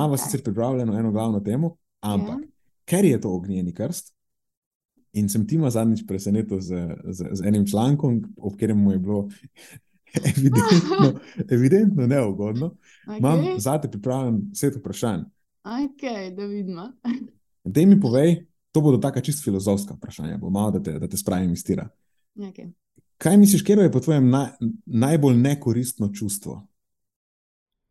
[0.00, 2.48] Imamo sicer pripravljeno eno glavno temo, ampak ja.
[2.84, 4.14] ker je to ognjeni krst,
[5.12, 9.28] in sem ti ma zadnjič presenetil z, z, z enim člankom, ob katerem je bilo
[10.32, 11.20] evidentno,
[11.56, 12.74] evidentno neugodno,
[13.06, 13.18] okay.
[13.18, 15.20] imam zate pripravljen set vprašanj.
[15.64, 16.92] Ok, da vidimo.
[17.64, 21.16] Da mi povej, to bodo taka čisto filozofska vprašanja, bo malo, da te, da te
[21.16, 21.88] spravim iz tira.
[22.36, 22.72] Okay.
[23.18, 24.48] Kaj misliš, kje je po tvojem naj,
[24.86, 26.69] najbolj nekoristno čustvo?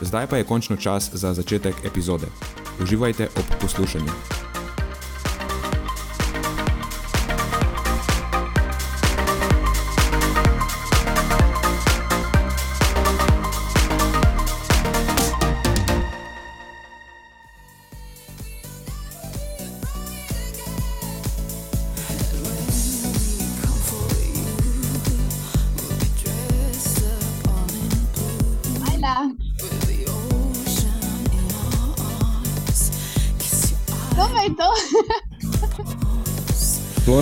[0.00, 2.26] Zdaj pa je končno čas za začetek epizode.
[2.82, 4.47] Uživajte ob poslušanju.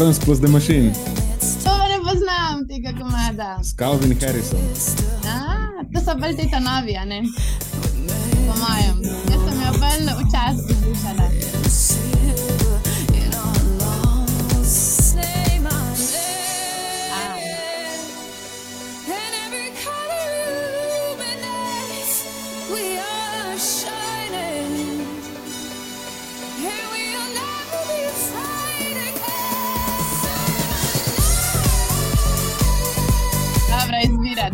[0.07, 0.93] Florence plus the Machine.
[1.65, 3.59] To ne poznam tega komada.
[3.63, 4.61] S Calvin Harrisom.
[5.27, 7.23] A, to so bolj te novi, ne?
[8.47, 9.06] Po mojem.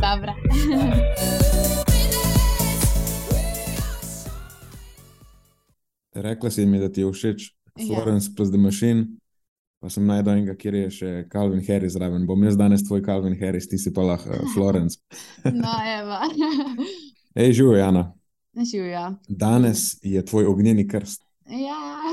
[0.02, 0.34] Dobra.
[6.12, 7.86] Rekla si mi, da ti je všeč Ja.
[7.86, 9.06] Florence plus the Machine,
[9.80, 12.26] pa sem najdel enega, kjer je še Calvin Harris zraven.
[12.28, 15.00] Bom jaz danes tvoj Calvin Harris, ti si pa lahko uh, Florence.
[15.64, 16.19] No, evo.
[17.40, 18.04] Ej, živijo, Jana.
[18.52, 19.06] Živijo.
[19.28, 21.24] Danes je tvoj ognjeni krst.
[21.48, 22.12] Ja,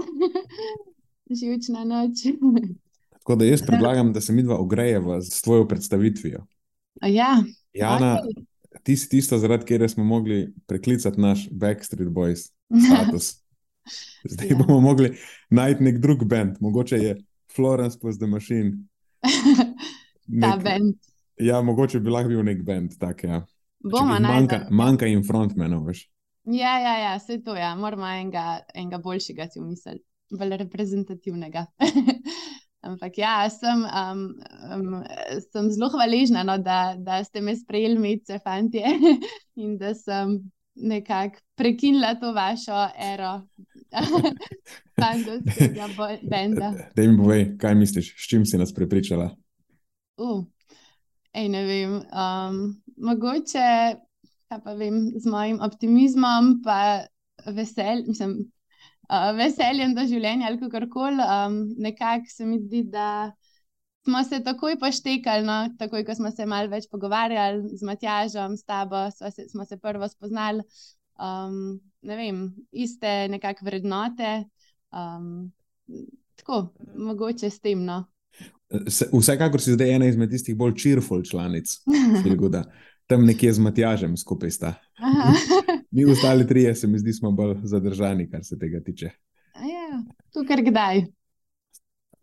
[1.39, 2.23] živčna noč.
[3.19, 6.45] Tako da jaz predlagam, da se mi dva ogrejeva s tvojo predstavitvijo.
[7.03, 7.35] Ja,
[7.73, 8.19] Jana,
[8.83, 12.49] ti si tista, zaradi katere smo mogli preklicati naš Backstreet Boys
[12.85, 13.43] status.
[14.29, 14.55] Zdaj Ja.
[14.57, 15.17] bomo mogli
[15.49, 17.15] najti nek drug bend, mogoče je
[17.55, 18.71] Florence plus the Machine.
[20.41, 20.95] ta Nek, bend.
[21.37, 22.91] ja, mogoče bi lahko bil nek bend.
[22.99, 23.45] Tak, ja.
[23.91, 26.09] Bomo manjka, manjka jim frontmenov, veš.
[26.45, 27.61] Ja, ja, ja, vse to je.
[27.61, 27.75] Ja.
[27.75, 30.03] Moramo enega, enega boljšega si umisliti,
[30.37, 31.65] bolj reprezentativnega.
[32.81, 34.21] Ampak ja, sem, um,
[34.71, 35.03] um,
[35.51, 38.87] sem zelo hvaležna, no, da, da ste me sprejeli med fantje
[39.59, 40.37] in da sem
[40.79, 43.33] nekako prekinila to vašo ero
[45.01, 45.89] fantovskega
[46.23, 46.71] benda.
[46.95, 49.27] Da jim povej, kaj misliš, s čim si nas prepričala.
[50.17, 50.45] Uh,
[51.33, 51.97] ej, ne vem.
[51.99, 52.61] Um,
[52.95, 53.95] mogoče,
[54.49, 57.03] pa vem, z mojim optimizmom, pa
[57.51, 58.39] vesel, mislim,
[59.09, 61.25] uh, veseljem do življenja ali kakorkoli.
[61.25, 63.31] Um, nekako se mi zdi, da
[64.05, 68.65] smo se takoj poštekali, no, takoj, ko smo se malo več pogovarjali z Matjažem, s
[68.65, 70.63] tabo, sva se, smo se prvo spoznali.
[71.19, 74.31] Um, ne vem, iste nekakšne vrednote.
[74.95, 75.51] Um,
[76.39, 77.83] tako, mogoče s tem.
[77.85, 78.05] No.
[78.87, 81.75] Se, vsekakor si zdaj ena izmed tistih bolj cheerful članic.
[83.09, 84.73] tam nekje z Matjažem skupaj sta.
[85.91, 89.09] Mi ostali trije, se mi zdi, smo bolj zadržani, kar se tega tiče.
[89.55, 90.03] Ja,
[90.33, 91.05] tu kar kdaj.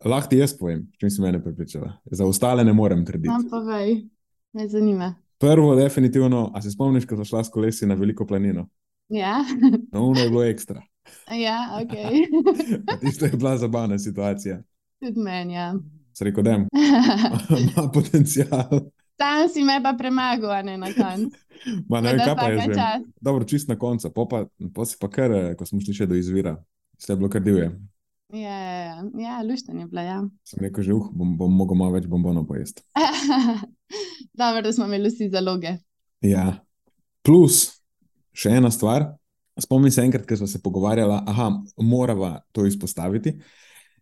[0.05, 1.97] Lahko ti jaz povem, s čim si mene prepričala.
[2.11, 3.27] Za ostale ne morem trditi.
[3.27, 4.05] Nam povej,
[4.53, 5.15] me zanima.
[5.37, 8.67] Prvo, definitivno, a se spomniš, ko smo šla s kolesi na veliko planino?
[9.09, 9.43] Ja,
[9.91, 10.81] No, ono je bilo ekstra.
[11.31, 11.95] ja ok.
[13.01, 14.63] Tisto je bila zabavna situacija.
[14.99, 15.75] Tudi meni, ja.
[16.13, 18.89] Se da ima potencial.
[19.17, 21.37] Sam si me pa premagal, ne na koncu.
[21.89, 22.75] Ma, ne kaj pa jaz vem.
[22.77, 23.05] čast.
[23.21, 24.43] Dobro, čist na koncu, pa, pa,
[24.73, 26.53] pa si pa kar, eh, ko smo šli še do izvira.
[27.01, 27.71] Ste bilo kar divje.
[28.33, 29.41] Ja, ja, ja.
[29.41, 30.03] luštno je bilo.
[30.05, 30.21] Ja.
[30.45, 32.83] Sem rekel, že uh, bom, bom mogel malo več bombonov pojesti.
[34.39, 35.77] Dobro, da smo imeli vsi zaloge.
[36.25, 36.59] Ja.
[37.25, 37.79] Plus,
[38.37, 39.13] še ena stvar.
[39.57, 41.47] Spomnim se enkrat, ko smo se pogovarjali, da
[41.81, 43.33] moramo to izpostaviti.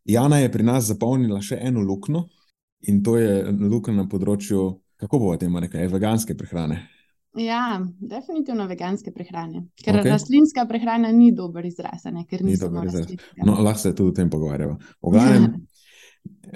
[0.06, 2.26] Jana je pri nas zapolnila še eno luknjo
[2.92, 4.66] in to je luknja na področju,
[4.96, 6.82] kako bomo temu rekli, veganske prehrane.
[7.36, 9.66] Ja, definitivno veganske prehrane.
[9.84, 10.12] Ker okay.
[10.14, 12.06] rastlinska prehrana ni dober izraz.
[12.06, 13.12] Ne, ni dober izraz.
[13.44, 14.78] No, lahko se tudi o tem pogovarjamo.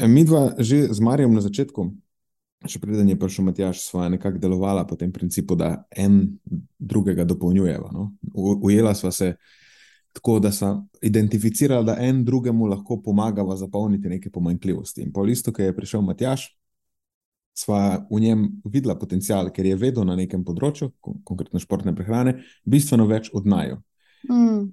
[0.07, 1.89] Mi dva že z Marijo na začetku
[2.67, 6.19] še preden je prišel Matjaš, sva nekako delovala po tem principu, da en
[6.79, 7.91] drugega dopolnjujeva.
[7.95, 8.09] No?
[8.35, 9.33] Ujela sva se
[10.15, 10.73] tako, da sva
[11.05, 15.05] identificirala, da en drugemu lahko pomagava zapolniti neke pomanjkljivosti.
[15.05, 16.49] In po listu, ki je prišel Matjaš,
[17.59, 23.07] sva v njem videla potencial, ker je vedel na nekem področju, konkretno športne prehrane, bistveno
[23.09, 23.81] več od najo.
[24.29, 24.69] Mm.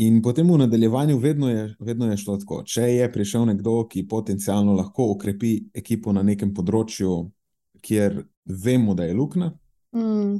[0.00, 2.62] In potem v nadaljevanju vedno je, vedno je šlo tako.
[2.64, 7.18] Če je prišel nekdo, ki potencialno lahko okrepi ekipo na nekem področju,
[7.84, 8.22] kjer
[8.64, 9.50] vemo, da je luknja,
[9.96, 10.34] mm.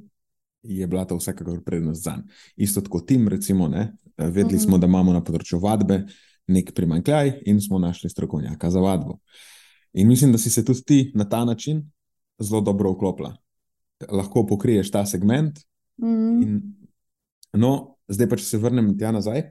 [0.71, 2.27] je bila to vsekakor prednost za njim.
[2.57, 3.91] Isto kot tim, recimo, ne?
[4.17, 4.65] vedeli mm.
[4.67, 6.05] smo, da imamo na področju vadbe
[6.51, 9.19] nek primankljaj in smo našli strokovnjaka za vadbo.
[9.93, 11.83] In mislim, da si se tudi ti na ta način
[12.39, 13.35] zelo dobro vklopila.
[14.09, 15.59] Lahko pokriješ ta segment.
[16.03, 16.43] Mm.
[16.43, 16.61] In,
[17.53, 19.45] no, Zdaj pa, če se vrnem tja nazaj,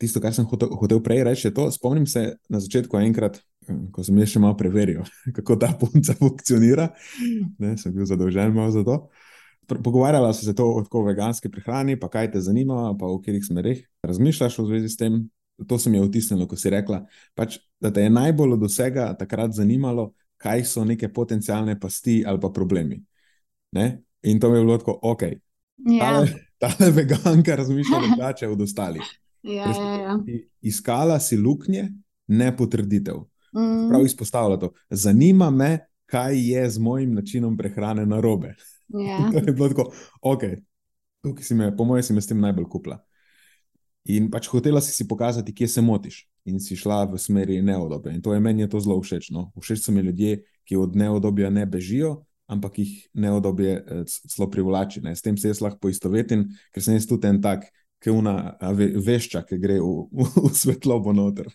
[0.00, 1.66] tisto, kar sem hotel, hotel prej reči, je to.
[1.74, 5.02] Spomnim se na začetku enkrat, hm, ko sem še malo preveril,
[5.36, 6.90] kako ta punca funkcionira.
[7.62, 8.98] Ne, sem bil zadolžen za to.
[9.72, 13.78] Pogovarjala so se to o veganski prehrani, pa kaj te zanima, pa v katerih smerih
[14.04, 15.22] razmišljaš v zvezi s tem.
[15.66, 17.04] To se mi je vtisnilo, ko si rekla,
[17.34, 20.12] pač, da te je najbolj od vsega takrat zanimalo,
[20.42, 22.98] kaj so neke potencijalne pasti ali pa problemi.
[23.72, 24.02] Ne?
[24.22, 25.22] In to mi je bilo tako, ok.
[25.76, 26.24] Ja
[26.62, 29.02] ta veganka razmišlja drugače od ostalih.
[29.42, 30.18] Ja, ja, ja.
[30.60, 31.88] Iskala si luknje,
[32.26, 33.16] ne potrditev.
[33.56, 33.88] Mm.
[33.88, 34.68] Prav izpostavlja to.
[34.90, 38.54] Zanima me, kaj je z mojim načinom prehrane na robe.
[38.88, 39.16] Ja.
[39.32, 39.88] to je bilo tako,
[40.22, 40.44] ok,
[41.26, 43.00] tukaj si me, po mojem, si me s tem najbolj kupila.
[44.10, 48.14] In pač hotela si si pokazati, kje se motiš, in si šla v smeri neodobja.
[48.16, 49.30] In to je meni je to zelo všeč.
[49.30, 49.52] No?
[49.60, 55.00] Všeč so mi ljudje, ki od neodobja ne bežijo, ampak jih neodobje eh, zelo privlači.
[55.00, 55.14] Ne.
[55.16, 57.68] S tem se jaz lahko poistovetim, ker sem jaz tudi en tak,
[58.02, 61.46] ki una ve, vešča, ki gre v, v, v svetlobo noter.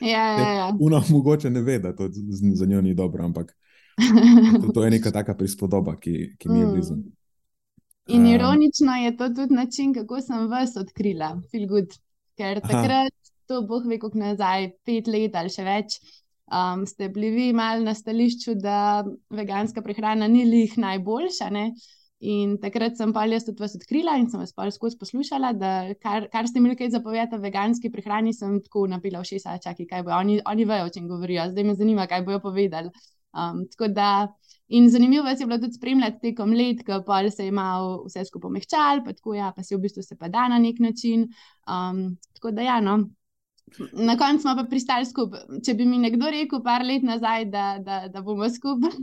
[0.00, 0.66] Ja, ja, ja.
[0.80, 3.54] Una mogoče ne ve, da to za njo ni dobro, ampak
[4.62, 7.02] to, to je neka taka prispodoba, ki, ki mi je mm.
[8.08, 11.92] In ironično je to tudi način, kako sem vas odkrila, feel good.
[12.38, 13.34] Ker takrat, Aha.
[13.50, 15.98] to boh ve, kako nazaj, pet let ali še več,
[16.48, 21.50] um, ste bili vi malo na stališču, da veganska prehrana ni lih najboljša.
[21.52, 21.72] Ne?
[22.18, 25.72] In takrat sem pa jaz tudi vas odkrila in sem vas pa skozi poslušala, da
[26.02, 29.86] kar, kar ste imeli kaj zapovedati o veganski prehrani, sem tako napila v šest, čakaj,
[29.86, 30.16] kaj bo.
[30.16, 32.90] Oni, oni vejo, o čem govorijo, zdaj me zanima, kaj bojo povedali.
[33.38, 34.32] Um, da,
[34.68, 38.48] in zanimivo je bilo tudi spremljati tekom let, ko pa se je malo vse skupaj
[38.48, 41.28] omehčal, pa tako ja, pa se v bistvu se pa da na nek način.
[41.68, 43.08] Um, tako da ja, no.
[43.92, 45.40] Na koncu smo pa pristali skupaj.
[45.64, 48.94] Če bi mi nekdo rekel, par let nazaj, da, da, da bomo skupaj,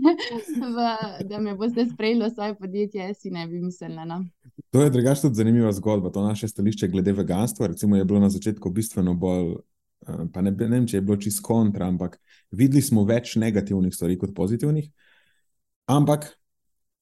[1.29, 4.07] da me boste sprejeli v svoje podjetje, si ne bi mislili.
[4.09, 4.23] No?
[4.73, 6.09] To je drugače tudi zanimiva zgodba.
[6.11, 9.55] To naše stališče glede veganstva recimo, je bilo na začetku bistveno bolj.
[10.07, 12.19] Eh, pa ne, ne vem, če je bilo čisto kontra, ampak
[12.51, 14.89] videli smo več negativnih stvari kot pozitivnih.
[15.85, 16.29] Ampak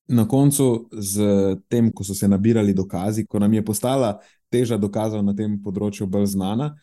[0.07, 1.23] na koncu, z
[1.67, 4.17] tem, ko so se nabirali dokazi, ko nam je postala
[4.51, 6.73] teža dokazov na tem področju bolj znana,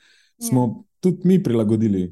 [0.41, 0.73] smo ja.
[1.05, 2.09] tudi mi prilagodili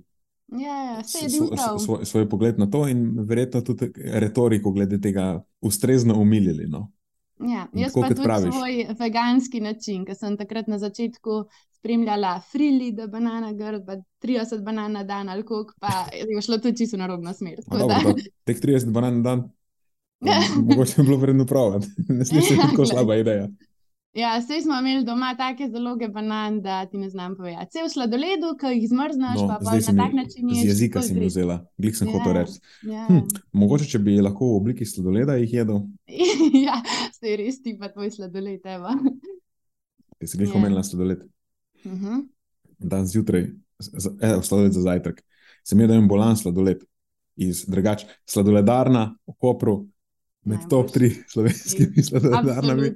[0.53, 6.69] ja, ja, svoj, svoj, pogled na to in verjetno tudi retoriko glede tega ustrezno umilili.
[6.69, 6.91] No.
[7.41, 8.55] Ja, jaz pa tudi praviš.
[8.55, 11.45] svoj veganski način, ker sem takrat na začetku
[11.79, 16.59] spremljala frili, da banana grd, pa 30 banan na dan ali kok, pa je šlo
[16.59, 17.61] tudi čisto narobno smer.
[18.45, 19.45] Teh 30 banan na dan,
[20.69, 21.83] mogoče je bilo vredno prav,
[22.19, 23.49] ne slišiš, kako slaba ideja.
[24.15, 27.69] Ja, vse smo imeli doma take zaloge banan, da ti ne znam povedati.
[27.71, 30.49] Vse v sladoledu, ki jih zmrzneš, no, pa, pa na tak način.
[30.55, 32.57] Z jezika si mi vzela, glik sem hotel ja, reči.
[32.83, 33.05] Ja.
[33.09, 33.21] Hm,
[33.53, 35.85] mogoče, če bi lahko v obliki sladoleda jih jedel.
[36.67, 36.81] ja,
[37.15, 38.97] ste res ti pa tvoj sladoled, evo.
[40.19, 40.57] Ti si glik ja.
[40.59, 41.23] omenila sladoled.
[41.85, 42.07] Uh mhm.
[42.07, 42.27] -huh.
[42.79, 43.51] Dan zjutraj,
[44.23, 45.23] evo, sladoled za zajtrk.
[45.65, 46.83] Sem jedel en bolan sladoled
[47.37, 49.87] iz drugač, sladoledarna v Kopru
[50.45, 52.93] med top tri slovenskimi sladoledarnami.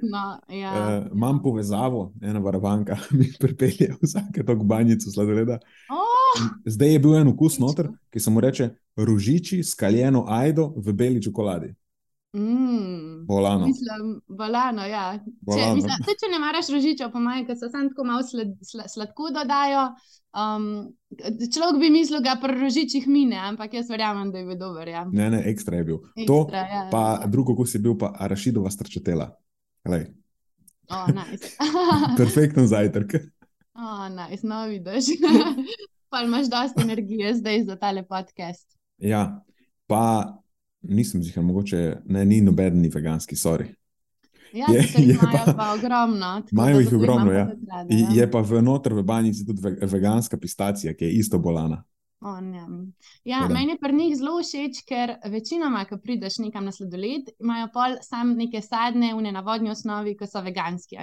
[0.49, 0.71] Ja.
[0.73, 5.59] Uh, imam povezavo, ena varovanka mi pripelje vsake tok banjico sladoleda.
[5.89, 6.41] Oh!
[6.65, 11.21] Zdaj je bil en okus noter, ki se mu reče rožiči, skaljeno ajdo v beli
[11.21, 11.73] čokoladi.
[12.35, 13.65] Mm, Bolano.
[13.67, 15.19] mislim, bolano, ja.
[15.19, 15.75] Če, Bolano.
[15.75, 18.87] mislim, tudi če ne maraš rožičev, po mojem, ker se samo tako malo sled, sla,
[18.89, 19.83] sladko dodajo.
[20.33, 20.65] Um,
[21.53, 24.89] človek bi mislil, da pri rožičih mine, ampak jaz verjamem, da je bil dober.
[24.89, 25.03] Ja.
[25.11, 25.99] Ne, ne, ekstra je bil.
[26.25, 27.29] To, Ekstra, ja, pa ja.
[27.29, 29.29] drugo, ko si bil, pa arašidova strčetela.
[29.85, 30.09] Glej,
[30.91, 31.53] Oh, nice.
[32.19, 33.13] perfekten zajtrk.
[33.77, 34.41] oh, nice.
[34.43, 35.13] No, vidiš.
[36.11, 38.67] pa imaš dosti energije zdaj za tale podcast.
[38.97, 39.41] Ja,
[39.87, 40.33] pa
[40.83, 43.73] nisem zigar, mogoče ne, ni noben ni veganski, sorry.
[44.53, 46.41] Ja, Je- je, pa- pa ogromno.
[46.51, 47.45] Imajo jih ogromno, ja.
[47.67, 51.39] rada, I- Je pa v noter v banjici tudi ve- veganska pistacija, ki je isto
[51.39, 51.83] bolana.
[52.21, 52.61] O, ne.
[53.25, 53.53] Ja, da.
[53.53, 57.97] meni je pri njih zelo všeč, ker večinoma, ko prideš nekam na sladoled, imajo pol
[58.01, 60.95] sam neke sadne, une na vodni osnovi, ki so veganski.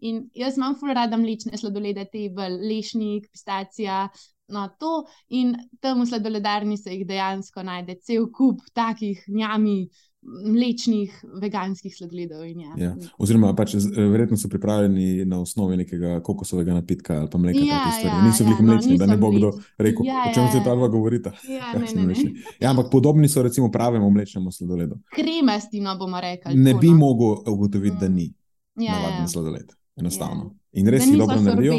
[0.00, 4.08] In jaz imam ful rada mlečne sladolede, te bolj lešnik, pistacija.
[4.48, 9.88] No, to in tam v sladoledarni se jih dejansko najde cel kup takih njami,
[10.22, 11.08] mlečnih,
[11.40, 12.44] veganskih sladoledov.
[12.44, 12.72] in Ja.
[12.76, 12.96] Ja.
[13.18, 17.58] Oziroma, pač, z- verjetno so pripravljeni na osnovi nekega kokosovega napitka ali pa mleka.
[17.58, 20.44] Ja, ja, Niso ja, bili no, mlečni, da ne bo kdo rekel, Ja, o čem
[20.44, 20.64] ja, se ja.
[20.64, 21.32] ta dva govorita.
[21.46, 22.32] Ja, ne, ne, ne.
[22.60, 24.98] Ja, ampak podobni so recimo pravemu mlečnemu sladoledu.
[25.06, 26.54] Kremastino bomo rekli.
[26.54, 26.96] Ne tako, bi no.
[26.96, 28.14] mogel ugotoviti, da Mm.
[28.14, 28.32] ni
[28.76, 29.28] ja, navaden ja.
[29.28, 29.72] sladoled.
[29.96, 30.54] Enostavno.
[30.72, 31.72] In res niso dobro naredijo.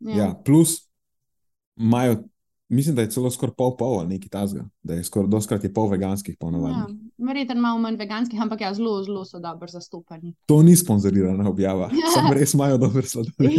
[0.00, 0.16] Ja.
[0.16, 0.89] Ja, plus
[1.80, 2.16] imajo,
[2.68, 4.64] mislim, da je celo skoraj pol pol ali nekaj tasga.
[4.82, 6.96] Da je skoraj doskrat je pol veganskih, Ja, navadnih.
[7.18, 10.34] verjetno malo manj veganskih, ampak ja, zelo, zelo so dobro zastopani.
[10.46, 12.12] To ni sponzorirana objava, Ja.
[12.14, 13.56] samo res imajo dober sladoled.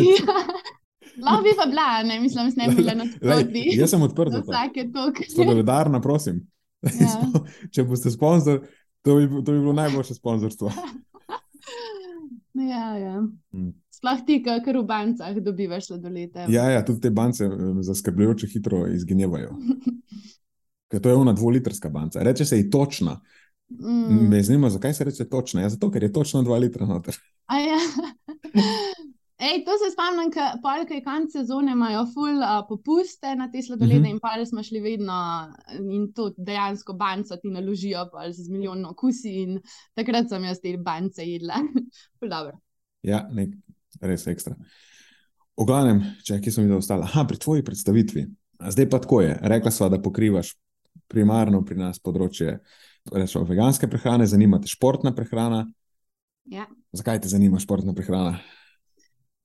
[1.17, 3.65] Lahko bi pa bila, ne mislim, da ne bi bila na sproti.
[3.73, 5.25] jaz sem odprt Za vsake toke.
[5.25, 6.39] Sladoledarna, prosim.
[6.83, 7.17] Ja.
[7.71, 8.61] Če boste sponzor,
[9.01, 10.71] to bi, to bi bilo najboljše sponzorstvo.
[12.53, 13.21] Ja, ja.
[13.51, 13.73] Mm.
[14.01, 16.47] Sploh ti, kar v bancah dobivaš sladolete.
[16.49, 19.53] Ja, ja, tudi te bance eh, zaskrbljujoče hitro izginevajo.
[20.89, 22.23] Ker to je ona dvolitrska banca.
[22.25, 23.19] Reče se ji točna.
[23.69, 24.25] Mm.
[24.29, 25.61] Me zanima, zakaj se reče točna.
[25.61, 27.15] Ja, zato, ker je točno dva litra noter.
[27.45, 27.77] A Ja.
[29.41, 33.99] Ej, to se spomnim, ker je konec sezone, imajo ful uh, popuste na te sladolede
[33.99, 34.01] Mhm.
[34.01, 34.11] mm -hmm.
[34.11, 35.13] in pol smo šli vedno
[35.91, 39.59] in to dejansko banco ti naložijo z milijon okusi in
[39.93, 41.55] takrat sem jaz te bance jedla.
[43.03, 43.49] Ja, nek,
[43.99, 44.55] res ekstra.
[45.59, 48.25] V glavnem, če kje sem videl ostala, aha, pri tvoji predstavitvi.
[48.61, 49.35] A Zdaj pa tako je.
[49.41, 50.53] Rekla sva, da pokrivaš
[51.11, 52.59] primarno pri nas področje
[53.09, 55.65] rečemo, veganske prehrane, zanima te športna prehrana.
[56.51, 56.67] Ja.
[56.95, 58.39] Zakaj te zanima športna prehrana?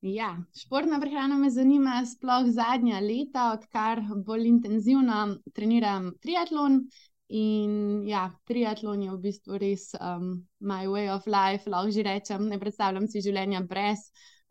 [0.05, 6.85] Ja, športna prehrana me zanima sploh zadnja leta, odkar bolj intenzivno treniram triatlon.
[7.35, 12.47] In ja, triatlon je v bistvu res um, my way of life, lahko že rečem.
[12.53, 14.05] Ne predstavljam si življenja brez.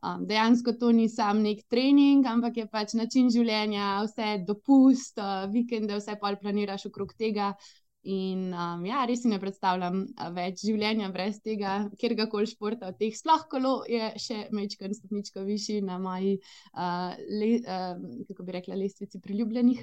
[0.03, 5.47] Um, dejansko to ni sam nek trening, ampak je pač način življenja, vse dopust, uh,
[5.49, 7.53] vikende, vse pol planiraš okrog tega.
[8.05, 10.03] In um, ja, res si ne predstavljam
[10.35, 13.15] več življenja brez tega, kjer koli športa od teh.
[13.17, 16.35] Sploh kolo je še mečken stopničko višji na moji,
[16.77, 17.97] uh, le, uh,
[18.29, 19.81] kako bi rekla, lestvici priljubljenih.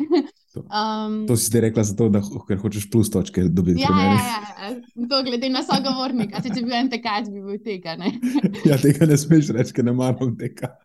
[0.54, 3.90] To- um, To si zdaj rekla zato, da ho- ker hočeš plus točke dobiti ja,
[3.90, 4.22] ja, meni.
[4.22, 6.38] ja, to glede na sogovornika.
[6.44, 7.98] Če, bi bil en tekač, bi bil tega.
[7.98, 8.14] Ne?
[8.70, 10.76] Ja, tega ne smeš reči, ker ne maram tega.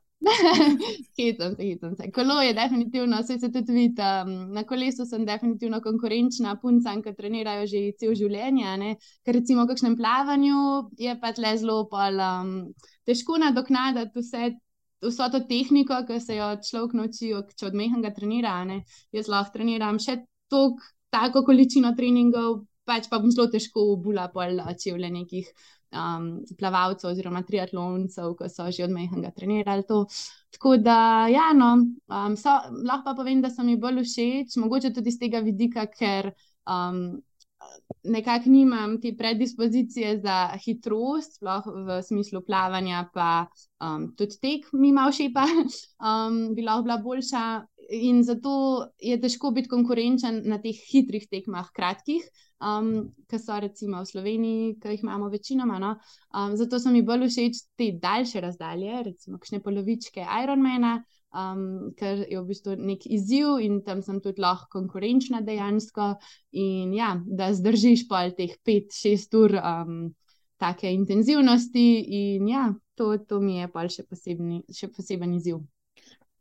[1.18, 2.12] Hecam se, hecam se.
[2.12, 4.02] Kolo je definitivno, vse se tudi vidi.
[4.02, 8.96] Um, na kolesu sem definitivno konkurenčna puncam, ki trenirajo že cel življenje.
[9.26, 10.62] Ker recimo v kakšnem plavanju
[10.98, 12.56] je pa tle zelo pol, um,
[13.06, 14.56] težko nadoknaditi vse.
[14.98, 18.64] Vso to tehniko, ki se jo človek nauči, če od mehanga trenira.
[18.66, 18.80] ne.
[19.14, 20.24] Jaz lahko treniram še
[21.14, 25.52] tako količino treningov, pač pa bom zelo težko ubula pol a, čevlje nekih
[25.92, 26.28] um,
[26.58, 30.06] plavalcev oziroma triatloncev, ki so že od mehanga trenirali to.
[30.52, 31.74] Tako da, ja, no,
[32.08, 32.54] um, so,
[32.84, 36.32] lahko pa povem, da so mi bolj všeč, mogoče tudi z tega vidika, ker
[36.66, 37.20] um,
[38.08, 43.48] nekako nimam te predispozicije za hitrost, sploh v smislu plavanja, pa
[43.82, 45.46] um, tudi tek mi malo šepa,
[46.08, 47.44] um, bi lahko bila boljša.
[47.90, 48.52] In zato
[49.00, 52.26] je težko biti konkurenčen na teh hitrih tekmah, kratkih,
[52.60, 55.78] um, ki so recimo v Sloveniji, ki jih imamo večinoma.
[55.80, 55.94] No?
[56.36, 60.98] Um, zato so mi bolj všeč te daljše razdalje, recimo kakšne polovičke Ironmana,
[61.32, 66.16] um, ker je v bistvu nek izziv in tam sem tudi lahko konkurenčna dejansko.
[66.60, 69.98] In ja, da zdržiš pol teh 5-6 ur um,
[70.60, 71.88] take intenzivnosti,
[72.20, 72.68] in ja,
[73.00, 75.62] to, to mi je pol še, posebni, še poseben izziv.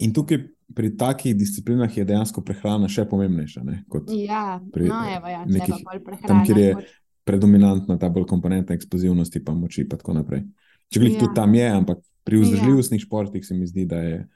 [0.02, 3.62] In tukaj pri takih disciplinah je dejansko prehrana še pomembnejša.
[3.62, 3.84] Ne,
[4.18, 6.26] Ja, Pri no, evo, ja, pa nekih- prehrana.
[6.26, 6.84] tam, kjer je kot-
[7.24, 10.44] predominantna ta bolj komponenta eksplozivnosti, pa moči, in tako naprej.
[10.88, 11.20] Če glih Ja.
[11.20, 12.42] tudi tam je, ampak pri Ja.
[12.42, 14.28] vzdržljivostnih športih se mi zdi, da je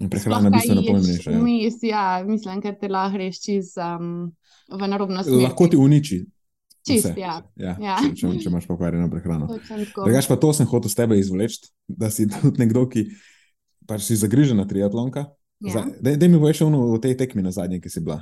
[0.00, 1.30] prehrana kaj bistveno pomembnejša.
[1.30, 1.38] Ja.
[1.38, 4.32] Vmes, ja, mislim, ker te lahko reš čez um,
[4.70, 5.42] v narobno smer.
[5.42, 6.18] Lahko ti uniči
[6.82, 7.14] Čist, vse.
[7.16, 7.42] ja.
[7.56, 7.96] Ja, Ja.
[7.98, 9.48] Če, če, če imaš pokvarjeno prehrano.
[9.96, 13.06] Drugač pa to sem hotel s tebe izvleči, da si tudi nekdo, ki
[13.88, 15.26] pač si zagrižena triatlonka.
[15.64, 15.86] Ja.
[16.00, 16.28] Da ja.
[16.28, 18.20] mi ono o tej tekmi na zadnji, ki si bila.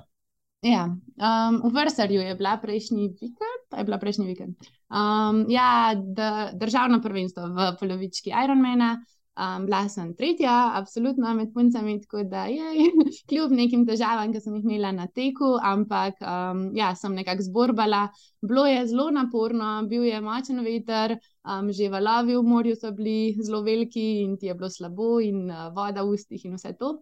[0.65, 4.55] Ja, um, v Vrsarju je bila prejšnji vikend, je bila prejšnji vikend.
[4.89, 8.95] Um, ja, d, državno prvenstvo v polovički Ironmana.
[9.35, 12.91] Um, bila sem tretja, absolutno med puncami, tako da je
[13.29, 18.05] kljub nekim težavam, ki sem jih imela na teku, ampak um, ja, sem nekako zborbala.
[18.47, 23.35] Bilo je zelo naporno, bil je močen veter, um, že valovi v morju so bili
[23.43, 26.95] zelo veliki in ti je bilo slabo, in uh, voda v ustih in vse to.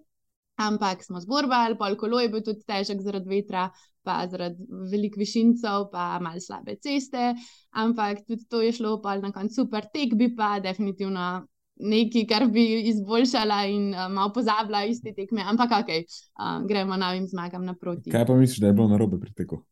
[0.57, 3.69] Ampak smo zborbali, pol kolo je bil tudi težek zaradi vetra,
[4.01, 4.57] pa zaradi
[4.89, 7.35] velikih višincev, pa malo slabe ceste.
[7.77, 11.43] Ampak tudi to je šlo, pol na koncu super tek, bi pa definitivno
[11.77, 15.45] nekaj, kar bi izboljšala in uh, malo pozabila iz te tekme.
[15.49, 18.11] Ampak ok, uh, gremo novim zmagam naproti.
[18.11, 19.63] Kaj pa misliš, da je bilo narobe pri teku?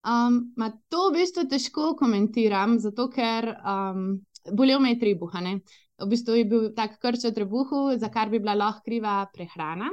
[0.00, 4.14] Um, ma to v bistvu težko komentiram, zato ker um,
[4.56, 5.34] bolel me je trebuh.
[6.00, 9.90] V bistvu je bil tak krč v trebuhu, za kar bi bila lahko kriva prehrana.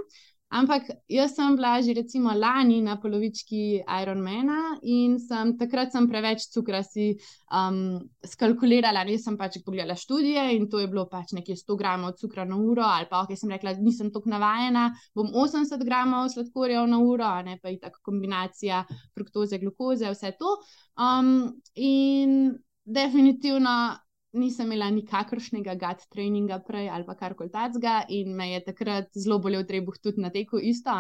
[0.48, 6.48] Ampak jaz sem bila že recimo lani na polovički Ironmana in sem, takrat sem preveč
[6.48, 7.18] cukra si
[7.52, 9.04] um, skalkulirala.
[9.12, 12.56] Jaz sem pač pogledala študije in to je bilo pač nekje 100 gramov cukra na
[12.56, 17.34] uro, ali pa ok, sem rekla, nisem tako navajena, bom 80 gramov sladkorjev na uro,
[17.44, 20.56] ne pa je tako kombinacija fruktoze, glukoze, vse to.
[20.96, 22.56] Um, in
[22.88, 24.00] definitivno
[24.34, 29.64] nisem imela nikakršnega gut treninga prej ali karkoli takega, in me je takrat zelo bolel
[29.68, 30.92] trebuh tudi na teku, isto.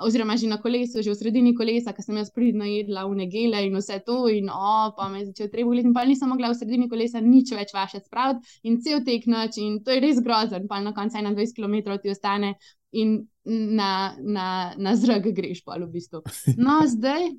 [0.00, 3.66] Oziroma, že na kolesu, že v sredini kolesa, ker sem jaz pridno jedla v negele
[3.66, 6.52] in vse to, in o, pa me je začel trebuh leti, in pa nisem mogla
[6.52, 10.22] v sredini kolesa nič več vaše spraviti, in cel tek noč, in to je res
[10.24, 12.56] grozen, pa na koncu 21 km ti ostane.
[12.94, 16.22] In na, na, na zrak greš, pa v bistvu.
[16.54, 17.34] No, zdaj,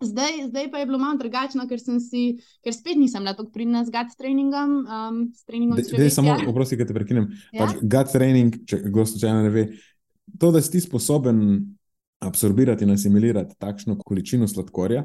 [0.00, 2.22] Zdaj, zdaj pa je bilo malo drugačno, ker, sem si,
[2.64, 4.70] ker spet nisem bila tako pridna z gut treningom.
[4.84, 7.28] Um, s treningom Dej, dej samo, oprosti, da te prekinem.
[7.52, 7.66] Ja?
[7.66, 9.66] Pač gut training, če kdo slučajno ne ve,
[10.40, 11.42] to, da si ti sposoben
[12.24, 15.04] absorbirati in asimilirati takšno količino sladkorja,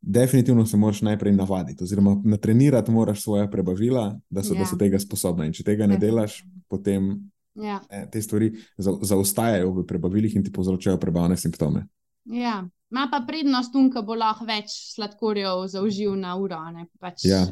[0.00, 4.62] definitivno se moraš najprej navaditi, oziroma natrenirati moraš svoje prebavila, da so, ja.
[4.62, 5.46] da so tega sposobna.
[5.46, 7.16] In če tega ne delaš, potem
[7.58, 11.86] Ja, eh, te stvari za, zaostajajo v prebavilih in ti povzročajo prebavne simptome.
[12.24, 12.62] ja.
[12.90, 16.58] Ma pa prednost tu, ko bo lahko več sladkorjev zaužil na uro.
[16.98, 17.44] Pač, Ja.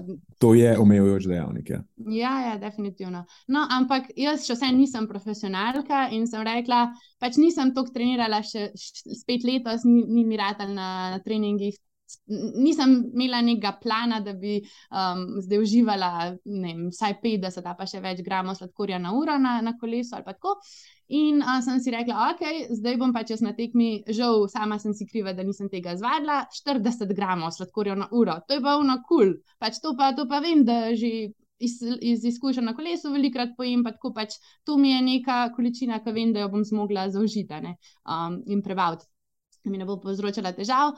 [0.43, 1.71] To je omejujoč dejavnik.
[1.71, 1.83] Ja.
[2.11, 3.25] Ja, ja, definitivno.
[3.47, 6.89] No, ampak jaz še vsem nisem profesionalka in sem rekla,
[7.23, 11.79] pač nisem toliko trenirala, še še spet letos, ni, ni mi ratal na, na treningih.
[12.29, 16.13] Nisem imela nekega plana, da bi um, zdaj uživala
[16.47, 20.27] vem, vsaj 50, ali pa še več gramov sladkorja na uro na, na kolesu ali
[20.27, 20.57] tako.
[21.09, 22.43] In uh, sem si rekla, ok,
[22.77, 26.43] zdaj bom pač jaz na tekmi, žal, sama sem si kriva, da nisem tega izvadila,
[26.53, 28.35] 40 gramov sladkorja na uro.
[28.45, 29.57] To je pa ono kul, cool.
[29.57, 33.83] pač to pa, to pa vem, da že iz, iz izkušenj na kolesu velikrat pojem,
[33.85, 34.37] pa tako pač
[34.69, 38.63] to mi je neka količina, ki vem, da jo bom zmogla zaužiti a um, in
[38.63, 39.09] prebaviti,
[39.65, 40.93] da mi ne bo povzročala težav.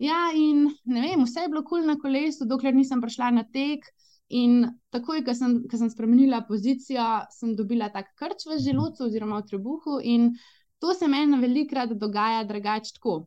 [0.00, 3.44] Ja, in ne vem, vse je bilo kul cool na kolesu, dokler nisem prišla na
[3.44, 3.84] tek.
[4.30, 4.62] In
[4.94, 9.48] takoj, ko sem, ko sem spremenila pozicijo, sem dobila tak krč v želodcu oziroma v
[9.48, 10.30] trebuhu, in
[10.78, 13.24] to se meni velikrat dogaja drugače tako.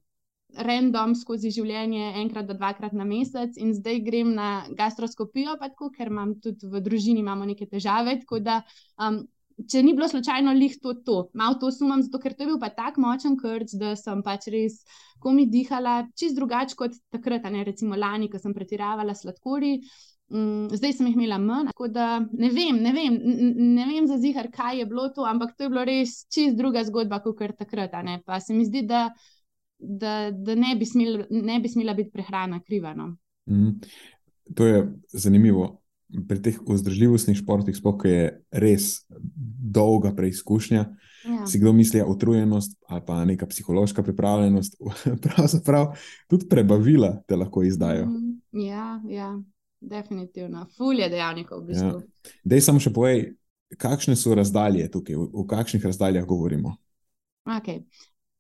[0.54, 5.90] Random skozi življenje, enkrat do dvakrat na mesec, in zdaj grem na gastroskopijo, pa tako,
[5.92, 8.20] ker imam tudi v družini neke težave.
[8.22, 8.60] Tako da,
[9.02, 9.24] um,
[9.70, 11.30] če ni bilo slučajno lih to, to.
[11.34, 14.48] malo to sumam, zato ker to je bil pa tako močen krč, da sem pač
[14.48, 14.86] res
[15.20, 19.80] komi dihala, čist drugače kot takrat, ne recimo lani, ko sem pretiravala sladkori.
[20.32, 23.18] Mm, zdaj sem jih imela manj, tako da ne vem, ne vem,
[23.76, 26.84] ne vem za zihar, kaj je bilo to, ampak to je bilo res čist druga
[26.88, 27.94] zgodba, kot kar takrat.
[28.26, 29.10] Pa se mi zdi, da,
[29.78, 32.94] da, da ne, bi smel, ne bi smela biti prehrana kriva.
[32.94, 33.16] No.
[33.50, 33.70] Mhm.
[34.56, 35.80] To je zanimivo.
[36.28, 39.06] Pri teh vzdržljivostnih športih, sploh ko je res
[39.74, 40.86] dolga preizkušnja,
[41.24, 41.46] Ja.
[41.48, 44.76] si kdo misli, da je utrujenost ali pa neka psihološka pripravljenost,
[45.24, 45.94] pravzaprav
[46.28, 48.06] tudi prebavila te lahko izdajo.
[48.06, 48.34] Mhm.
[48.52, 49.30] Ja, ja,
[49.90, 50.66] definitivno.
[50.78, 52.00] Ful je dejavnikov v bistvu.
[52.00, 52.34] Ja.
[52.44, 53.26] Dej samo še povej,
[53.80, 56.76] kakšne so razdalje tukaj, v, v kakšnih razdaljah govorimo.
[57.44, 57.84] Okay.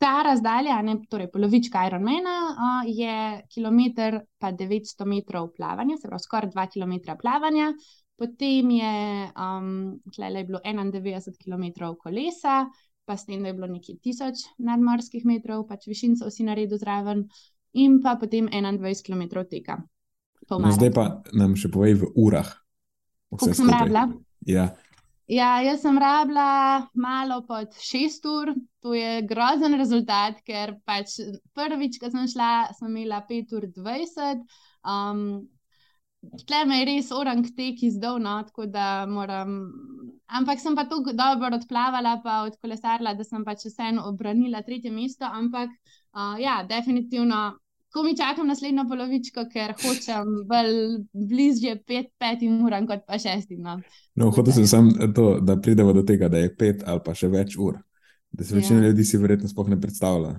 [0.04, 6.52] Ta razdalja, ne, torej polovička Ironmana, je kilometr pa 900 metrov plavanja, se pravi skoraj
[6.52, 7.72] 2 km plavanja.
[8.20, 8.96] Potem je,
[9.40, 12.66] um, je bilo 91 km kolesa,
[13.06, 17.26] pa s tem, da je bilo nekje 1000 nadmorskih metrov, pač višincev si naredil zraven,
[17.74, 19.82] in pa potem 21 km teka.
[20.48, 22.50] Pol No, zdaj pa nam še povej v urah.
[23.34, 24.08] Koliko sem rabila?
[24.48, 24.74] Ja,
[25.32, 28.50] Ja, jaz sem rabila malo pod 6 ur,
[28.84, 31.16] to je grozen rezultat, ker pač
[31.56, 34.44] prvič, ko sem šla, sem imela 5 ur 20,
[34.84, 35.48] Um,
[36.48, 39.58] Tle me je res orang tek izdolno, tako da moram.
[40.32, 45.28] Ampak sem pa tako dobro odplavala, pa odkolesarila, da sem pač vseeno obranila tretje mesto.
[45.28, 47.42] Ampak uh, ja, definitivno,
[47.94, 50.76] ko mi čakam naslednjo polovičko, ker hočem bolj
[51.14, 53.62] bližje pet, petim uram, kot pa šestim.
[53.62, 53.78] No,
[54.16, 57.30] no hotel sem samo to, da pridemo do tega, da je pet ali pa še
[57.30, 57.78] več ur.
[58.34, 58.90] Da se večina ja.
[58.90, 60.32] ljudi si verjetno sploh ne predstavlja,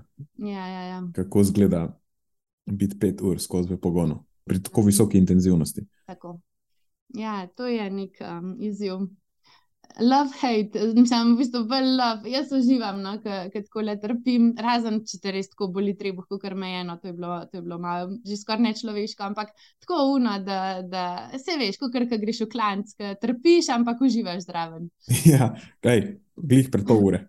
[0.42, 1.02] ja, ja, ja.
[1.14, 1.84] kako izgleda
[2.66, 5.86] biti pet ur skozi pogonu pri tako visoki intenzivnosti.
[6.06, 6.40] Tako.
[7.14, 9.06] Ja, to je nek um, izziv.
[10.00, 12.30] Love, hate, mislim, v bistvu bolj love.
[12.30, 16.46] Jaz uživam, no, ker tako le trpim, razen če te res tako boli trebuh, kot
[16.58, 19.52] me je eno, to je bilo, to je bilo malo, že skoraj nečloveško, ampak
[19.84, 21.04] tako uno, da, da
[21.38, 22.90] se veš, kot kar greš v klanc,
[23.22, 24.90] trpiš, ampak uživaš zraven.
[25.30, 25.54] Ja,
[25.84, 26.02] kaj,
[26.36, 27.26] glih pred pol ure.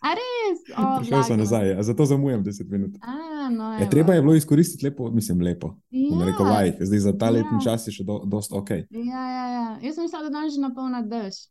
[0.00, 0.60] A res?
[1.00, 2.96] Prišel sem nazaj, zato zamujam 10 minut.
[3.04, 5.74] A, no, je, ja, treba je bilo izkoristiti lepo, mislim, lepo.
[5.90, 6.24] Ja.
[6.26, 7.30] Rekel, vaj, zdaj za ta ja.
[7.30, 8.70] letni čas je še do, dost ok.
[8.70, 9.66] Ja, ja, ja.
[9.82, 11.42] Jaz sem mislil, da danes že napolna dež.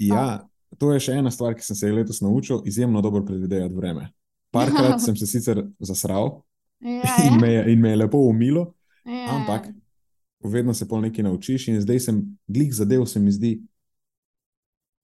[0.00, 0.46] Ja,
[0.78, 4.10] to je še ena stvar, ki sem se letos naučil, izjemno dobro predvidevati vreme.
[4.54, 6.40] Parkrat sem se sicer zasral
[6.80, 7.16] ja, ja.
[7.26, 8.70] in, me je, in me je lepo umilo,
[9.04, 9.68] ja, ampak
[10.46, 13.56] vedno se pol nekaj naučiš in zdaj sem glik zadev, se mi zdi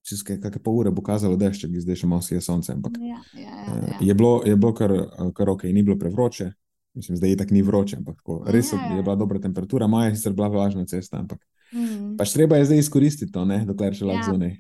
[0.03, 2.75] čez kakšne pol ure bo kazalo dež, če zdaj še malo sije sonce.
[2.75, 4.01] Ampak, ja, ja, ja, uh, ja.
[4.11, 4.95] Je bilo, je bilo kar,
[5.37, 6.51] kar ok, ni bilo prevroče,
[6.99, 8.97] mislim, zdaj je tako ni vroče, ampak tako, res ja, ja.
[8.99, 11.41] je bila dobra temperatura, maja je sicer bila vlažna cesta, ampak
[11.73, 12.17] mm.
[12.19, 14.35] pač treba je zdaj izkoristiti to, ne, dokler še lahko ja.
[14.35, 14.57] zunaj.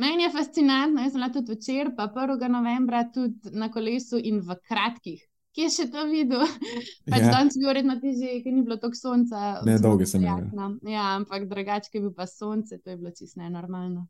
[0.00, 2.40] Meni je fascinantno, jaz sem tudi večer, pa 1.
[2.48, 5.20] novembra tudi na kolesu in v kratkih.
[5.50, 6.44] Kje še to videl?
[7.10, 7.32] Pač ja.
[7.34, 9.58] Danes je bil redno težje, ker ni bilo toliko sonca.
[9.66, 10.78] Ne, dolge sem imel.
[10.86, 14.06] Ja, ampak drugače, ker je bil pa sonce, to je bilo čisto nenormalno.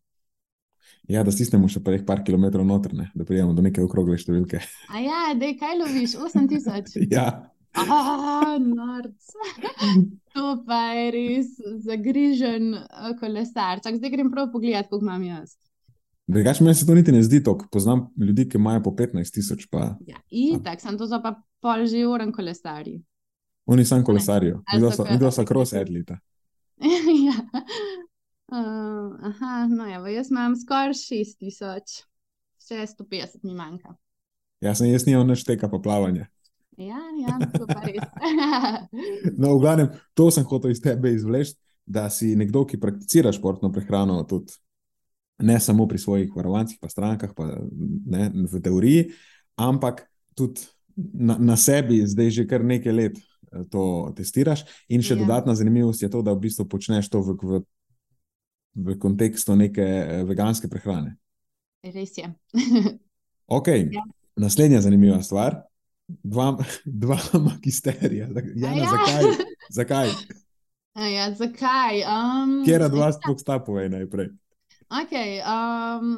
[1.10, 3.08] Ja, da stisnemo še pa nekaj kilometrov noter, ne?
[3.14, 4.60] da pridemo do neke okrogle številke.
[4.94, 7.00] A ja, da je kaj loviš, 8000.
[7.16, 7.26] ja.
[7.78, 8.58] Ah,
[10.34, 11.50] to pa je res
[11.86, 13.82] zagrižen eh, kolesar.
[13.82, 15.54] Čak, zdaj grem prav pogledat, koliko imam jaz.
[16.30, 17.66] Drugač, meni se to niti ne zdi tako.
[17.72, 19.66] Poznam ljudi, ki imajo po 15 tisoč.
[19.70, 19.94] Pa...
[20.06, 23.00] Ja, in tako, sem to za pa pol že uren kolesarji.
[23.70, 24.62] Oni sam kolesarijo,
[25.10, 26.18] videl sem cross edlita.
[27.26, 27.36] ja.
[28.50, 32.02] Uh, aha, no, evo, jaz imam skoraj 6000,
[32.68, 33.94] 650 mi manjka.
[34.60, 36.26] Jaz sem jaz nimam več tega poplavanja.
[36.80, 38.02] Ja, ja, to pa res.
[39.40, 41.54] no, v glavnem, to sem hotel iz tebe izvleči,
[41.86, 44.56] da si nekdo, ki prakticira športno prehrano, tudi
[45.46, 49.08] ne samo pri svojih varovancih, pa strankah, pa ne v teoriji,
[49.62, 54.66] ampak tudi na, na sebi, zdaj že kar nekaj let eh, to testiraš.
[54.90, 55.22] In še ja.
[55.22, 57.62] dodatna zanimivost je to, da v bistvu počneš to v, v
[58.74, 61.16] v kontekstu neke eh, veganske prehrane.
[61.84, 62.28] Res je.
[63.58, 63.88] okay.
[63.92, 64.04] ja.
[64.40, 65.62] Naslednja zanimiva stvar.
[66.06, 66.52] Dva,
[66.84, 68.28] dva magisterija.
[68.54, 68.90] Jana, ja.
[68.90, 69.34] Zakaj?
[69.70, 70.14] zakaj?
[71.00, 72.00] Ja, zakaj?
[72.02, 74.26] Um, Kjer od vas sploh sta povej najprej?
[74.90, 76.16] Okay, um,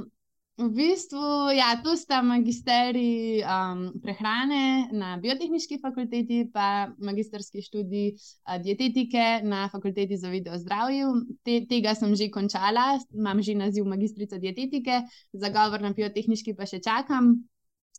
[0.60, 8.58] V bistvu, ja, tu sta magisterij um, prehrane na biotehnički fakulteti, pa magisterski študij uh,
[8.60, 11.08] dietetike na fakulteti za video zdravje.
[11.42, 15.00] Te, tega sem že končala, imam že naziv magistrica dietetike,
[15.32, 17.48] za govor na biotehnički pa še čakam.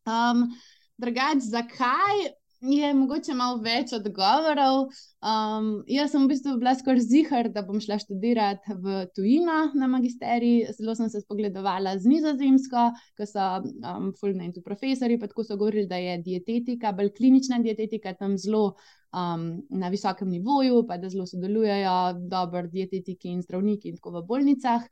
[0.05, 0.53] Um,
[1.01, 2.42] Drugač, zakaj?
[2.71, 4.87] Je mogoče malo več odgovorov.
[5.23, 9.89] Um, jaz sem v bistvu bila skoraj zihar, da bom šla študirati v tujino na
[9.91, 10.71] magisterij.
[10.77, 15.45] Zelo sem se spogledovala z nizozemsko, ko so um, fulni in tu profesori, pa tako
[15.47, 18.73] so govorili, da je dietetika, bolj klinična dietetika tam zelo.
[19.13, 24.23] Um, na visokem nivoju, pa da zelo sodelujejo dobri dietetiki in zdravniki, in tako v
[24.25, 24.87] bolnicah.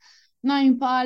[0.46, 1.00] No, in pa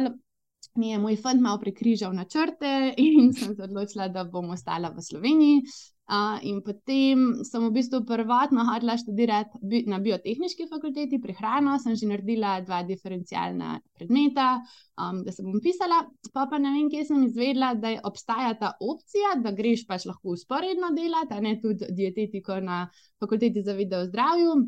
[0.76, 5.00] mi je moj fant malo prekrižal načrte, in sem se odločila, da bom ostala v
[5.00, 5.62] Sloveniji.
[6.06, 11.96] Uh, in potem sem v bistvu prvotno hodila študirati bi, na biotehnički fakulteti, prehrano, sem
[11.98, 14.60] že naredila dva diferencialna predmeta,
[15.02, 16.04] um, da se bom pisala.
[16.30, 20.36] Pa pa ne vem, kje sem izvedela, da obstaja ta opcija, da greš pač lahko
[20.38, 22.84] usporedno delati, a ne tudi dietetiko na
[23.18, 24.60] fakulteti za video zdravju.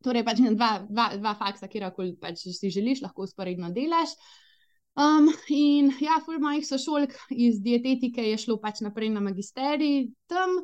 [0.00, 4.16] Torej, pač dva, dva, dva faksa, kjerkoli pač si želiš, lahko usporedno delaš.
[4.98, 10.56] Um, in ja, ful mojih sošolk iz dietetike je šlo pač naprej na magisterij tam.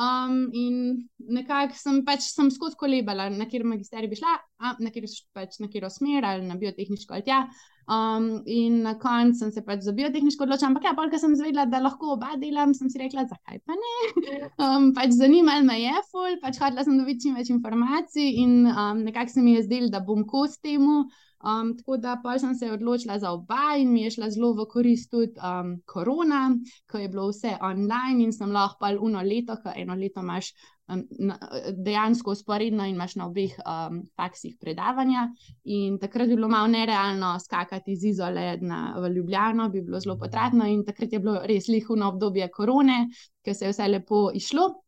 [0.00, 0.78] Um, in
[1.20, 5.04] nekako sem pač skozi kolebala, na kjer magisterij bi šla, a, na kjer
[5.36, 7.44] pač na kjer smer ali na biotehniško ali tja.
[7.84, 11.66] Um, in na koncu sem se pač za biotehniško odločila, ampak ja, polka sem zvedela,
[11.68, 13.94] da lahko oba delam, sem si rekla, zakaj pa ne.
[14.64, 19.04] Um, pač zanimalo me je, ful, pač hodila sem dobiti čim več informacij in um,
[19.04, 21.04] nekako se mi je zdelo, da bom kos temu.
[21.44, 24.64] Um, tako da pa sem se odločila za oba in mi je šla zelo v
[24.70, 26.56] korist tudi um, korona,
[26.90, 30.48] ko je bilo vse online in sem lahko pa eno leto, ker eno leto imaš
[30.88, 31.36] um, na,
[31.84, 35.26] dejansko usporedno in imaš na obeh um, faksih predavanja.
[35.64, 40.16] In takrat je bilo malo nerealno skakati iz izole na, v Ljubljano, bi bilo zelo
[40.18, 43.08] potratno in takrat je bilo res lihuno obdobje korone,
[43.44, 44.83] ker se je vse lepo išlo.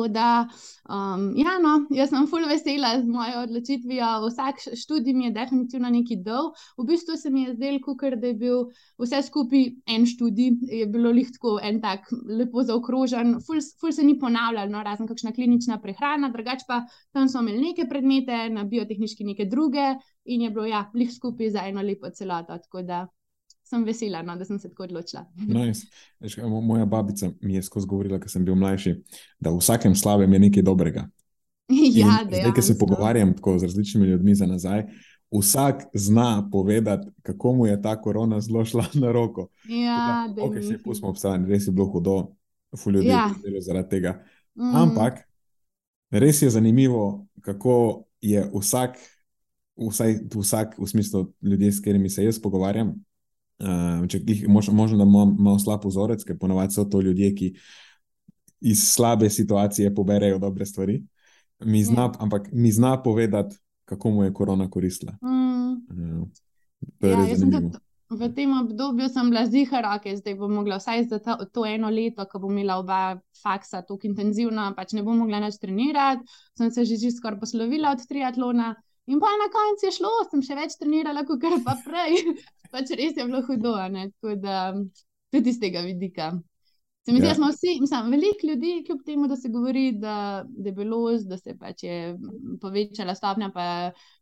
[0.00, 0.48] Tako da,
[0.88, 4.06] um, ja, no, jaz sem fully vesela z mojo odločitvijo.
[4.24, 6.54] Vsak študij mi je definitivno neki dol.
[6.78, 8.64] V bistvu se mi je zdelo, da je bil
[8.96, 12.08] vse skupaj en študij, je bilo lihtko en tak
[12.38, 17.28] lepo zaokrožen, ful, ful se ni ponavljalo, no, razen kakšna klinična prehrana, drugače pa tam
[17.28, 21.68] so imeli neke predmete, na biotehnički neke druge in je bilo ja, liht skupaj za
[21.68, 22.56] eno lepo celoto.
[22.56, 23.06] Tako da
[23.70, 25.24] sem vesela, no, da sem se tako odločila.
[25.58, 25.86] Nice.
[26.62, 28.96] Moja babica mi je skozi govorila, ko sem bil mlajši,
[29.40, 31.06] da v vsakem slabem je nekaj dobrega.
[31.70, 34.88] Ja, zdaj, ki se pogovarjam z različnimi ljudmi za nazaj,
[35.30, 39.48] vsak zna povedati, kako mu je ta korona zelo šla na roko.
[39.68, 42.34] Ja, da, okay, se pustimo obstati, res je bilo hudo,
[42.76, 43.30] fu ljudi Ja.
[43.60, 44.24] zaradi tega.
[44.54, 44.74] Mm.
[44.74, 45.22] Ampak
[46.10, 48.98] res je zanimivo, kako je vsak,
[49.78, 52.94] vsaj vsak, v smislu ljudi, s katerimi se jaz pogovarjam.
[53.60, 57.34] Uh, če jih mož, možno, da imam malo slab vzorec, ker ponovadi so to ljudje,
[57.36, 57.48] ki
[58.60, 61.02] iz slabe situacije poberajo dobre stvari.
[61.64, 62.12] Mi zna, Ja.
[62.18, 65.12] Ampak mi zna povedati, kako mu je korona koristila.
[65.22, 65.72] Mm.
[65.72, 66.28] Uh,
[66.98, 67.70] to je Ja, res zanimivo.
[68.10, 71.90] v tem obdobju sem bila zihar, okay, zdaj bom mogla vsaj za to, to eno
[71.90, 76.24] leto, ko bom imela oba faksa tako intenzivno, pač ne bom mogla več trenirati.
[76.58, 78.74] Sem se že, že skoraj poslovila od triatlona.
[79.10, 82.20] In pa na koncu je šlo, sem še več trenirala, kot pa prej.
[82.74, 84.10] pač res je bilo hudo, a ne?
[84.14, 84.60] tako da
[85.34, 86.30] tudi iz tega vidika.
[87.00, 87.30] Se mi zdi, Ja.
[87.32, 91.54] da smo vsi, mislim, veliko ljudi, kljub temu, da se govori, da debelost, da se
[91.58, 91.94] pač je
[92.60, 93.64] povečala stopnja, pa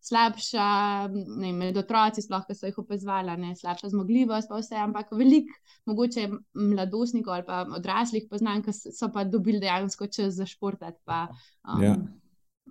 [0.07, 0.69] slabša,
[1.11, 5.11] ne, vem, med otroci, sploh, ki so jih opazovali, ne, slabša zmogljivost, pa vse, ampak
[5.19, 5.59] veliko,
[5.91, 11.03] mogoče mladostnikov ali pa odraslih poznam, ki so pa dobili dejansko čas za športati.
[11.05, 11.27] Pa,
[11.67, 11.97] um, Ja.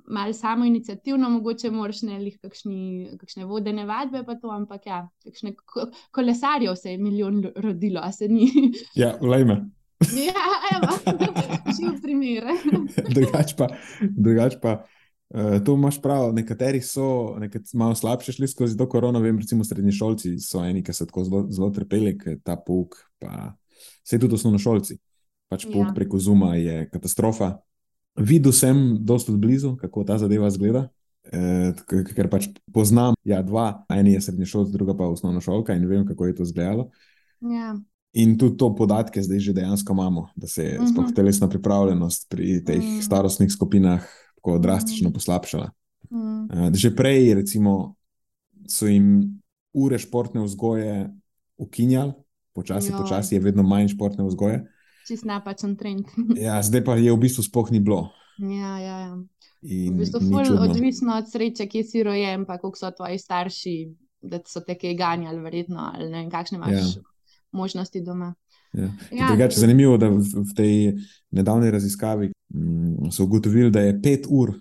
[0.08, 5.10] Malo samo inicijativno, mogoče moraš ne lih kakšni, kakšne vodene vadbe, pa to, ampak ja,
[5.24, 8.52] kakšne ko, kolesarjev se je milijon lo- rodilo, a se ni.
[8.96, 9.66] Ja, lajme.
[10.30, 11.18] ja, evo,
[11.78, 12.46] živ primer.
[13.10, 13.68] drugač pa,
[14.02, 16.30] drugač pa uh, to imaš prav.
[16.38, 20.94] Nekateri so nekat, malo slabše šli skozi to korono, vem, recimo srednješolci so eni, ki
[20.94, 23.56] so tako zelo, zelo trpeli, ker ta pouk, pa
[24.06, 25.00] vse tudi osnovnošolci.
[25.50, 25.94] Pač pouk Ja.
[25.96, 27.58] preko Zuma je katastrofa.
[28.18, 30.90] Videl sem dosta blizu, kako ta zadeva zgleda.
[31.28, 36.06] Eh, k- ker pač poznam, ja, dva, en je srednješolc, druga pa osnovnošolka in vem,
[36.08, 36.90] kako je to izgledalo.
[37.42, 37.76] Ja,
[38.14, 40.88] In tudi to podatke zdaj že dejansko imamo, da se je Mhm.
[40.88, 43.02] sploh telesna pripravljenost pri teh Mhm.
[43.02, 44.02] starostnih skupinah
[44.36, 45.70] tako drastično poslabšala.
[46.10, 47.96] mm, Eh, Že prej, recimo,
[48.68, 49.42] so jim
[49.74, 51.12] ure športne vzgoje
[51.58, 52.14] ukinjali,
[52.54, 52.98] počasi, Joj.
[52.98, 54.66] počasi je vedno manj športne vzgoje.
[55.08, 56.06] Čist napačen trend.
[56.38, 58.10] Ja, zdaj pa je v bistvu sploh ni bilo.
[58.38, 59.18] ja, ja, ja.
[59.64, 60.62] In V bistvu čudno.
[60.64, 63.74] odvisno od sreče, kje si rojen, pa koliko so tvoji starši,
[64.22, 67.02] da so te kaj ganjali, verjetno, ali ne vem, kakšne imaš Ja.
[67.52, 68.34] možnosti doma.
[68.74, 68.90] Ja.
[69.12, 70.22] Ja, Drugače, zanimivo je, da v,
[70.56, 70.94] tej
[71.32, 74.54] nedavni raziskavi mm, so ugotovili, da je pet ur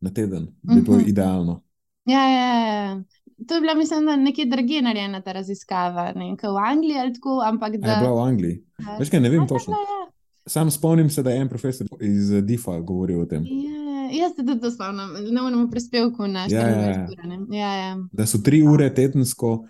[0.00, 1.08] na teden bi bilo Mhm.
[1.08, 1.62] idealno.
[2.04, 3.02] Ja, ja, ja.
[3.42, 7.12] To je bila, mislim, da nekje drugje narejena ta raziskava, ne vem, v Angliji ali
[7.12, 7.88] tako, ampak A da.
[7.88, 8.56] je bila v Angliji.
[8.80, 8.96] Ja.
[8.98, 9.74] Veš kaj, ne vem A, točno.
[9.74, 10.00] je.
[10.46, 13.82] Sam spomnim se, da je en profesor iz DIFA govoril o tem, Ja,
[14.18, 17.06] jaz se tudi spomnim, na unem prispevku na Ja, ja, ja.
[17.08, 17.28] 24 ure.
[17.28, 17.58] ne.
[17.58, 17.96] Ja, ja.
[18.12, 19.64] da so tri ure tedensko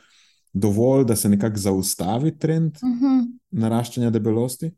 [0.55, 3.21] dovolj, da se nekako zaustavi trend Mhm.
[3.53, 4.71] naraščanja debelosti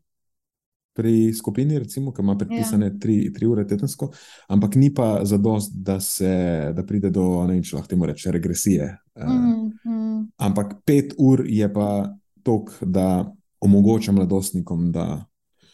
[0.95, 2.93] pri skupini, recimo, ki ima predpisane Ja.
[2.99, 4.11] tri, tri ure tedensko,
[4.47, 6.29] ampak ni pa zadost, da, se,
[6.75, 8.87] da pride do, ne vem, če lahko temu reče, regresije.
[9.19, 9.51] Mhm,
[9.85, 10.23] mhm.
[10.37, 15.25] Ampak pet ur je pa tok, da omogoča mladostnikom, da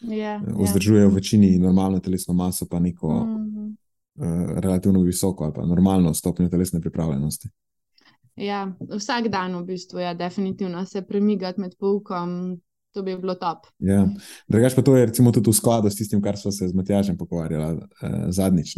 [0.01, 0.63] Ja, eh, ja.
[0.63, 3.67] vzdržujejo v večini normalno telesno maso, pa neko Mhm.
[4.21, 7.49] eh, relativno visoko ali pa normalno stopnjo telesne pripravljenosti.
[8.35, 12.59] Ja, vsak dan v bistvu je ja, definitivno se premikati med poukom,
[12.91, 13.67] to bi bilo top.
[13.79, 14.03] Ja.
[14.51, 17.79] Drugač pa to je tudi v skladu s tistim, kar smo se z Matjažem pogovarjali
[17.79, 18.75] eh, zadnjič,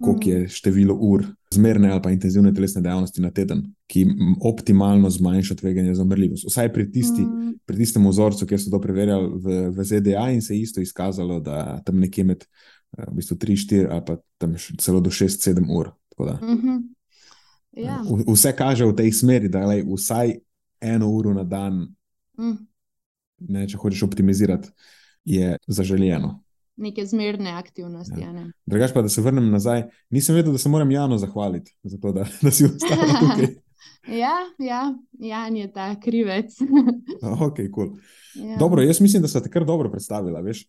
[0.00, 4.06] koliko je število ur zmerne ali pa intenzivne telesne dejavnosti na teden, ki
[4.40, 6.46] optimalno zmanjša tveganje za umrljivost.
[6.48, 10.42] Vsaj pri, tisti, Mm, pri tistem vzorcu, kjer so to preverjali v, v ZDA in
[10.42, 12.44] se je isto izkazalo, da tam nekje med
[12.98, 15.92] eh, v bistvu 3-4 ali pa tam celo do 6-7 ur.
[16.20, 16.80] Da, mhm.
[17.76, 20.40] Ja, v- Vse kaže v tej smeri, da lej, vsaj
[20.80, 21.86] eno uro na dan,
[22.38, 22.56] mm,
[23.48, 24.70] ne, če hočeš optimizirati,
[25.24, 26.38] je zaželjeno.
[26.80, 28.20] neke zmerne aktivnosti.
[28.20, 28.28] Ja.
[28.28, 28.44] a ne.
[28.66, 32.12] Drugač pa, da se vrnem nazaj, nisem vedel, da se moram Janu zahvaliti za to,
[32.12, 33.52] da, da si ostala tukaj.
[34.08, 36.56] Ja, ja, Jan je ta krivec.
[37.46, 37.96] ok, cool.
[38.34, 38.56] Ja.
[38.56, 40.40] Dobro, jaz mislim, da ste te kar dobro predstavila.
[40.40, 40.66] Veš?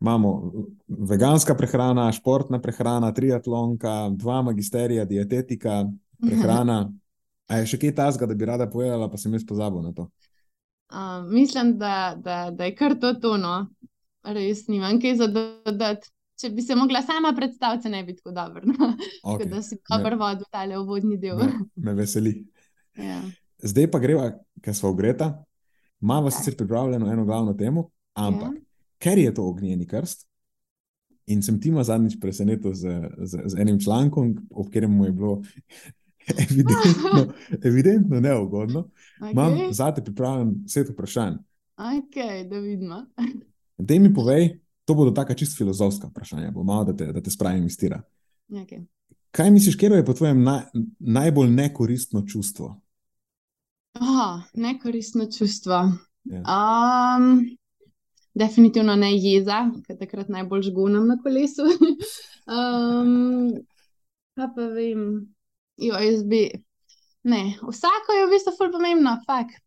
[0.00, 0.52] Imamo
[0.88, 5.84] veganska prehrana, športna prehrana, triatlonka, dva magisterija, dietetika,
[6.20, 6.92] prehrana.
[7.48, 10.08] A je še kaj tasga, da bi rada povedala, pa sem jaz pozabil na to?
[10.92, 13.70] Uh, mislim, da, da, da je kar to tono.
[14.22, 16.10] Res nimam kaj za dodati.
[16.40, 18.62] Če bi se mogla sama predstaviti, ne bi tako dobro.
[18.66, 18.92] No?
[19.22, 19.48] Okay.
[19.50, 21.38] Da si dobro vodil tale uvodni del.
[21.38, 22.34] Me, me veseli.
[22.98, 23.20] Ja.
[23.62, 25.32] Zdaj pa greva, ker smo ogreta.
[26.02, 26.36] Imamo okay.
[26.36, 28.62] sicer pripravljeno eno glavno temo, ampak ja.
[28.98, 30.26] ker je to ognjeni krst,
[31.26, 35.36] in sem ti ma zadnjič presenetil z, z, z enim člankom, ob katerem je bilo
[36.50, 37.32] evidentno,
[37.62, 38.88] evidentno neugodno,
[39.20, 39.32] okay.
[39.32, 41.34] imam za te pripravljen set vprašanj.
[41.76, 43.06] Ok, da vidimo.
[43.78, 47.66] Da mi povej, to bodo tako čisto filozofska vprašanja, bo malo, da te, te spravim
[47.66, 48.02] iz tira.
[48.50, 48.84] Okay.
[49.30, 50.62] Kaj misliš, kje je po tvojem na,
[50.98, 52.80] najbolj nekoristno čustvo?
[53.94, 55.92] Oh, nekoristno čustvo.
[56.24, 56.42] Yeah.
[56.46, 57.16] Ja.
[57.18, 57.56] Um,
[58.34, 61.64] definitivno ne jeza, ker takrat najbolj žgunam na kolesu.
[62.56, 63.52] um,
[64.34, 65.04] pa pa vem,
[65.76, 66.48] jo, jaz bi.
[67.22, 69.62] Ne, vsako je v bistvu zelo pomembno, fakt.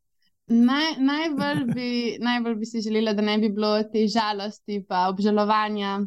[0.47, 1.89] Naj, najbolj, bi,
[2.27, 5.99] najbolj bi si želela, da ne bi bilo te žalosti in obžalovanja.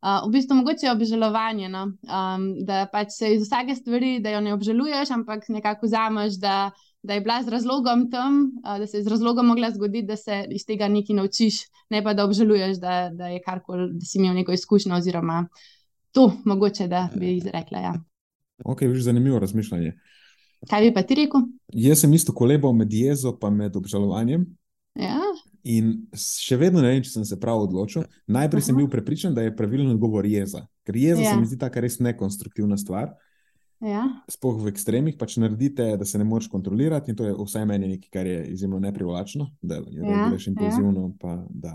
[0.00, 1.82] Uh, v bistvu mogoče je obžalovanje, no?
[1.84, 6.70] um, da pač se iz vsake stvari, da jo ne obžaluješ, ampak nekako vzameš, da,
[7.02, 10.16] da je bila z razlogom tam, uh, da se je z razlogom mogla zgoditi, da
[10.16, 14.18] se iz tega nekaj naučiš, ne pa da obžaluješ, da, da je karkoli, da si
[14.18, 15.42] imel neko izkušnjo, oziroma
[16.12, 17.78] to mogoče, da bi izrekla.
[17.78, 17.94] Ja.
[18.64, 19.94] Ok, že zanimivo razmišljanje.
[20.68, 21.46] Kaj bi pa ti rekel?
[21.72, 24.44] Jaz sem isto kolebal med jezo in obžalovanjem.
[24.98, 25.20] Ja.
[25.64, 28.04] In še vedno ne vem, če sem se prav odločil.
[28.26, 28.66] Najprej Aha.
[28.66, 30.66] sem bil prepričan, da je pravilno odgovor jeza.
[30.84, 31.34] Ker jeza ja.
[31.34, 33.14] se mi zdi tako res nekonstruktivna stvar.
[33.80, 34.04] Ja.
[34.28, 37.88] Sploh v ekstremih pač naredite, da se ne moreš kontrolirati, in to je vsaj meni
[37.94, 40.26] nekaj, kar je izjemno neprivlačno, da je ja.
[40.28, 41.12] rečeš impulzivno, ja.
[41.20, 41.74] pa da,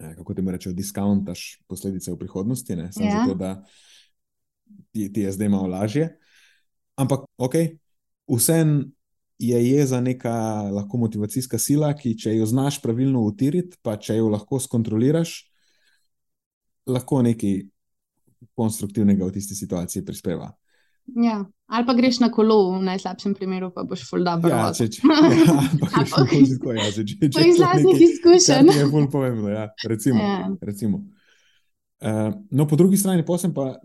[0.00, 2.78] eh, kako ti mu rečeš, diskontaš posledice v prihodnosti.
[2.90, 3.20] Samo ja.
[3.22, 3.52] zato, da
[4.92, 6.08] ti, ti je zdaj malo lažje.
[6.96, 7.54] Ampak, ok,
[8.30, 8.84] vseeno
[9.38, 10.34] je jeza neka
[10.72, 15.34] lahko motivacijska sila, ki če jo znaš pravilno utiriti, pa če jo lahko skontroliraš,
[16.86, 17.64] lahko nekaj
[18.54, 20.52] konstruktivnega v tisti situaciji prispeva.
[21.16, 21.44] Ja.
[21.66, 24.84] Ali pa greš na kolo, v najslabšem primeru, pa boš fulda brati.
[24.84, 28.70] Ja, če, če, ja, greš na kolo, ja, če, če, če, če, iz vlastnih izkušenj.
[28.70, 29.64] To je bolj pomembno, ja.
[29.88, 30.20] recimo.
[30.20, 30.50] Ja.
[30.60, 31.00] recimo.
[32.04, 33.78] Uh, no, po drugi strani pa sem pa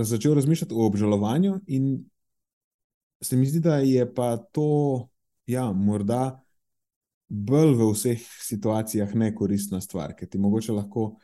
[0.00, 2.04] začel razmišljati o obžalovanju in
[3.22, 5.08] se mi zdi, da je pa to,
[5.46, 6.40] ja, morda
[7.28, 11.14] bolj v vseh situacijah nekoristna stvar, ker ti mogoče lahko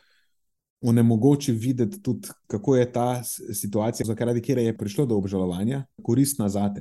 [0.80, 6.68] onemogoči videti tudi, kako je ta situacija, zaradi katere je prišlo do obžalovanja, koristna za
[6.74, 6.80] te.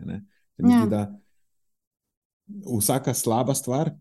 [0.55, 0.81] Se mi ja.
[0.81, 1.19] zdi, da
[2.77, 3.91] vsaka slaba stvar.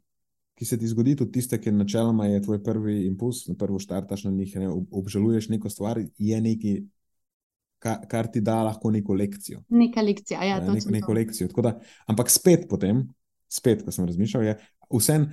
[0.57, 4.23] Ki se ti zgodi, tudi tiste, ki načeloma je tvoj prvi impuls, na prvo štartaš
[4.25, 6.79] na njih, ne, obžaluješ neko stvar, je nekaj
[7.79, 9.63] kar, kar ti da lahko neko lekcijo.
[9.69, 11.49] Neka lekcija, ja, ne, neko, neko lekcijo.
[11.63, 13.07] Da, ampak spet, potem,
[13.49, 14.57] spet, ko sem razmišljal, je
[14.99, 15.27] vsem,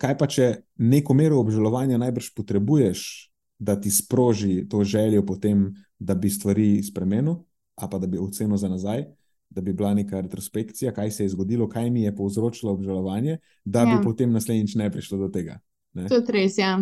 [0.00, 6.14] kaj pa če neko mero obžalovanja najbrž potrebuješ, da ti sproži to željo potem, da
[6.14, 7.36] bi stvari spremenil,
[7.80, 9.06] a pa da bi ocenil za nazaj.
[9.54, 13.84] Da bi bila neka retrospekcija, kaj se je zgodilo, kaj mi je povzročilo obžalovanje, da
[13.84, 13.86] ja.
[13.86, 15.60] bi potem naslednjič ne prišlo do tega.
[15.94, 16.08] Ne?
[16.10, 16.72] To je res, ja.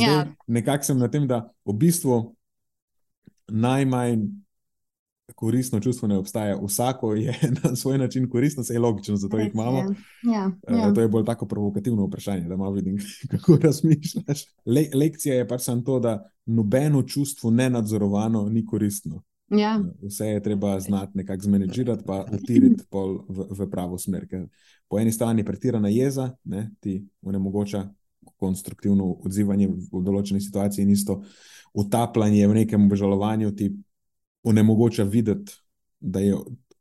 [0.00, 0.16] ja.
[0.46, 2.16] Nekako sem na tem, da v bistvu
[3.46, 4.26] najmanj
[5.34, 6.58] koristno čustvo ne obstaja.
[6.62, 9.94] Vsako je na svoj način koristno, se je logično, zato jih imamo.
[10.22, 10.94] Ja, ja.
[10.94, 12.98] To je bolj tako provokativno vprašanje, da malo vidim,
[13.30, 14.44] kako razmišljaš.
[14.64, 19.22] Le, lekcija je pač samo to, da nobeno čustvo nenadzorovano ni koristno.
[19.48, 19.80] Ja.
[20.02, 22.84] Vse je treba znati nekako zmanjšati, pa utiriti
[23.28, 24.26] v, v pravo smer.
[24.28, 24.48] Ker
[24.88, 27.88] po eni strani pretirana jeza, ne, ti onemogoča
[28.36, 31.22] konstruktivno odzivanje v določeni situaciji, in isto
[31.74, 33.70] utapljanje v nekem obžalovanju ti
[34.46, 35.52] onemogoča videti,
[36.00, 36.36] da je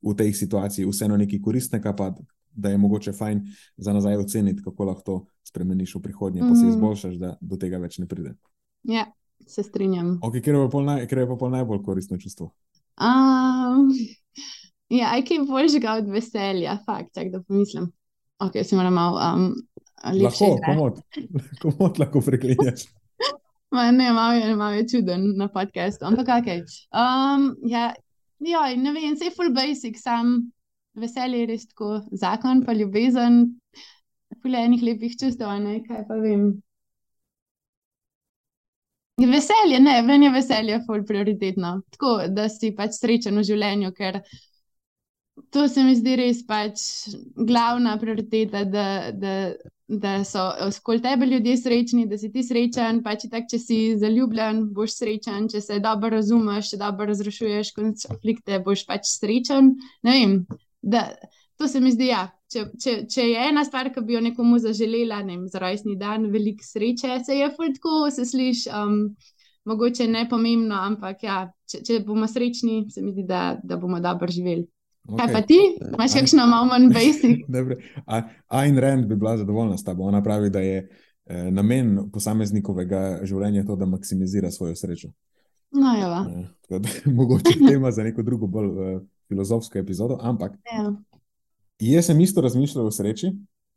[0.05, 2.11] v tej situaciji vseeno nekaj koristnega, pa
[2.55, 3.41] da je mogoče fajn
[3.77, 6.55] za nazaj oceniti, kako lahko to spremeniš v prihodnje, pa mm.
[6.55, 8.35] se izboljšaš, da do tega več ne pride.
[8.83, 9.07] Ja,
[9.47, 10.19] se strinjam.
[10.23, 11.07] Okay, Ker je pa naj,
[11.39, 12.51] pol najbolj koristno čustvo?
[13.01, 13.89] Um,
[14.99, 17.89] ja, aj kaj boljšega od veselja, fakt, čak da pomislim.
[18.45, 19.49] Ok, si moram malo um.
[20.05, 20.99] Lahko, komod,
[21.63, 22.85] komod lahko preklinjaš.
[23.75, 26.41] Ne, malo je, malo je čuden na podkastu, ampak kaj.
[26.41, 26.59] Okay.
[26.95, 27.93] Um, ja,
[28.39, 30.37] joj, ne vem, vse je full basic, sam
[30.95, 33.41] veselje je res tako, zakon pa ljubezen,
[34.41, 36.47] fulejnih lepih čustev, ne kaj pa vem.
[39.19, 41.77] Veselje, ne, meni je veselje full prioritetno.
[41.95, 44.19] Tako, da si pač srečen v življenju, ker
[45.55, 46.83] to se mi zdi res pač
[47.35, 49.35] glavna prioriteta, da, da,
[49.87, 53.03] da so okoli tebe ljudje srečni, da si ti srečen.
[53.03, 58.59] Pač tak, če si zaljubljen, boš srečen, če se dobro razumeš, če dobro razrešuješ konflikte,
[58.65, 59.75] boš pač srečen.
[60.03, 60.35] Ne vem.
[60.81, 61.07] Da,
[61.57, 62.27] to se mi zdi, ja.
[62.51, 65.95] Če, če, če je ena stvar, ki bi jo nekomu zaželela, ne vem, za rojstni
[65.97, 68.69] dan, veliko sreče, se je fultko, se sliši.
[68.69, 68.99] Um,
[69.65, 73.99] mogoče ne pomembno, ampak ja, če, če bomo srečni, se mi zdi, da, da bomo
[74.01, 74.67] dobro živeli.
[75.07, 75.17] Okay.
[75.17, 75.59] Kaj pa ti,
[75.93, 77.43] imaš kakšno malo manj basic?
[78.59, 80.03] Ayn Rand bi bila zadovoljna s tabo.
[80.03, 80.89] Ona pravi, da je
[81.25, 85.11] eh, namen posameznikovega življenja to, da maksimizira svojo srečo.
[85.71, 86.25] No, ja.
[86.69, 86.79] Eh,
[87.19, 90.17] mogoče tema za neko drugo, bolj eh, filozofsko epizodo.
[90.21, 90.89] Ampak ja.
[91.79, 93.29] jaz sem isto razmišljal o sreči.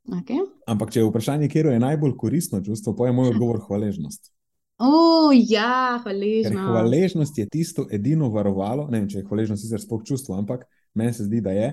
[0.08, 0.40] Okay.
[0.66, 4.32] Ampak če je vprašanje, kje je najbolj koristno čustvo, pa je moj odgovor hvaležnost.
[4.78, 6.56] Oh, ja, hvaležnost.
[6.56, 10.64] hvaležnost je tisto edino varovalo, ne vem, če je hvaležnost sicer sploh čustvo, ampak
[10.98, 11.70] meni se zdi, da je.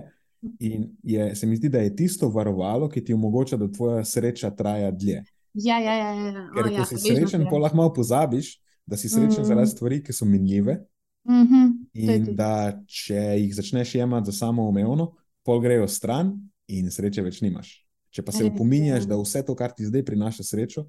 [0.62, 4.52] In je, se mi zdi, da je tisto varovalo, ki ti omogoča, da tvoja sreča
[4.56, 5.24] traja dlje.
[5.54, 6.12] Ja, ja, ja.
[6.14, 6.44] ja.
[6.54, 8.56] Ker oh, ja, si srečen, pa lahko malo pozabiš,
[8.86, 9.50] da si srečen mm.
[9.50, 10.78] zaradi stvari, ki so minljive.
[11.26, 11.72] Mm -hmm.
[11.94, 16.36] In da če jih začneš jemati za samo umevno, pol grejo stran
[16.68, 17.86] in sreče več nimaš.
[18.10, 19.08] Če pa se opominjaš, ja.
[19.08, 20.86] da vse to, kar ti zdaj prinaša srečo,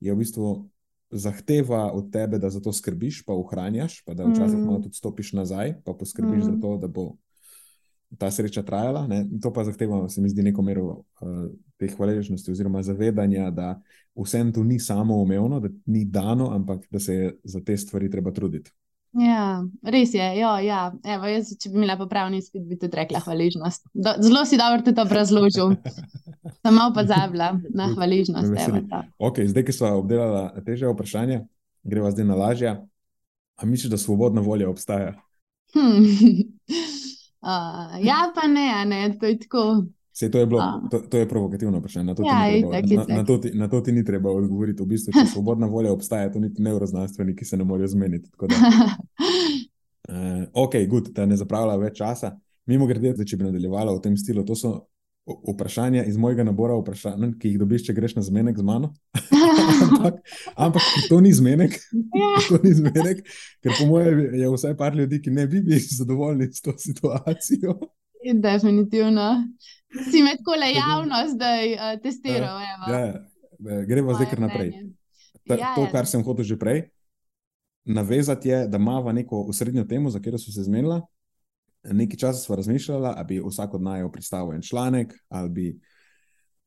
[0.00, 0.70] je v bistvu
[1.10, 4.64] zahteva od tebe, da za to skrbiš, pa ohranjaš, pa da včasih mm.
[4.64, 6.46] malo tudi stopiš nazaj, pa poskrbiš mm.
[6.46, 7.16] za to, da bo
[8.18, 9.06] ta sreča trajala.
[9.06, 9.24] Ne?
[9.42, 11.46] To pa zahteva, se mi zdi, neko mero uh,
[11.78, 13.80] te hvaležnosti oziroma zavedanja, da
[14.14, 18.10] vsem to ni samo umevno, da ni dano, ampak da se je za te stvari
[18.10, 18.72] treba truditi.
[19.12, 20.26] Ja, res je.
[20.38, 20.84] Jo, ja.
[21.02, 23.88] Evo, jaz, če bi imela popravni izpit, bi tudi rekla hvaležnost.
[23.92, 25.74] Do, zelo si dobro to razložil.
[26.62, 28.54] Sem malo pozabila na hvaležnost.
[29.18, 31.40] Okay, zdaj, ki smo obdelali teže vprašanje,
[31.82, 32.76] greva zdaj na lažje.
[33.60, 35.16] A misliš, da svobodna volja obstaja?
[35.74, 36.06] Hmm.
[37.42, 39.84] Uh, ja, pa ne, ne, to je tako.
[40.12, 42.04] Se, to, je bilo, to, to je provokativno vprašanje.
[42.04, 42.32] Na to, ja,
[42.82, 44.82] treba, na, na, to ti, na to ti ni treba odgovoriti.
[44.82, 48.30] V bistvu, če svobodna volja obstaja, to niti neuroznanstveniki se ne morejo zmeniti.
[48.48, 48.56] Da,
[50.12, 52.34] uh, ok, good, da ne zapravlja več časa.
[52.66, 54.74] Mimo grede, če bi nadaljevala v tem stilu, to so
[55.52, 58.92] vprašanja iz mojega nabora vprašanj, ki jih dobiš, če greš na zmenek z mano.
[59.86, 60.20] ampak,
[60.56, 62.30] ampak to ni zmenek, ja.
[62.48, 63.24] to ni zmenek,
[63.62, 67.78] ker po mojem je vsaj par ljudi, ki ne bi bili zadovoljni s to situacijo.
[68.20, 69.28] Definitivno.
[70.10, 72.60] Si med kole javnost, da je uh, testiral.
[72.88, 74.74] Ja, ja, gremo zdaj kar naprej.
[75.48, 75.92] Ta, ja, to, ja.
[75.92, 76.84] kar sem hotel že prej,
[77.84, 81.00] navezati je, da imamo neko osrednjo temo, za katero so se zmenila.
[81.82, 85.80] Nekaj časa smo razmišljali, ali bi vsak od naj predstavil en članek, ali bi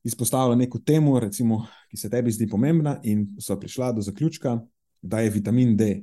[0.04, 4.58] izpostavili neko temo, recimo, ki se tebi zdi pomembna, in so prišla do zaključka,
[5.02, 6.02] da je vitamin D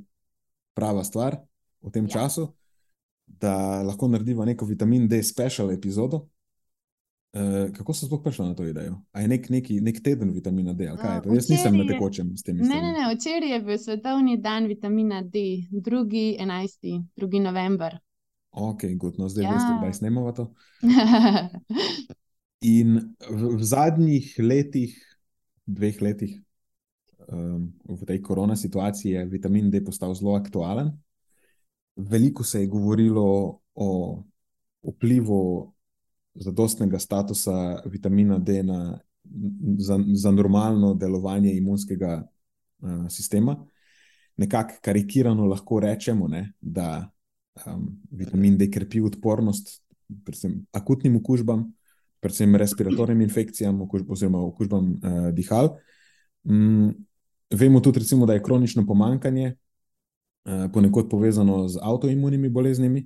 [0.74, 1.38] prava stvar
[1.82, 2.09] v tem ja.
[2.09, 2.53] času
[3.39, 6.28] da lahko narediva neko vitamin D special epizodo.
[7.34, 8.97] Uh, kako so sploh prišli na to idejo?
[9.12, 10.89] A je nek, neki, nek teden vitamina D?
[10.91, 12.57] Uh, Jaz nisem na tekočem s tem.
[12.57, 13.05] Ne, ne, ne.
[13.16, 15.39] Včeraj je bil svetovni dan vitamina D,
[15.72, 16.03] 2.
[16.39, 17.05] 11.
[17.16, 17.43] 2.
[17.43, 17.95] november.
[18.52, 19.52] Ok, gut, no zdaj ja.
[19.54, 20.47] veste, kdaj snemamo to.
[22.78, 22.97] In
[23.30, 24.97] v, v zadnjih letih,
[25.66, 26.36] dveh letih,
[27.32, 30.91] um, v tej korona situaciji je vitamin D postal zelo aktualen
[31.95, 34.24] veliko se je govorilo o
[34.84, 35.74] vplivu
[36.36, 38.99] zadostnega statusa vitamina D na,
[39.78, 42.28] za, za normalno delovanje imunskega
[42.80, 43.66] uh, sistema.
[44.38, 47.10] Nekako karikirano lahko rečemo, ne, da
[47.68, 49.80] um, vitamin D krepi odpornost
[50.26, 51.66] predvsem akutnim okužbam,
[52.20, 55.76] predvsem respiratornim infekcijam okužb, oziroma okužbam uh, dihal.
[56.43, 56.93] Um,
[57.51, 59.55] vemo tudi, recimo, da je kronično pomankanje
[60.45, 63.05] Eh, ponekod povezano z avtoimunimi boleznimi,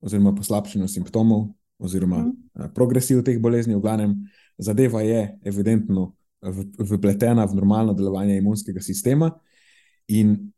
[0.00, 1.46] oziroma poslabšanjem simptomov,
[1.78, 3.74] oziroma uh, progresijo teh bolezni.
[3.74, 4.12] V glavnem,
[4.58, 6.12] zadeva je evidentno
[6.78, 9.30] vpletena v normalno delovanje imunskega sistema.
[10.08, 10.52] In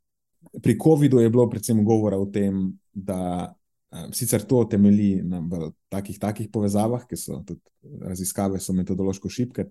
[0.62, 5.42] pri COVID-u je bilo predvsem govora o tem, da uh, sicer to temelji na
[5.88, 7.60] takih, takih povezavah, ki so tudi
[8.02, 9.68] raziskave, so metodološko šibke,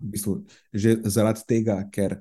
[0.00, 0.40] v bistvu
[0.72, 2.20] že zaradi tega, ker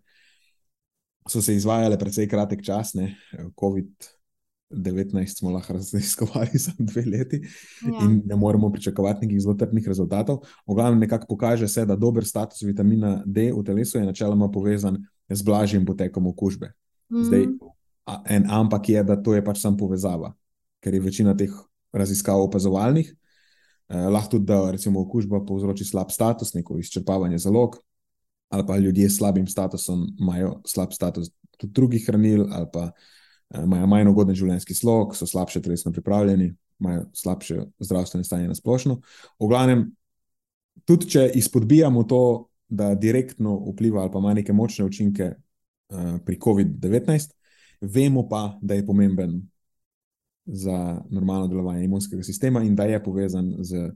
[1.30, 3.14] so se izvajale precej kratek čas, ne?
[3.56, 7.42] COVID-19 smo lahko raziskovali za dve leti
[7.86, 8.04] ja.
[8.04, 10.44] in ne moremo pričakovati nekih zelo trdnih rezultatov.
[10.68, 14.98] V glavnem, nekako pokaže se, da dober status vitamina D v telesu je načeloma povezan
[15.30, 16.74] z blažjim potekom okužbe.
[17.14, 17.24] Mm.
[17.24, 17.46] Zdaj,
[18.30, 20.34] en ampak je, da to je pač sam povezava,
[20.84, 21.54] ker je večina teh
[21.94, 23.14] raziskav opazovalnih.
[23.90, 27.78] Eh, lahko tudi, da recimo okužba povzroči slab status, neko izčrpavanje zalog,
[28.50, 32.92] ali pa ljudje s slabim statusom imajo slab status tudi drugih hranil, ali pa
[33.50, 36.54] eh, imajo manj ugoden življenjski slog, so slabše telesno pripravljeni.
[36.80, 39.02] imajo slabše zdravstveno stanje na splošno.
[39.40, 39.82] V glavnem,
[40.86, 46.38] tudi če izpodbijamo to, da direktno vpliva ali pa ima neke močne učinke uh, pri
[46.40, 47.34] COVID-19,
[47.82, 49.42] vemo pa, da je pomemben
[50.46, 53.92] za normalno delovanje imunskega sistema in da je povezan z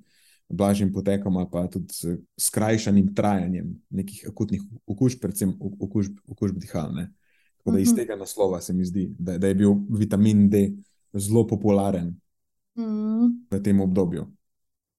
[0.49, 2.05] blažjim potekom ali pa tudi s
[2.37, 7.11] skrajšanim trajanjem nekih akutnih okužb, predvsem okužb, okužb dihalne.
[7.57, 7.97] Tako da iz mhm.
[7.97, 10.71] tega naslova se mi zdi, da, da je bil vitamin D
[11.13, 12.15] zelo popularen
[12.75, 13.27] mm.
[13.51, 14.27] v tem obdobju.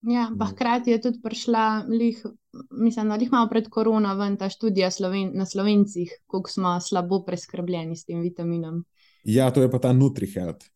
[0.07, 2.19] Ja, pa hkrati je tudi prišla, lih,
[2.71, 7.23] mislim, da jih imamo pred korona ven ta študija Sloven, na slovencih, koliko smo slabo
[7.25, 8.85] preskrbljeni s tem vitaminom.
[9.25, 10.67] Ja, to je pa ta NutriHealth,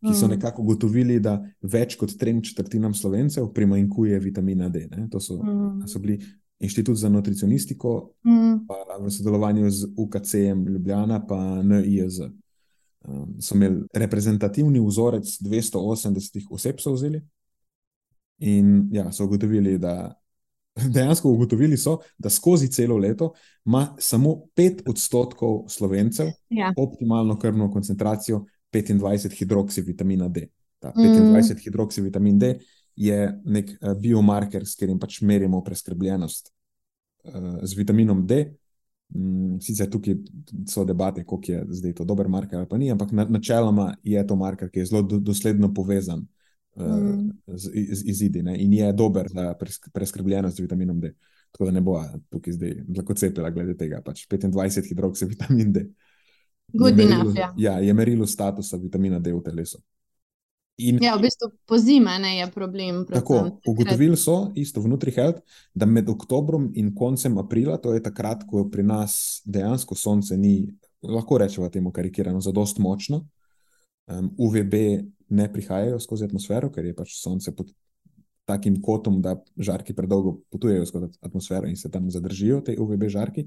[0.00, 0.30] ki so mm.
[0.30, 4.86] nekako ugotovili, da več kot trem četrtinam slovencev primanjkuje vitamina D.
[4.90, 5.08] Ne?
[5.12, 5.86] To so, mm.
[5.86, 6.18] so bili
[6.58, 8.54] inštitut za nutricionistiko mm.
[9.04, 12.20] v sodelovanju z UKC-jem Ljubljana pa NIJZ.
[13.08, 17.20] Um, so imeli reprezentativni vzorec 280 oseb, so vzeli.
[18.38, 20.14] In ja, so ugotovili, da
[20.94, 23.32] dejansko ugotovili so, da skozi celo leto
[23.66, 26.72] ima samo 5 odstotkov slovencev ja.
[26.76, 30.48] optimalno krvno koncentracijo 25 hidroksivitamina D.
[30.78, 31.58] Ta 25 mm.
[31.64, 32.58] hidroksivitamin D
[32.96, 36.52] je nek uh, biomarker, s katerim pač merimo preskrbljenost
[37.24, 38.44] uh, z vitaminom D.
[39.14, 40.14] Mm, sicer tukaj
[40.68, 44.26] so debate, koliko je zdaj to dober marker ali pa ni, ampak na, načeloma je
[44.26, 46.26] to marker, ki je zelo do, dosledno povezan
[46.78, 47.30] mm.
[47.46, 48.56] z, z izidi ne?
[48.62, 49.54] in je dober za
[49.92, 51.14] preskrbljenost z vitaminom D.
[51.52, 51.96] Tako da ne bo
[52.30, 54.02] tukaj zdaj lahko cepila glede tega.
[54.04, 55.86] Pač 25 hidrokse vitamin D.
[56.72, 57.54] Je merilo, ja.
[57.56, 59.80] ja, je merilo statusa vitamina D v telesu.
[60.78, 63.00] In, ja, v bistvu pozima ne, je problem.
[63.08, 65.40] Tako, ugotovili so, isto vnutri health,
[65.74, 70.68] da med oktobrom in koncem aprila, to je takrat, ko pri nas dejansko sonce ni,
[71.02, 73.24] lahko rečemo temu karikirano, zadost močno,
[74.06, 74.74] um, UVB
[75.28, 77.72] ne prihajajo skozi atmosfero, ker je pač sonce pod
[78.48, 83.44] takim kotom, da žarki predolgo potujejo skozi atmosfero in se tam zadržijo, te UVB žarki.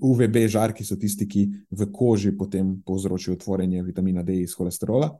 [0.00, 5.14] UVB žarki so tisti, ki v koži potem povzročijo tvorenje vitamina D iz holesterola.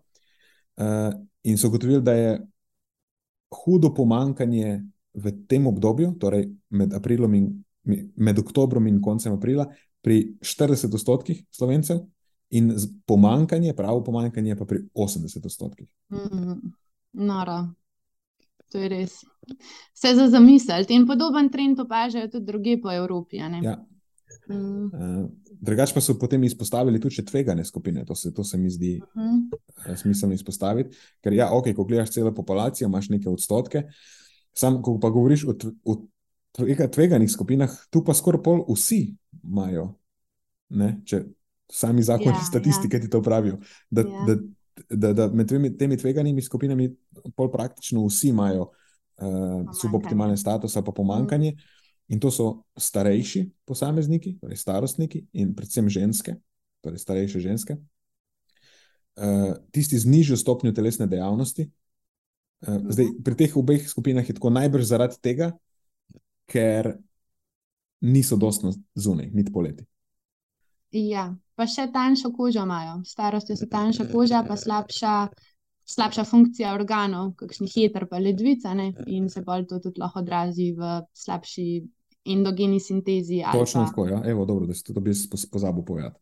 [0.76, 1.14] Uh,
[1.46, 2.34] in so ugotovili, da je
[3.64, 4.82] hudo pomankanje
[5.14, 6.92] v tem obdobju, torej med,
[7.38, 7.50] in,
[8.16, 9.68] med oktobrom in koncem aprila,
[10.04, 12.02] pri 40 odstotkih slovencev,
[12.50, 12.72] in
[13.06, 15.88] pomankanje, pravo pomankanje, pa pri 80 odstotkih.
[16.12, 16.72] Mm,
[17.12, 17.74] Nora,
[18.72, 19.20] to je res.
[19.94, 20.94] Vse za zamisliti.
[20.94, 23.36] In podoben trend opažajo tudi druge po Evropi.
[23.36, 23.50] Ja.
[24.48, 24.90] Mm.
[24.92, 25.30] Uh,
[25.64, 29.08] Drugač pa so potem izpostavili tudi tvegane skupine, to se, to se mi zdi uh
[29.14, 29.90] -huh.
[29.90, 30.96] uh, smiselno izpostaviti.
[31.20, 33.82] Ker, ja, ok, ko gledaš celo populacijo, imaš neke odstotke,
[34.52, 36.06] sam, ko pa govoriš o, o
[36.92, 39.94] tveganih skupinah, tu pa skoraj pol vsi imajo.
[40.68, 41.24] Ne, če,
[41.72, 43.00] sami zakoni ja, statistike ja.
[43.00, 43.58] ti to pravijo.
[43.90, 44.24] Da, ja.
[44.26, 44.36] da,
[44.90, 46.90] da, da med temi, temi tveganimi skupinami,
[47.36, 51.50] pol praktično vsi imajo uh, suboptimalne statuse, pa pomankanje.
[51.50, 51.80] Mm.
[52.08, 56.36] In to so starejši posamezniki, torej starostniki, in predvsem ženske,
[56.84, 57.78] torej starejše ženske,
[59.16, 61.70] uh, tisti z nižjo stopnjo telesne dejavnosti.
[62.60, 62.92] Uh, mm.
[62.92, 65.54] zdaj, pri teh obeh skupinah je tako najbrž zaradi tega,
[66.50, 66.92] ker
[68.04, 69.86] niso dostno zunaj, niti poleti.
[70.94, 71.24] Ja,
[71.58, 73.00] pa še tanjšo kožo imajo.
[73.06, 75.14] Starost je tanjša koža, pa slabša,
[75.90, 78.92] slabša funkcija organov, kakšni hiter pa ledvica, ne?
[79.10, 81.66] in se bolj to tudi lahko odrazi v slabši
[82.30, 83.42] endogeni sintezi.
[83.52, 83.88] Točno pa...
[83.90, 84.22] tako, ja.
[84.30, 85.12] Evo, dobro, da si to bi
[85.50, 86.20] pozabil povedati.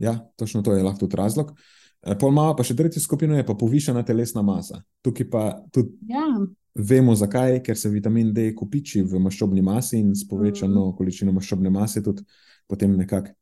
[0.00, 1.56] Ja, točno to je lahko tudi razlog.
[2.02, 4.82] E, pol malo pa še tretja skupina je pa povišena telesna masa.
[5.04, 6.28] Tukaj pa tudi ja.
[6.76, 10.96] vemo, zakaj, ker se vitamin D kopiči v maščobni masi in s povečano mm.
[11.00, 12.24] količino maščobne mase tudi
[12.70, 13.34] potem nekako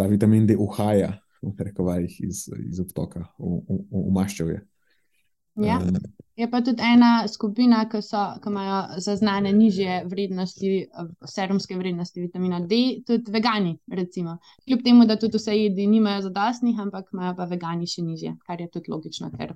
[0.00, 1.12] ta vitamin D uhaja
[2.18, 4.60] iz, iz obtoka, v, v, v maščevje.
[5.60, 5.76] Ja.
[6.36, 10.70] Je pa tudi ena skupina, ki, so, ki imajo zaznane nižje vrednosti,
[11.28, 13.74] serumske vrednosti vitamina D, tudi vegani.
[13.92, 14.38] Recimo.
[14.64, 18.62] Kljub temu, da tudi vse jedi nimajo zadostnih, ampak imajo pa vegani še nižje, kar
[18.62, 19.52] je tudi logično, ker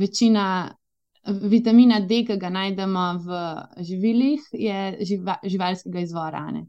[0.00, 0.46] večina
[1.26, 3.44] vitamina D, ki ga najdemo v
[3.84, 6.46] živilih, je živa, živalskega izvora.
[6.54, 6.64] Ne?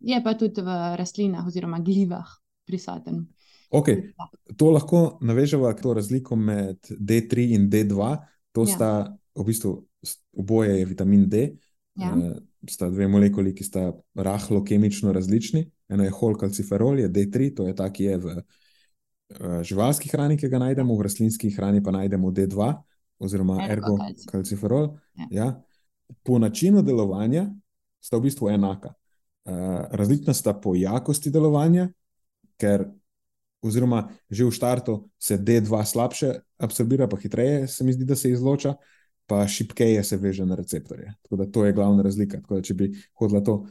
[0.00, 2.34] Je pa tudi v rastlinah oziroma glivah
[2.68, 3.24] prisoten.
[3.70, 4.12] Okay.
[4.56, 8.16] To lahko navežemo to razliko med D3 in D2.
[8.52, 8.66] To ja.
[8.66, 8.90] sta
[9.36, 9.74] v bistvu
[10.36, 11.50] oboje vitamin D.
[11.98, 12.14] Ja.
[12.14, 12.36] Uh,
[12.68, 15.66] sta dve molekuli, ki sta rahlo kemično različni.
[15.88, 20.48] Eno je holkalciferol, je D3, to je ta, ki je v uh, živalski hrani, ki
[20.48, 22.72] ga najdemo, v rastlinski hrani pa najdemo D2,
[23.18, 24.94] oziroma ergokalciferol.
[25.14, 25.28] Ja.
[25.30, 25.48] Ja.
[26.24, 27.48] Po načinu delovanja
[28.00, 28.94] sta v bistvu enaka.
[29.48, 31.88] Uh, različna sta po jakosti delovanja,
[32.58, 32.84] ker
[33.62, 38.30] oziroma že v startu se D2 slabše absorbira, pa hitreje se mi zdi, da se
[38.30, 38.74] izloča,
[39.26, 41.14] pa šipkeje se veže na receptorje.
[41.22, 42.40] Tako da to je glavna razlika.
[42.48, 43.66] Da, če bi hodila to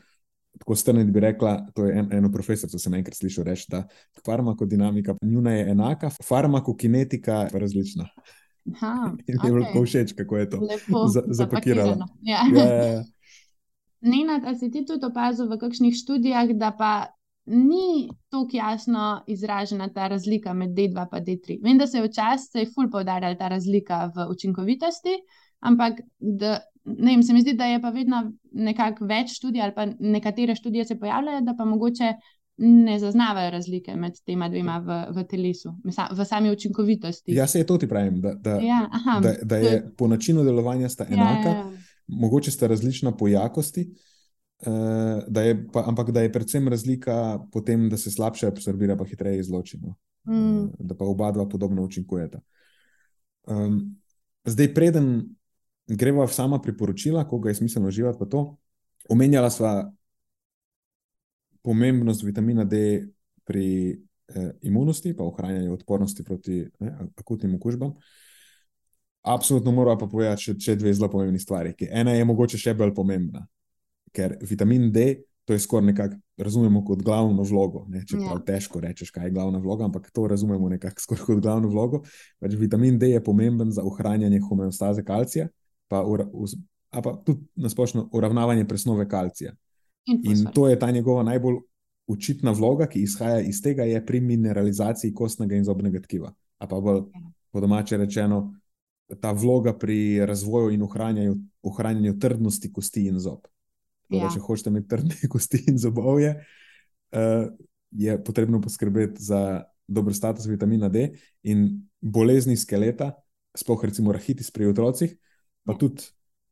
[0.59, 3.83] tako strniti, bi rekla, to je en, eno profesorico, sem enkrat slišal reči, da
[4.25, 8.07] farmakodinamika njuna je enaka, farmakokinetika je različna.
[8.73, 12.07] Aha, In mi je tako všeč, kako je to Lepo za- zapakirano.
[12.21, 12.41] Ja.
[12.55, 13.03] Ja, ja, ja.
[14.01, 17.16] Nenad, a si ti tudi opazil v kakšnih študijah, da pa
[17.47, 21.59] ni tako jasno izražena ta razlika med D2 in D3?
[21.63, 25.15] Vem, da se je včasih se je ful poudarjala ta razlika v učinkovitosti,
[25.61, 28.19] ampak da, ne vem, se mi zdi, da je pa vedno
[28.53, 32.13] nekako več študij ali pa nekatere študije se pojavljajo, da pa mogoče
[32.57, 37.31] ne zaznavajo razlike med tema dvema v, v telesu, v sa- v sami učinkovitosti.
[37.31, 39.93] ja, se je to ti pravim, da, da, ja, aha, da, da to je- je
[39.97, 41.71] po načinu delovanja sta ja, enaka, ja, ja.
[42.07, 44.06] mogoče sta različna po jakosti, eh,
[45.27, 49.05] da je pa, ampak da je predvsem razlika po tem, da se slabše absorbira, pa
[49.05, 49.77] hitreje izloči.
[49.81, 49.95] No?
[50.27, 52.39] Mm, Eh, Da pa oba dva podobno učinkujeta.
[53.47, 53.95] Um,
[54.45, 55.35] zdaj, preden
[55.87, 58.57] greva v sama priporočila, koga je smiselno uživati, pa to,
[59.09, 59.91] omenjala sva
[61.61, 63.07] pomembnost vitamina D
[63.43, 63.91] pri
[64.27, 67.93] eh, imunosti, pa ohranjanju odpornosti proti ne, akutnim okužbam.
[69.21, 71.73] Absolutno moramo pa povedati še, še dve zelo pomembni stvari.
[71.75, 73.47] ki Ena je mogoče še bolj pomembna,
[74.11, 77.85] ker vitamin D, to je skoraj nekako razumemo kot glavno vlogo.
[77.89, 78.03] Ne?
[78.05, 78.43] Čeprav Ja.
[78.45, 82.03] težko rečeš, kaj je glavna vloga, ampak to razumemo nekako skoraj kot glavno vlogo.
[82.39, 85.47] Pač vitamin D je pomemben za ohranjanje homeostaze kalcija,
[85.87, 86.27] pa, ura,
[86.91, 89.53] pa tudi nasplošno uravnavanje presnove kalcija.
[90.07, 91.55] in In to je ta njegova najbolj
[92.07, 96.33] očitna vloga, ki izhaja iz tega, je pri mineralizaciji kostnega in zobnega tkiva.
[96.59, 97.21] A pa bolj Ja.
[97.51, 98.53] po domače rečeno,
[99.21, 103.47] ta vloga pri razvoju in ohranjanju, ohranjanju trdnosti kosti in zob.
[104.07, 104.29] Tako Ja.
[104.33, 106.35] če hočete imeti trdne kosti in zobovje,
[107.11, 107.47] uh,
[107.91, 111.09] je potrebno poskrbeti za dober status vitamina D
[111.43, 111.67] in
[112.01, 113.13] bolezni skeleta,
[113.55, 115.15] sploh recimo rahitis pri otrocih,
[115.63, 115.77] pa Ja.
[115.77, 116.03] tudi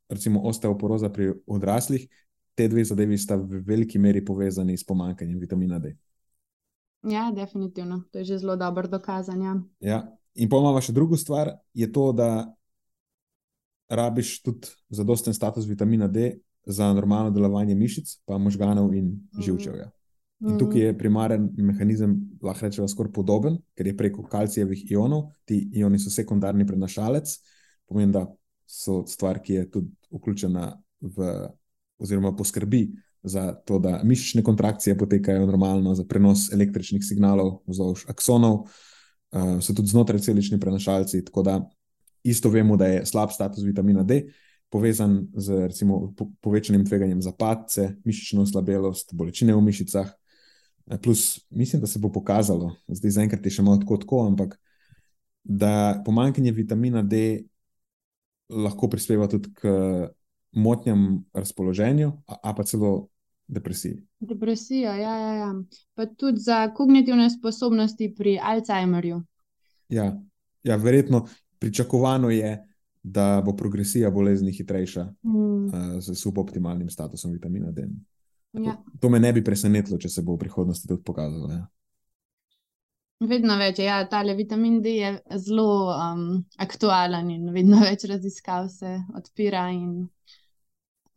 [0.10, 2.08] recimo osteoporoza pri odraslih.
[2.56, 5.96] Te dve zadevi sta v veliki meri povezani s pomanjkanjem vitamina D.
[7.04, 8.04] Ja, definitivno.
[8.12, 9.64] To je že zelo dobro dokazano.
[9.80, 10.18] Ja.
[10.36, 12.48] In pa imamo še drugo stvar, je to, da
[13.88, 19.92] rabiš tudi zadosten status vitamina D za normalno delovanje mišic, pa možganov in živčevja.
[20.46, 25.62] In tukaj je primaren mehanizem, lahko rečemo, skoraj podoben, ker je preko kalcijevih ionov, ti
[25.80, 27.32] ioni so sekundarni prenašalec,
[27.88, 28.26] pomeni, da
[28.68, 30.68] so stvar, ki je tudi vključena
[31.02, 31.32] v,
[32.02, 32.90] oziroma poskrbi
[33.24, 39.74] za to, da mišične kontrakcije potekajo normalno, za prenos električnih signalov vzdolž aksonov, uh, so
[39.74, 41.24] tudi znotraj celični prenašalci.
[41.26, 41.60] Tako da
[42.24, 44.26] isto vemo, da je slab status vitamina D
[44.70, 50.12] povezan z recimo, po, povečanim tveganjem za padce, mišično oslabelost, bolečine v mišicah.
[50.88, 54.60] Eh, Plus, mislim, da se bo pokazalo, zdaj zaenkrat je še malo tako, tako, ampak
[55.44, 57.46] da pomankanje vitamina D
[58.50, 59.70] lahko prispeva tudi k
[60.56, 63.10] motnjam razpoloženju, a, a pa celo
[63.48, 64.00] depresiji.
[64.20, 65.50] Depresijo, ja, ja, ja.
[65.94, 69.22] Pa tudi za kognitivne sposobnosti pri Alzheimerju.
[69.90, 70.22] Ja,
[70.64, 71.28] ja, verjetno
[71.60, 72.58] pričakovano je,
[73.06, 77.88] da bo progresija bolezni hitrejša Mm, uh, z suboptimalnim statusom vitamina D.
[78.54, 78.84] ja.
[79.00, 81.52] To me ne bi presenetilo, če se bo v prihodnosti tudi pokazalo.
[81.52, 81.68] Ja.
[83.20, 86.26] Vedno več, ja, tale vitamin D je zelo um,
[86.58, 89.68] aktualen in vedno več raziskav se odpira.
[89.72, 90.08] In,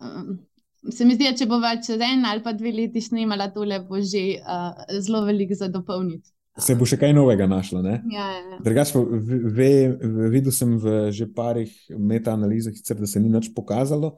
[0.05, 0.39] um,
[0.93, 3.81] se mi zdi, da če bo več čez en ali pa dve leti snemala tole,
[3.89, 6.29] bo že uh, zelo veliko za dopolniti.
[6.59, 7.83] Se bo še kaj novega našlo.
[7.83, 8.03] Ne?
[8.11, 8.59] Ja, ja, ja.
[8.59, 8.91] Drugač
[9.55, 9.95] ve,
[10.29, 14.17] videl sem v že parih metaanalizah, da se ni nič pokazalo,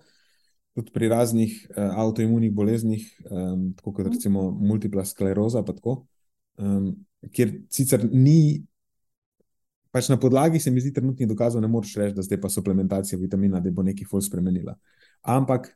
[0.72, 4.12] tudi pri raznih uh, avtoimunih boleznih, um, tako kot Mhm.
[4.14, 6.06] recimo multipla skleroza, tako,
[6.56, 6.94] um,
[7.28, 8.64] kjer sicer ni,
[9.90, 13.18] pač na podlagi se mi zdi trenutnih dokazov, ne moreš reči, da zdaj pa suplementacija
[13.18, 14.76] vitamina D bo nekaj ful spremenila.
[15.20, 15.74] Ampak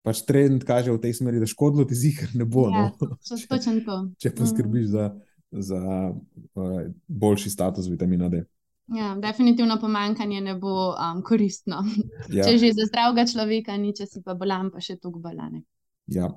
[0.00, 2.70] pač trend kaže v tej smeri, da škodilo ti zihar ne bo.
[2.70, 3.18] Ja, no.
[3.26, 3.74] Če-
[4.16, 5.10] če poskrbiš za,
[5.50, 5.80] za
[6.10, 8.44] uh, boljši status vitamina D.
[8.90, 11.84] Ja, definitivno pomankanje ne bo um, koristno.
[12.34, 15.62] Ja, Če že za zdravega človeka ni, če si pa bolan, pa še toliko bolane.
[16.06, 16.30] ja.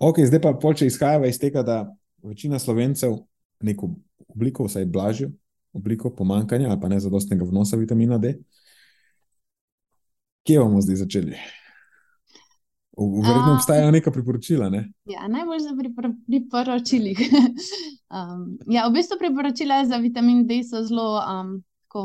[0.00, 1.82] Ok, zdaj pa pol, če izhajava iz tega, da
[2.24, 3.18] večina slovencev
[3.60, 3.90] neko
[4.32, 5.28] obliko, vsaj blažjo
[5.76, 8.38] obliko pomankanja ali pa nezadostnega vnosa vitamina D.
[10.48, 11.36] Kje bomo zdaj začeli?
[12.98, 14.68] Verjetno obstajajo neka priporočila.
[14.68, 14.84] Ne?
[15.04, 17.18] Ja, najbolj za pripor priporočilih.
[18.16, 21.60] um, ja, v bistvu priporočila za vitamin D so zelo um,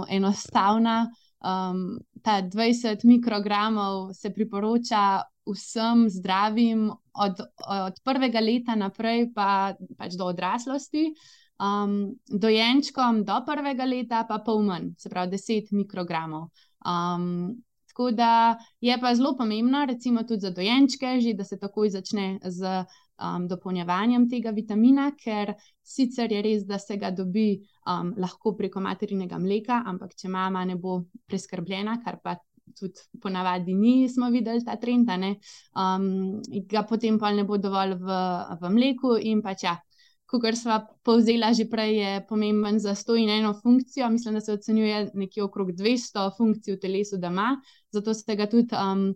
[0.10, 1.10] enostavna.
[1.46, 10.18] Um, ta 20 mikrogramov se priporoča vsem zdravim od, od prvega leta naprej, pa pač
[10.18, 11.12] do odraslosti.
[11.60, 16.50] um, dojenčkom do prvega leta pa pol manj, se pravi 10 mikrogramov.
[16.86, 17.56] Um,
[17.96, 22.40] tako da je pa zelo pomembno, recimo tudi za dojenčke, že da se takoj začne
[22.44, 22.84] z
[23.24, 28.84] um, dopolnjevanjem tega vitamina, ker sicer je res, da se ga dobi um, lahko preko
[28.84, 32.36] materinega mleka, ampak če mama ne bo preskrbljena, kar pa
[32.76, 38.22] tudi ponavadi ni, smo videli ta trend, um, ga potem pa ne bo dovolj v,
[38.60, 39.80] v mleku in pač ja.
[40.26, 44.10] Kot smo povzeli že prej, je pomemben za sto in eno funkcijo.
[44.10, 47.62] Mislim, da se ocenjuje nekje okrog 200 funkcij v telesu, da ima,
[47.96, 49.10] zato se ga tudi um,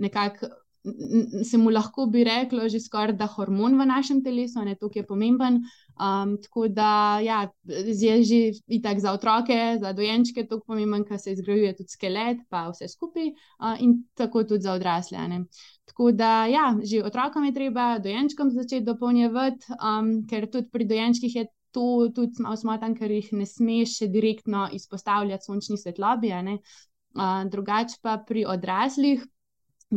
[0.00, 0.50] nekako
[1.44, 5.02] se mu lahko bi reklo, že skoraj da hormon v našem telesu, ne to, ki
[5.02, 5.60] je pomemben.
[5.94, 11.36] Um, tako da ja, je že itak za otroke, za dojenčke tako pomemben, ker se
[11.36, 13.30] izgrajuje tudi skelet, pa vse skupaj,
[13.62, 15.22] uh, in tako tudi za odrasle.
[15.28, 15.44] Ne.
[15.86, 21.36] Tako da, ja, že otrokom je treba dojenčkom začeti dopolnjevati, um, ker tudi pri dojenčkih
[21.36, 26.34] je to tudi malo smotan, ker jih ne smeš še direktno izpostavljati sončni svetlobi.
[27.50, 29.26] Drugače pa pri odraslih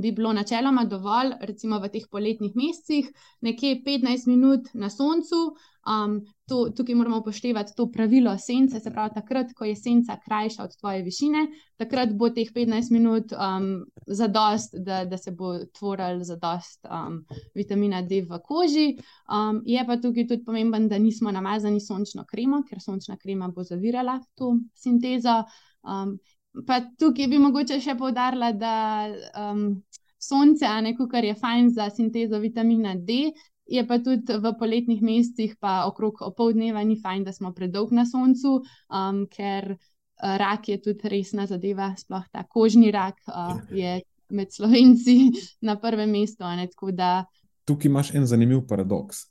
[0.01, 3.07] bi bilo načeloma dovolj, recimo v teh poletnih mesecih,
[3.41, 5.55] nekje 15 minut na soncu.
[5.86, 6.18] Um,
[6.49, 10.74] to, tukaj moramo upoštevati to pravilo sence, se pravi, takrat, ko je senca krajša od
[10.80, 11.43] tvoje višine,
[11.78, 17.22] takrat bo teh 15 minut um, zadost, da, da se bo tvoril zadost um,
[17.53, 18.88] vitamina D v koži.
[19.30, 23.63] Um, je pa tukaj tudi pomemben, da nismo namazani sončno kremo, ker sončna krema bo
[23.63, 25.43] zavirala to sintezo.
[25.86, 26.18] Um,
[26.68, 28.76] Pa tukaj bi mogoče še povdarila, da
[29.39, 29.68] um,
[30.22, 33.34] sonce, a ne kar je fajn za sintezo vitamina D,
[33.66, 38.06] je pa tudi v poletnih mesecih, pa okrog opoldneva, ni fajn, da smo predolg na
[38.06, 44.01] soncu, um, ker uh, rak je tudi resna zadeva, sploh ta kožni rak uh, je
[44.30, 45.32] med slovenci
[45.68, 46.45] na prvem mestu.
[46.45, 47.26] Ne, da...
[47.66, 49.26] Tukaj imaš en zanimiv paradoks.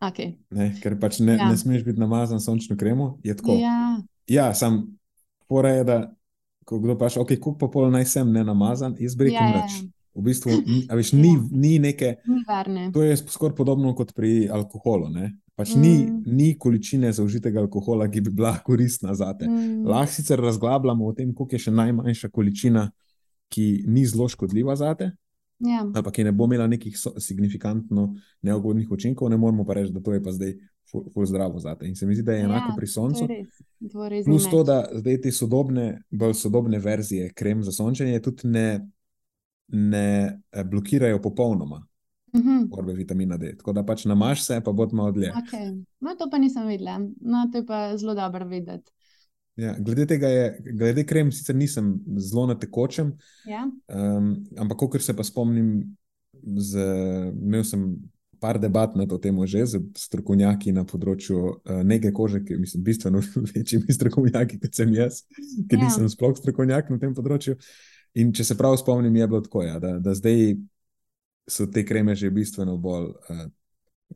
[0.00, 0.38] Okay.
[0.56, 1.50] Ne, ker pač ne, ja.
[1.50, 3.18] ne smeš biti namazan sončno kremo.
[3.22, 4.96] Ja, ja sam
[5.50, 5.98] pora je, da
[6.70, 9.80] ko kdo paš, ok, kup pa pol naj sem ne namazan, izbrekem ja, več.
[9.82, 9.88] Ja.
[10.14, 10.54] V bistvu
[11.00, 11.44] veš, ni, ja.
[11.50, 12.16] ni neke.
[12.30, 15.10] Ni to je skoraj podobno kot pri alkoholu.
[15.58, 15.80] Pač mm.
[15.82, 15.94] ni,
[16.30, 19.50] ni količine zaužitega alkohola, ki bi bila koristna za te.
[19.50, 19.82] Mm.
[19.90, 22.86] Lahko sicer razglabljamo o tem, koliko je še najmanjša količina,
[23.50, 25.10] ki ni zelo škodljiva za te.
[25.66, 25.82] Ja.
[25.82, 28.12] Ali pa ki ne bo imela nekih so, signifikantno
[28.46, 30.54] neugodnih učinkov, ne moremo pa reči, da to je pa zdaj
[30.90, 31.88] ful zdravo za te.
[31.88, 33.28] In se mi zdi, da je enako ja, pri soncu.
[34.24, 38.88] Plus to, da zdaj te sodobne, bolj sodobne verzije krem za sončenje tudi ne,
[39.68, 41.86] ne eh, blokirajo popolnoma.
[42.32, 42.68] Uh -huh.
[42.78, 43.56] Orbe vitamina D.
[43.56, 45.32] Tako da pač namaš se, pa bod malo dlje.
[45.32, 45.84] Okay.
[46.00, 46.98] No, to pa nisem videla.
[47.20, 48.92] No, to je pa zelo dobro vedeti.
[49.56, 53.12] Ja, glede tega, je, glede krem, sicer nisem zelo na tekočem.
[53.46, 53.66] Ja.
[53.88, 55.96] Um, ampak, kot se pa spomnim,
[56.42, 56.78] z,
[57.42, 57.96] imel sem
[58.40, 62.84] par debat na to temo že z strokovnjaki na področju uh, nege kože, ki mislim,
[62.84, 63.22] bistveno
[63.54, 65.22] večjimi strokovnjaki kot sem jaz,
[65.68, 65.84] ker ja.
[65.84, 67.58] nisem sploh strokovnjak na tem področju.
[68.18, 70.56] In če se prav spomnim, je bilo tako, ja, da, da zdaj
[71.50, 73.12] so te kreme že bistveno bolj.
[73.30, 73.46] Uh,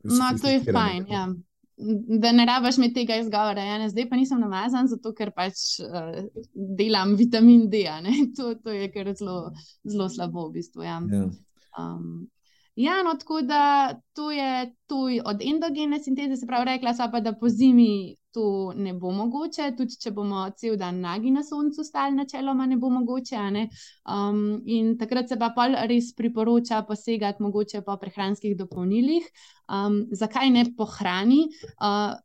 [0.03, 1.07] no, to je fajn.
[1.11, 1.27] Ja.
[1.75, 5.79] Da ne rabiš mi tega izgovora, ja, ne, zdaj pa nisem namazan, zato ker pač
[5.83, 6.21] uh,
[6.53, 7.83] delam vitamin D.
[8.37, 9.51] To, to je kar zelo,
[9.83, 10.87] zelo slabo, v bistvu.
[10.87, 11.01] Ja.
[11.11, 11.27] Ja.
[11.75, 12.27] Um,
[12.75, 17.19] Ja, no, tako da to je to od endogene sinteze, se pravi, rekla sem pa,
[17.19, 21.85] da po zimi to ne bo mogoče, tudi če bomo cel dan nagi na soncu
[21.87, 23.43] stali, načeloma ne bo mogoče.
[23.55, 23.69] Ne?
[24.11, 29.29] Um, in takrat se pa pol res priporoča posegati mogoče po prehranskih dopolnilih.
[29.71, 31.45] Um, zakaj ne po hrani?
[31.79, 32.17] Uh,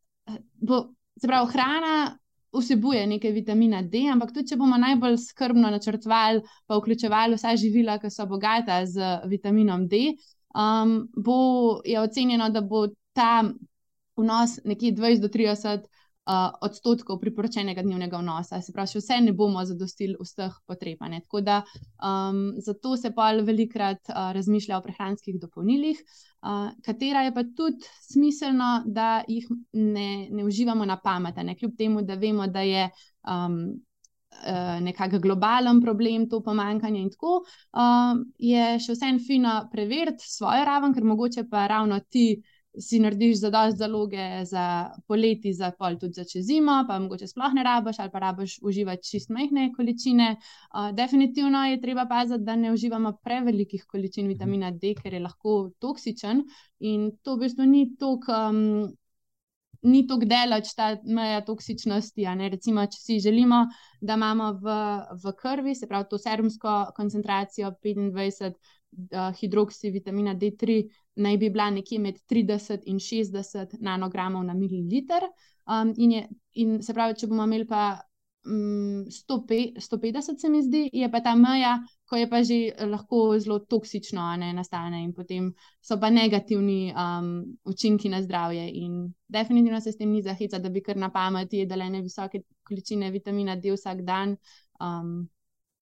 [0.59, 0.83] bo,
[1.21, 1.95] se pravi, hrana.
[2.51, 8.01] Vsebuje nekaj vitamina D, ampak tudi če bomo najbolj skrbno načrtovali, pa vključevali vsa živila,
[8.03, 10.01] ki so bogata z vitaminom D,
[10.55, 13.45] um, bo je ocenjeno, da bo ta
[14.17, 15.81] vnos nekje 20 do 30
[16.31, 18.61] uh, odstotkov priporočenega dnevnega vnosa.
[18.63, 20.99] Se pravi, vse ne bomo zadostili vseh potreb.
[21.01, 26.01] Tako da um, zato se pa velikrat uh, razmišlja o prehranskih dopolnilih,
[26.43, 32.03] uh, katera je pa tudi smiselno, da jih ne, ne uživamo na pamet, kljub temu,
[32.03, 32.91] da vemo, da je.
[33.29, 33.81] Um,
[34.43, 37.01] Eh, nekakšen globalen problem, to pomankanje.
[37.03, 37.43] In tako
[37.77, 42.41] um, je še vsem fino preveriti svojo raven, ker mogoče pa ravno ti
[42.81, 44.65] si narediš za dosti zaloge za
[45.11, 48.55] poleti, za pol tudi za čez zimo, pa mogoče sploh ne rabiš ali pa rabiš
[48.63, 50.31] uživati čist majhne količine.
[50.39, 55.59] Uh, definitivno je treba paziti, da ne uživamo prevelikih količin vitamina D, ker je lahko
[55.83, 56.47] toksičen
[56.81, 58.41] in to v bistvu ni toliko.
[58.49, 58.97] Um,
[59.83, 62.27] ni tako delač ta meja toksičnosti.
[62.53, 63.65] Recimo, če si želimo,
[64.01, 64.75] da imamo v,
[65.23, 70.83] v krvi, se pravi, to serumsko koncentracijo 25 uh, hidroksi vitamina D3,
[71.17, 75.25] naj bi bila nekje med 30 in 60 nanogramov na mililiter.
[75.67, 76.29] Um, in, je,
[76.63, 78.01] in se pravi, če bomo imeli pa
[78.47, 81.79] um, 150, se mi zdi, je pa ta meja,
[82.11, 87.45] ko je pa že lahko zelo toksično, ne nastane in potem so pa negativni um,
[87.65, 88.65] učinki na zdravje.
[88.83, 92.43] In definitivno se s tem ni zahica, da bi kar na pameti jedele ne visoke
[92.67, 94.35] količine vitamina D vsak dan.
[94.81, 95.29] Um,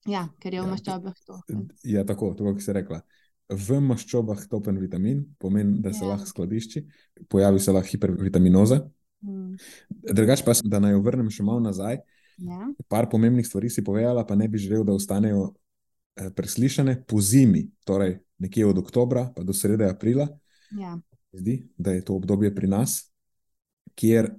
[0.05, 1.39] ja, ker je v ja, maščobah to.
[1.85, 3.01] Ja, tako, tako kot si rekla.
[3.49, 6.11] V maščobah topen vitamin pomeni, da se ja.
[6.13, 6.83] lahko skladišči,
[7.33, 8.83] pojavi se lahko hipervitaminoza.
[9.25, 9.57] Hmm.
[9.89, 12.03] Drugač pa, da naj jo vrnem še malo nazaj.
[12.39, 12.69] Ja.
[12.87, 15.57] Par pomembnih stvari si povedala, pa ne bi želel, da ostanejo eh,
[16.35, 20.29] preslišane po zimi, torej nekje od oktobra pa do srede aprila.
[20.71, 20.99] Ja.
[21.33, 23.13] Zdi, da je to obdobje pri nas,
[23.95, 24.31] kjer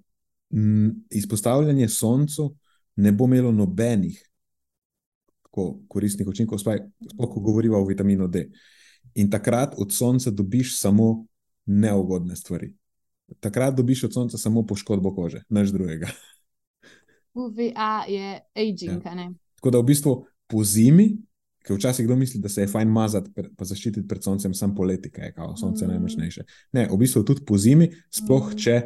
[0.51, 2.55] m, izpostavljanje soncu
[2.95, 4.29] ne bo imelo nobenih
[5.87, 8.49] koristnih učinkov, sploh ko govorimo o vitaminu D.
[9.15, 11.25] In takrat od sonca dobiš samo
[11.65, 12.73] neugodne stvari.
[13.39, 16.09] Takrat dobiš od sonca samo poškodbo kože, nič drugega.
[17.33, 19.05] UVA je aging.
[19.05, 19.31] Ja.
[19.55, 20.13] Tako da v bistvu
[20.47, 21.17] po zimi,
[21.65, 25.11] ki včasih kdo misli, da se je fajn mazati, pa zaščititi pred soncem, samo poleti,
[25.11, 25.89] kaj je kao, sonce mm.
[25.91, 26.45] najmočnejše.
[26.77, 28.57] Ne, v bistvu tudi po zimi, sploh mm.
[28.63, 28.79] če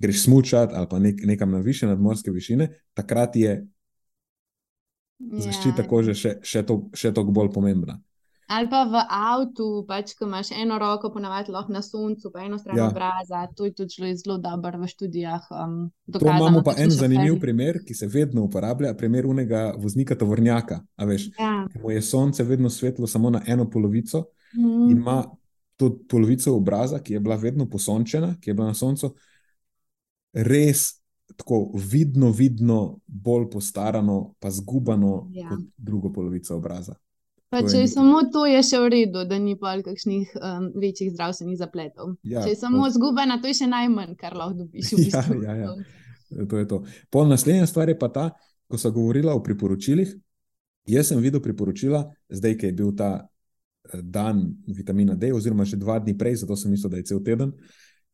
[0.00, 5.42] greš smučati ali pa nek, nekam na više nadmorske višine, takrat je ja.
[5.46, 8.00] zaščita kože še, še toliko bolj pomembna.
[8.50, 12.58] Ali pa v avtu, pač, ko imaš eno roko, ponavadi lahko na soncu, pa eno
[12.58, 12.88] stran ja.
[12.90, 13.44] obraza.
[13.56, 15.46] To je tudi zelo dobro v študijah.
[15.54, 15.76] Um,
[16.06, 17.40] dokazano, imamo pa en zanimiv fer.
[17.40, 20.80] primer, ki se vedno uporablja, primer unega voznika tovornjaka.
[21.38, 21.66] Ja.
[21.82, 24.90] Mu je sonce vedno svetlo samo na eno polovico mm.
[24.90, 25.24] ima
[25.76, 29.14] to polovico obraza, ki je bila vedno posončena, ki je bila na soncu,
[30.32, 30.96] res.
[31.36, 35.48] Tako vidno, vidno, bolj postarano, pa zgubano ja.
[35.48, 36.96] kot drugo polovico obraza.
[37.50, 41.10] Pa če je samo to, je še v redu, da ni pa kakšnih um, večjih
[41.10, 42.14] zdravstvenih zapletov.
[42.22, 42.92] Ja, če je samo to...
[42.94, 44.92] zgubena, to je še najmanj, kar lahko dobiš.
[44.94, 45.38] V bistvu.
[45.42, 46.46] ja, ja, ja.
[46.46, 46.84] To je to.
[47.10, 48.28] Pol naslednja stvar je pa ta,
[48.70, 50.14] ko sem govorila o priporočilih.
[50.90, 55.80] Jaz sem videl priporočila, zdaj, ki je bil ta eh, dan vitamina D, oziroma že
[55.80, 57.50] dva dni prej, zato sem mislil, da je cel teden.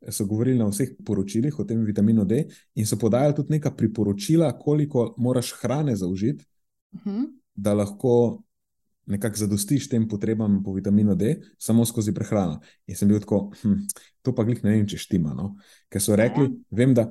[0.09, 2.47] So govorili na vseh poročilih o tem vitaminu D,
[2.81, 6.45] in so podajali tudi neka priporočila, koliko moraš hrane zaužiti,
[6.97, 7.21] uh mhm.
[7.21, 7.29] -huh.
[7.55, 8.46] da lahko
[9.07, 12.61] nekako zadostiš tem potrebam po vitaminu D, samo skozi prehrano.
[12.87, 13.87] In sem bil tako, hm,
[14.23, 15.35] to pa glih ne vem, če štima.
[15.35, 15.55] No?
[15.93, 16.79] Ker so rekli, ja.
[16.81, 17.07] vem, da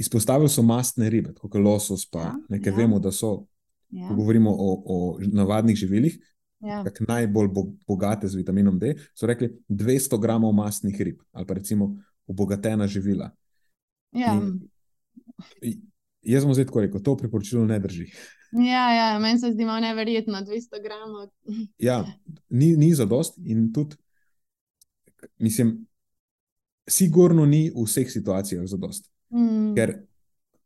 [0.00, 2.76] izpostavili so mastne ribe, kot losos, pa ja, nekaj ja.
[2.82, 3.44] vemo, da so,
[3.94, 4.08] ja.
[4.08, 6.18] ko govorimo o, o navadnih živilih.
[6.64, 6.80] Ja.
[7.08, 11.90] Najbolj bo, bogate z vitaminom D, so rekli 200 gramov mastnih rib ali pa recimo
[12.26, 13.28] obogatena živila.
[14.16, 14.32] Ja.
[16.22, 18.06] Jaz sem zdaj tako rekel, to priporočilo ne drži.
[18.54, 21.28] Ja, ja meni se zdi malo neverjetno, 200 gramov.
[21.78, 22.04] ja,
[22.48, 23.96] ni, ni za dost in tudi,
[25.38, 25.86] mislim,
[26.86, 29.10] sigurno ni v vseh situacijah za dost.
[29.34, 29.74] Mm.
[29.74, 29.96] Ker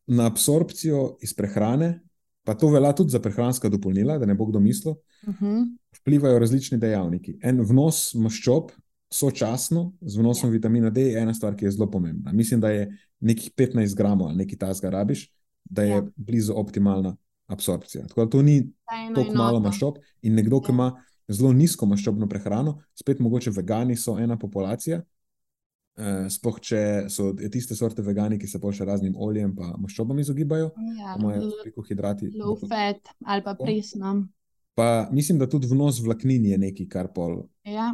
[0.06, 2.00] na absorpcijo iz prehrane,
[2.44, 5.46] pa to velja tudi za prehranska dopolnila, da ne bo kdo mislil, uh mhm.
[5.46, 5.64] -huh.
[6.00, 7.38] vplivajo različni dejavniki.
[7.42, 8.70] En vnos maščob.
[9.10, 10.52] Sočasno z vnosom ja.
[10.52, 12.32] vitamina D je ena stvar, ki je zelo pomembna.
[12.32, 15.32] Mislim, da je nekih 15 gramov ali nekaj tasga rabiš,
[15.64, 16.02] da je ja.
[16.16, 17.16] blizu optimalna
[17.48, 18.06] absorpcija.
[18.08, 18.60] Tako da to ni
[19.14, 20.00] tako malo maščob.
[20.22, 20.76] In nekdo, ki ja.
[20.76, 20.88] ima
[21.28, 25.02] zelo nizko maščobno prehrano, spet mogoče vegani so ena populacija.
[25.98, 26.80] Uh, sploh če
[27.10, 31.48] so tiste sorte vegani, ki se pa še raznim oljem in maščobam izogibajo, ja, imajo
[31.56, 32.28] veliko hidrati.
[32.38, 34.20] Low fat ali pa presno.
[34.78, 37.88] Pa mislim, da tudi vnos vlaknin je nekaj, kar pol, ja.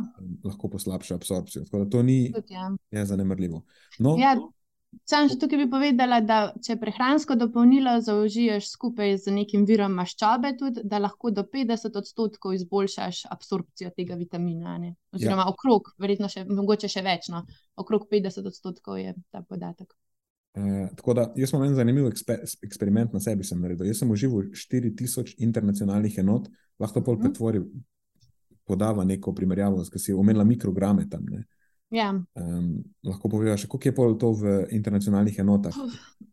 [0.45, 1.63] lahko poslabša absorpcijo.
[1.65, 3.07] Tako da to ni tudi, ja.
[3.09, 3.63] zanemrljivo.
[4.05, 4.35] No, ja,
[5.09, 10.55] Sam še tukaj bi povedala, da če prehransko dopolnilo zaužiješ skupaj z nekim virom maščobe,
[10.61, 14.77] tudi, da lahko do 50 odstotkov izboljšaš absorpcijo tega vitamina.
[14.81, 14.95] Ne?
[15.15, 15.53] Oziroma, ja.
[15.53, 17.45] okrog, verjetno še, mogoče še več, no?
[17.81, 19.91] okrog 50 odstotkov je ta podatek.
[20.55, 23.89] E, tako da, jaz sem en zanimiv eksper, eksperiment na sebi naredil.
[23.91, 26.47] Jaz sem užival 4000 internacionalnih enot,
[26.79, 27.27] lahko pol mhm.
[27.27, 27.65] pretvori,
[28.65, 31.27] podava neko primerjavo, ki si omenila mikrograme tam.
[31.29, 31.45] Ne?
[31.95, 32.11] Ja.
[32.35, 35.77] Um, lahko poveš, koliko je pol to v internacionalnih enotah?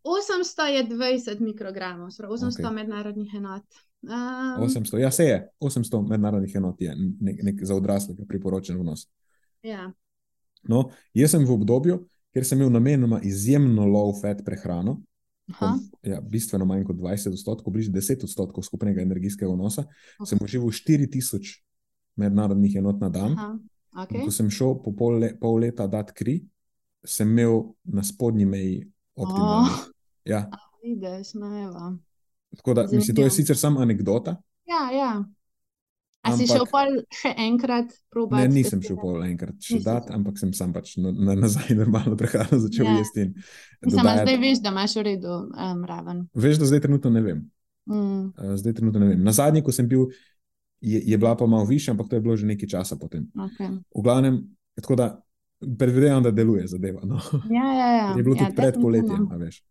[0.02, 2.74] 800 je 20 mikrogramov, 800 okay.
[2.74, 3.66] mednarodnih enot.
[4.02, 9.06] Um, 800, ja, se je, 800 mednarodnih enot je nek, nek za odraslega priporočen vnos.
[9.62, 9.92] Ja.
[10.66, 12.00] No, jaz sem v obdobju,
[12.34, 14.98] ker sem imel namenoma izjemno low fat prehrano,
[15.60, 19.86] kom, ja, bistveno manj kot 20 odstotkov, bližje 10 odstotkov skupnega energijskega vnosa,
[20.18, 20.32] okay.
[20.34, 21.60] sem užival 4000
[22.18, 23.38] mednarodnih enot na dan.
[23.38, 23.52] Aha.
[23.94, 24.24] Okay.
[24.24, 26.38] Ko sem šel po pol, le, pol leta dati kri,
[27.04, 28.78] sem imel na spodnji meji
[29.16, 29.68] optimalno.
[29.68, 29.82] Oh.
[30.26, 30.46] Ja.
[30.84, 31.98] Vidiš, najva.
[32.56, 34.38] Tako da, mislim, to je sicer samo anekdota.
[34.66, 35.24] Ja, ja.
[36.22, 38.44] A si šel pol še enkrat probati?
[38.44, 42.14] Ne, nisem šel pol enkrat še dati, ampak sem sam pač na, na, nazaj normalno
[42.16, 42.98] prehrano začel Ja.
[43.00, 43.22] jesti.
[43.22, 43.34] in
[43.82, 46.28] Mislim, dodajati- zdaj veš, da imaš v redu um, raven.
[46.34, 47.40] Veš, da zdaj trenutno ne vem.
[47.90, 49.24] Mm, Uh, Zdaj trenutno ne vem.
[49.24, 50.06] Na zadnji, ko sem bil,
[50.82, 53.28] je, je bila pa malo višja, ampak to je bilo že nekaj časa potem.
[53.36, 53.70] okay.
[53.96, 54.42] V glavnem,
[54.76, 55.22] tako da
[55.78, 57.02] predvidevam, da deluje zadeva.
[57.04, 57.22] No.
[57.50, 58.08] Ja, ja, ja.
[58.18, 59.62] Je bilo ja, tudi pred poletjem, a veš.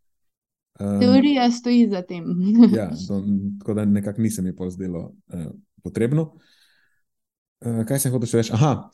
[0.80, 2.24] Um, Teorija stoji za tem.
[2.78, 3.22] ja, do,
[3.58, 5.50] tako da nekako nisem je pol zdelo uh,
[5.82, 6.30] potrebno.
[7.60, 8.54] Uh, kaj sem hotel še reči?
[8.56, 8.88] Aha,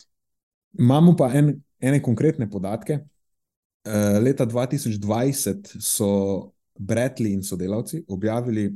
[0.79, 3.05] imamo pa en, ene konkretne podatke.
[3.87, 6.09] Uh, leta 2020 so
[6.75, 8.73] Bradley in sodelavci objavili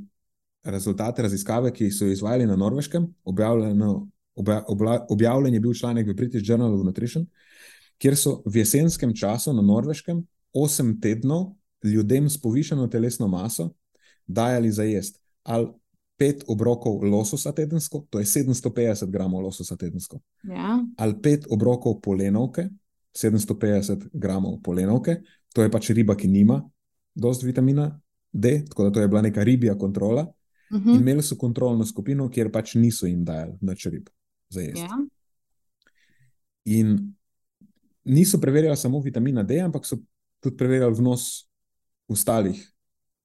[0.64, 3.06] rezultate raziskave, ki so jo izvajali na Norveškem.
[3.24, 7.26] Objavljeno, obja, obla, objavljen je bil članek v British Journal of Nutrition,
[7.98, 10.22] kjer so v jesenskem času na Norveškem
[10.54, 11.54] 8 tednov
[11.84, 13.70] ljudem s povišeno telesno maso
[14.26, 15.68] dajali za jesti ali
[16.20, 20.76] pet obrokov lososa tedensko, to je 750 gramov lososa tedensko, ja.
[20.96, 22.68] ali pet obrokov polenovke,
[23.16, 25.16] 750 gramov polenovke,
[25.54, 26.60] to je pač riba, ki nima
[27.14, 27.88] dosti vitamina
[28.32, 30.26] D, tako da to je bila neka ribja kontrola.
[30.70, 31.00] Uh In -huh.
[31.00, 34.08] imeli so kontrolno skupino, kjer pač niso jim dajali nič rib
[34.48, 34.80] za jesti.
[34.80, 34.98] ja.
[36.64, 37.14] In
[38.04, 39.96] niso preverjali samo vitamina D, ampak so
[40.40, 41.48] tudi preverjali vnos
[42.08, 42.72] ostalih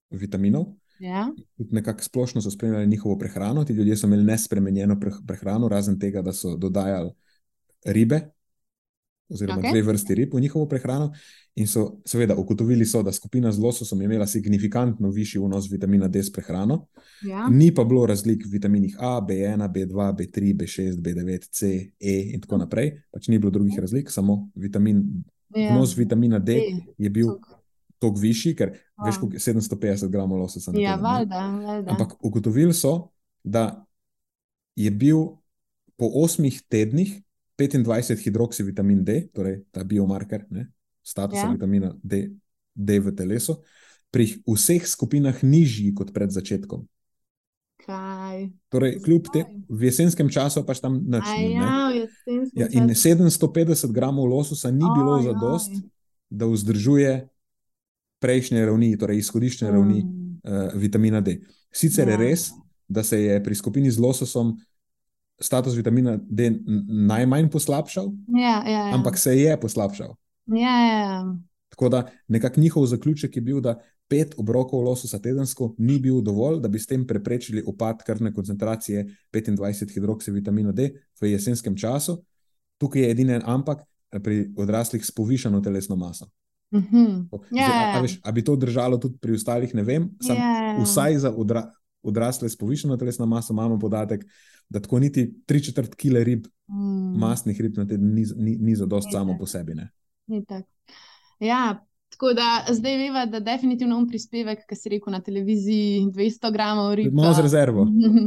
[0.10, 0.66] vitaminov.
[1.00, 1.34] Ja.
[1.58, 3.64] Nekako splošno so spremljali njihovo prehrano.
[3.66, 7.12] Ti ljudje so imeli nespremenjeno preh- prehrano, razen tega, da so dodajali
[7.86, 8.22] ribe,
[9.30, 9.72] oziroma okay.
[9.72, 11.14] dve vrsti rib v njihovo prehrano.
[11.56, 16.08] In so seveda ugotovili, so, da skupina z lososom je imela signifikantno višji vnos vitamina
[16.08, 16.88] D s prehrano.
[17.24, 17.48] Ja.
[17.50, 22.42] Ni pa bilo razlik v vitaminih A, B1, B2, B3, B6, B9, C, E in
[22.42, 22.92] tako naprej.
[23.12, 25.24] Pač ni bilo drugih razlik, samo vitamin,
[25.56, 25.72] Ja.
[25.72, 26.82] vnos vitamina D D.
[26.98, 27.28] je bil
[28.00, 29.06] toliko višji, ker A.
[29.08, 31.10] veš, koliko je 750 gramov lososa Ja, teden, ne.
[31.10, 31.92] valjda, valjda.
[31.92, 33.08] Ampak ugotovili so,
[33.44, 33.86] da
[34.76, 35.18] je bil
[35.96, 37.22] po osmih tednih
[37.58, 40.68] 25 hidroksivitamin D, torej ta biomarker, ne,
[41.04, 41.52] statusa Ja.
[41.52, 42.30] vitamina D,
[42.76, 43.62] D v telesu,
[44.12, 46.88] pri vseh skupinah nižji kot pred začetkom.
[47.86, 48.50] Kaj?
[48.70, 51.54] Torej, kljub temu, v jesenskem času pač tam nič ni.
[51.54, 51.92] ja,
[52.56, 53.14] Ja, in času.
[53.14, 55.72] 750 gramov lososa ni bilo Oj, za dost,
[56.30, 57.28] da vzdržuje
[58.20, 60.40] prejšnje ravni, torej izhodiščne ravni Mm.
[60.42, 61.40] uh, vitamina D.
[61.72, 62.18] Sicer je Ja.
[62.18, 62.50] res,
[62.88, 64.58] da se je pri skupini z lososom
[65.40, 66.52] status vitamina D
[66.88, 68.94] najmanj poslabšal, Ja, ja, ja.
[68.94, 70.16] ampak se je poslabšal.
[70.48, 71.36] Ja, ja, ja.
[71.70, 73.76] Tako da nekako njihov zaključek je bil, da
[74.08, 79.06] pet obrokov lososa tedensko ni bil dovolj, da bi s tem preprečili upad krvne koncentracije
[79.34, 80.90] 25 hidroksivitamina D
[81.22, 82.22] v jesenskem času.
[82.78, 83.82] Tukaj je edini en ampak
[84.24, 86.26] pri odraslih s povišano telesno maso.
[86.76, 87.28] Mhm.
[87.50, 87.98] Zdaj, Ja, a, ja.
[87.98, 90.10] a, veš, a bi to držalo tudi pri ostalih, ne vem.
[90.22, 90.78] Sam, Ja.
[90.84, 91.72] Vsaj za odra,
[92.06, 94.26] odrasle s povišeno telesno maso imamo podatek,
[94.70, 97.20] da tako niti tri četrt kile rib, Mm.
[97.20, 99.76] masnih rib na teden ni, ni, ni za dost samo po sebi.
[99.76, 99.90] Ne?
[100.28, 100.66] Ni tako.
[101.40, 106.52] Ja, tako da zdaj veva, da definitivno um prispevek, ki si rekel na televiziji, 200
[106.54, 107.14] gramov rib.
[107.14, 107.86] Malo z rezervo.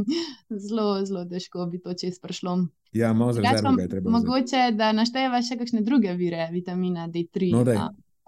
[0.67, 2.67] Zelo, zelo težko bi to čez prišlo.
[2.93, 3.75] Ja, malo z rezervo.
[4.09, 7.77] Mogoče, da našteva še kakšne druge vire vitamina D3 No, daj.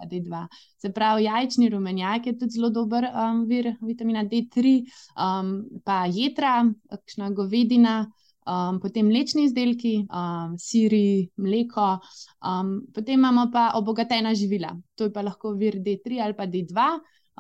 [0.02, 0.46] Pa D2.
[0.82, 4.74] Se pravi, jajčni rumenjak je tudi zelo dober um, vir vitamina D3,
[5.16, 5.54] um,
[5.86, 8.02] pa jetra, kakšna govedina,
[8.48, 11.94] um, potem mlečni izdelki, um, siri, mleko.
[12.42, 14.74] Um, potem imamo pa obogatena živila.
[14.98, 16.90] To je pa lahko vir D3 ali pa D2.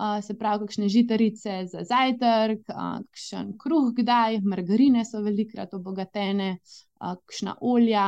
[0.02, 6.56] Uh, se pravi, kakšne žitarice za zajtrk, uh, kakšen kruh, kdaj, margarine so velikrat obogatene,
[7.02, 8.08] uh, kakšna olja,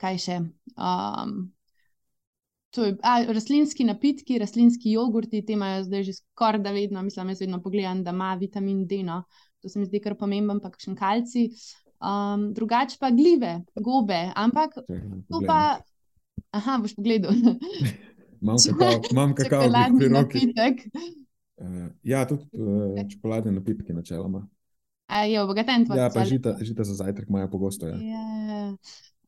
[0.00, 0.36] kaj še.
[0.74, 1.52] Um,
[2.70, 7.28] to je, a, rastlinski napitki, rastlinski jogurti, te imajo zdaj že skoraj da vedno, mislim,
[7.34, 9.02] jaz vedno pogledam, da ima vitamin D.
[9.02, 9.22] No.
[9.60, 11.50] To se mi zdi kar pomemben, pa kakšen kalci.
[12.00, 15.80] Um, drugače pa glive, gobe, ampak da to pa.
[16.50, 17.34] Aha, boš pogledal.
[18.40, 20.38] Imam kakao, imam Čokoladni pri roki.
[21.60, 24.46] Uh, ja, tudi uh, čokoladne napitke načeloma.
[25.06, 27.86] A je obogaten tvoj Ja, pa žita, žita za zajtrk imajo pogosto.
[27.86, 27.98] Ja.
[28.00, 28.76] Ja.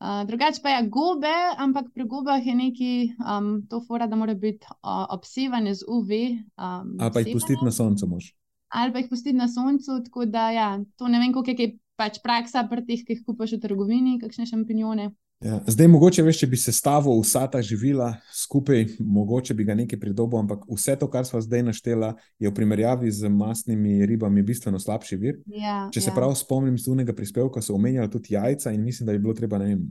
[0.03, 2.93] Uh, drugače pa je gobe, ampak pri gobah je neki
[3.23, 6.11] um, to fora, da mora biti uh, obsevane z UV.
[6.59, 8.33] Um, Ali pa jih pustiti na soncu mož.
[8.67, 10.01] ali pa jih pustiti na soncu.
[10.03, 13.23] Tako da ja, to ne vem, koliko je kaj pač praksa pri teh, ki jih
[13.23, 15.13] kupaš v trgovini, kakšne šampinjone.
[15.43, 19.99] Ja, zdaj, mogoče veš, če bi sestavil vsa ta živila skupaj, mogoče bi ga nekaj
[19.99, 24.79] pridobil, ampak vse to, kar smo zdaj naštela, je v primerjavi z masnimi ribami bistveno
[24.79, 25.41] slabši vir.
[25.51, 26.15] Ja, Če se ja.
[26.15, 29.59] prav spomnim, z unega prispevka so omenjali tudi jajca in mislim, da bi bilo treba,
[29.59, 29.83] ne vem,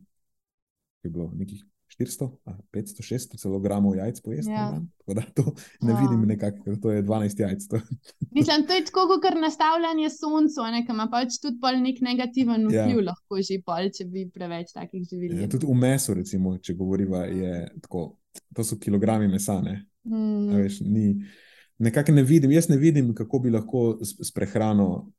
[1.04, 1.60] bi bilo nekih
[1.92, 2.28] 400,
[2.72, 4.52] 500, 600 celo gramov jajc pojesti.
[4.52, 4.80] Ja.
[4.98, 5.44] Tako da to
[5.82, 5.98] ne Ja.
[6.00, 7.66] vidim nekako, to je 12 jajc.
[7.68, 7.80] To.
[8.30, 12.68] Mislim, to je tako, kot nastavljanje soncu, ne, ki ima pač tudi pol nek negativen
[12.70, 12.86] Ja.
[12.86, 15.36] vpliv, lahko že pol, če bi preveč takih živil.
[15.36, 18.16] Ja, tudi v mesu, recimo, če govoriva, je tako.
[18.56, 19.60] To so kilogrami mesa.
[19.60, 19.82] Ne?
[20.08, 21.18] Mm, Veš, ni,
[21.78, 25.12] nekako ne vidim, jaz ne vidim, kako bi lahko s, s prehrano,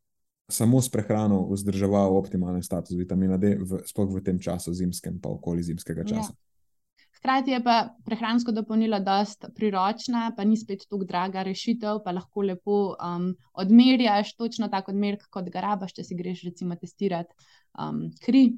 [0.49, 5.29] samo s prehrano vzdrževal optimalen status vitamina D, v, sploh v tem času, zimskem, pa
[5.29, 6.25] okoli zimskega Ja.
[7.23, 12.43] Hkrati je pa prehransko dopolnilo dosta priročna, pa ni spet tako draga rešitev, pa lahko
[12.43, 17.31] lepo um, odmerjaš točno tako odmerek, kot ga rabaš, če si greš recimo testirati
[17.79, 18.49] um, kri.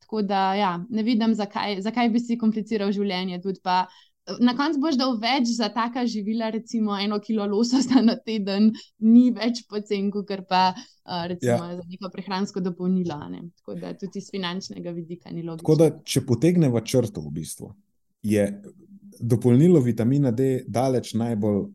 [0.00, 3.42] Tako da ja, ne vidim, zakaj, zakaj bi si kompliciral življenje.
[3.44, 3.82] Tudi pa
[4.40, 8.72] na koncu boš dal več za taka živila, recimo eno kilo lososa na teden,
[9.04, 11.76] ni več pocen, kot pa uh, recimo Ja.
[11.76, 13.20] za neko prehransko dopolnilo.
[13.20, 13.50] a ne.
[13.60, 15.66] Tako da tudi iz finančnega vidika ni logično.
[15.68, 17.74] Tako da, če potegneva črto, v bistvu,
[18.24, 18.62] je
[19.20, 21.66] dopolnilo vitamina D daleč najbolj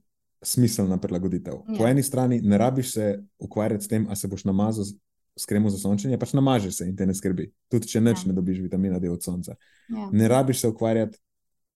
[0.41, 1.53] smiselna prilagoditev.
[1.61, 1.75] Ja.
[1.77, 3.05] Po eni strani ne rabiš se
[3.39, 4.95] ukvarjati s tem, ali se boš namazal s-
[5.35, 7.45] s kremo za sončenje, pač namažeš se in te ne skrbi.
[7.67, 8.27] Tudi če neč Ja.
[8.27, 9.55] ne dobiš vitamina D od sonca.
[9.89, 10.09] Ja.
[10.11, 11.17] Ne rabiš se ukvarjati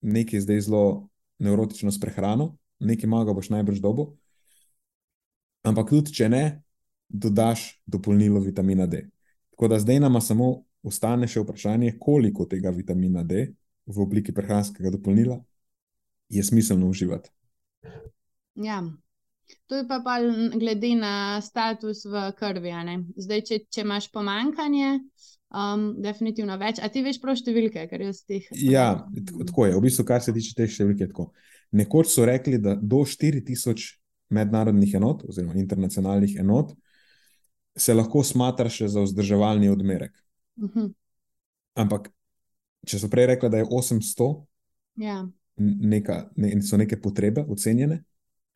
[0.02, 1.08] nekaj zdaj zelo
[1.38, 4.14] nevrotično s prehrano, nekaj maga boš najbrž dobo.
[5.62, 6.62] Ampak tudi če ne,
[7.08, 9.06] dodaš dopolnilo vitamina D.
[9.50, 10.48] Tako da zdaj nama samo
[10.82, 13.54] ostane še vprašanje, koliko tega vitamina D
[13.86, 15.40] v obliki prehranskega dopolnila
[16.28, 17.30] je smiselno uživati.
[18.54, 18.82] Ja.
[19.68, 22.72] To je pa pol glede na status v krvi.
[23.16, 25.00] Zdaj, če, če imaš pomankanje,
[25.54, 26.80] um, definitivno več.
[26.82, 28.46] A ti veš prav številke, ker jaz teh.
[28.56, 29.04] Ja,
[29.44, 29.76] tako, je.
[29.76, 31.28] V bistvu, kar se tiče te številke, je tako.
[31.74, 33.94] Nekoč so rekli, da do 4000
[34.34, 36.72] mednarodnih enot, oziroma internacionalnih enot,
[37.76, 40.14] se lahko smatra še za vzdrževalni odmerek.
[40.60, 40.92] Mhm.
[41.84, 42.12] Ampak,
[42.86, 44.28] če so prej rekli, da je 800,
[44.96, 45.24] Ja,
[45.58, 48.04] n- neka, ne, so neke potrebe ocenjene,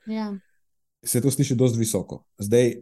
[0.06, 0.30] ja.
[1.04, 2.24] se to sliši dosti visoko.
[2.38, 2.76] Zdaj.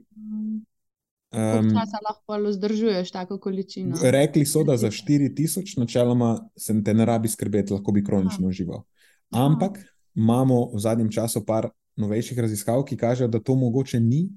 [1.32, 3.96] Koliko um, časa lahko pol vzdržuješ tako količino?
[4.02, 8.50] rekli so, da za 4000 načeloma se te ne rabi skrbeti, lahko bi kronično.
[8.50, 8.84] Aha.
[9.46, 9.78] Ampak
[10.14, 14.28] imamo v zadnjem času par novejših raziskav, ki kažejo, da to mogoče ni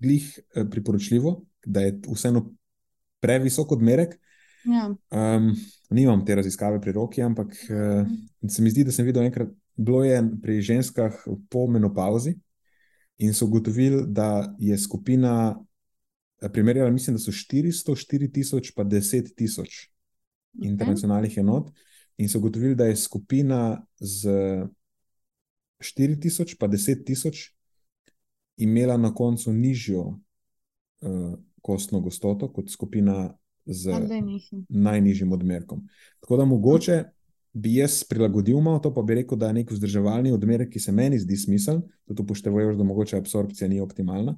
[0.00, 2.52] glih eh, priporočljivo, da je vseeno
[3.20, 4.20] previsok odmerek.
[4.66, 4.88] Ja.
[4.90, 5.52] Um,
[5.90, 8.08] nimam te raziskave pri roki, ampak uh,
[8.48, 12.34] se mi zdi, da sem videl enkrat, bilo je pri ženskah po menopauzi
[13.18, 15.56] in so ugotovili, da je skupina
[16.42, 19.86] eh, primerjala, mislim, da so 400, 4000, pa 10 tisoč
[20.56, 20.68] Okay.
[20.70, 21.70] internacionalnih enot,
[22.16, 24.28] in so ugotovili, da je skupina z
[25.78, 27.52] 4000, pa 10 tisoč
[28.56, 33.36] imela na koncu nižjo uh, kostno gostoto kot skupina
[33.66, 33.98] z Ja,
[34.70, 35.86] najnižjim odmerkom.
[36.20, 37.04] Tako da mogoče
[37.52, 40.92] bi jaz prilagodil malo to, pa bi rekel, da je nek vzdrževalni odmerek, ki se
[40.92, 44.36] meni zdi smiseln, tudi upoštevajoč, da mogoče absorpcija ni optimalna.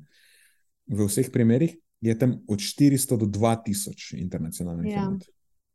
[0.86, 5.02] V vseh primerih je tam od 400 do 2000 internacionalnih Ja.
[5.02, 5.24] enot.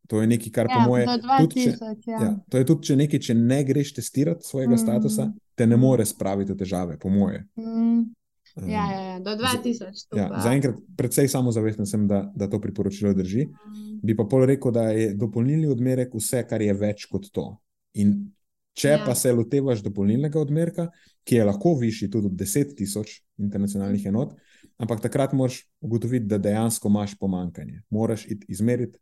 [0.08, 1.06] To je nekaj, kar Ja, po moje.
[1.06, 2.18] do tudi če- 2000, ja.
[2.22, 4.78] Ja, to je tudi, če nekaj, če ne greš testirati svojega Mm.
[4.78, 5.26] statusa,
[5.56, 7.46] te ne more spraviti v težave, po moje.
[7.58, 8.14] Mm.
[8.56, 10.08] Ja, ja, ja, do 2000.
[10.10, 13.48] to ja, pa- zaenkrat precej samozavesten sem, da, da to priporočilo drži.
[13.48, 14.00] Mm.
[14.04, 17.48] Bi pa pol rekel, da je dopolnilni odmerek vse, kar je več kot to.
[17.94, 18.32] In
[18.74, 19.02] če Ja.
[19.06, 20.88] pa se lotevaš dopolnilnega odmerka,
[21.24, 24.36] ki je lahko višji tudi od 10 tisoč internacionalnih enot,
[24.78, 27.82] ampak takrat moraš ugotoviti, da dejansko imaš pomankanje.
[27.90, 29.00] Moraš iti izmeriti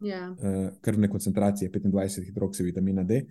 [0.00, 0.30] Ja.
[0.30, 3.26] uh, krvne koncentracije 25 hidroksivitamina D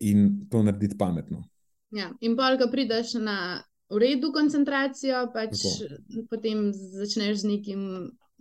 [0.00, 1.42] in to narediti pametno.
[1.90, 2.12] Ja.
[2.20, 3.62] In pol, ko prideš na
[3.92, 6.26] v redu koncentracijo, pač Tako.
[6.30, 7.82] potem začneš z nekim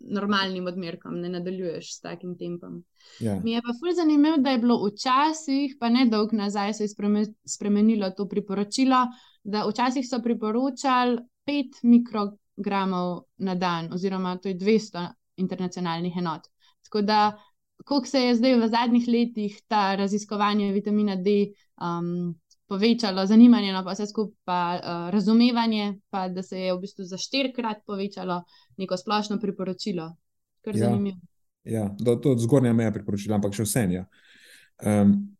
[0.01, 2.83] normalnim odmerkom, ne nadaljuješ s takim tempom.
[3.19, 3.39] Ja.
[3.43, 6.87] Mi je pa ful zanimivo, da je bilo včasih, pa ne dolgo nazaj, se je
[6.87, 9.05] spreme- spremenilo to priporočilo,
[9.43, 15.07] da včasih so priporočali 5 mikrogramov na dan, oziroma to je 200
[15.37, 16.49] internacionalnih enot.
[16.83, 17.37] Tako da,
[17.85, 22.40] koliko se je zdaj v zadnjih letih ta raziskovanje vitamina D um,
[22.71, 27.17] povečalo, zanimanje, no pa vse skupaj uh, razumevanje, pa da se je v bistvu za
[27.19, 28.43] štirikrat povečalo
[28.79, 30.13] neko splošno priporočilo.
[30.63, 30.87] Kar Ja.
[30.87, 31.19] zanimivo.
[31.63, 33.83] Ja, do, to je zgornja meja priporočila, ampak še vse.
[33.91, 34.05] Ja.
[34.81, 35.35] Um,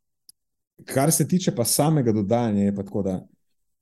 [0.86, 3.16] kar se tiče pa samega dodajanja, je pa tako, da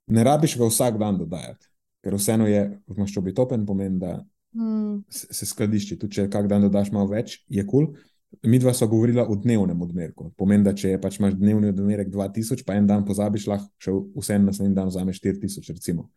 [0.08, 1.68] ne rabiš ga vsak dan dodajati,
[2.04, 4.20] ker vseeno je v maščobi topen, pomeni, da
[4.50, 5.04] Hmm.
[5.10, 6.00] se, se skladišči.
[6.02, 7.92] Tudi če kak dan dodaš malo več, je kul.
[7.92, 8.09] Cool.
[8.48, 10.30] Mi dva sva govorila o dnevnem odmerku.
[10.40, 14.48] Pomeni, da če pač imaš dnevni odmerek 2000, pa en dan pozabiš, lahko še vseeno
[14.48, 16.08] naslednji dan vzameš 4000, recimo.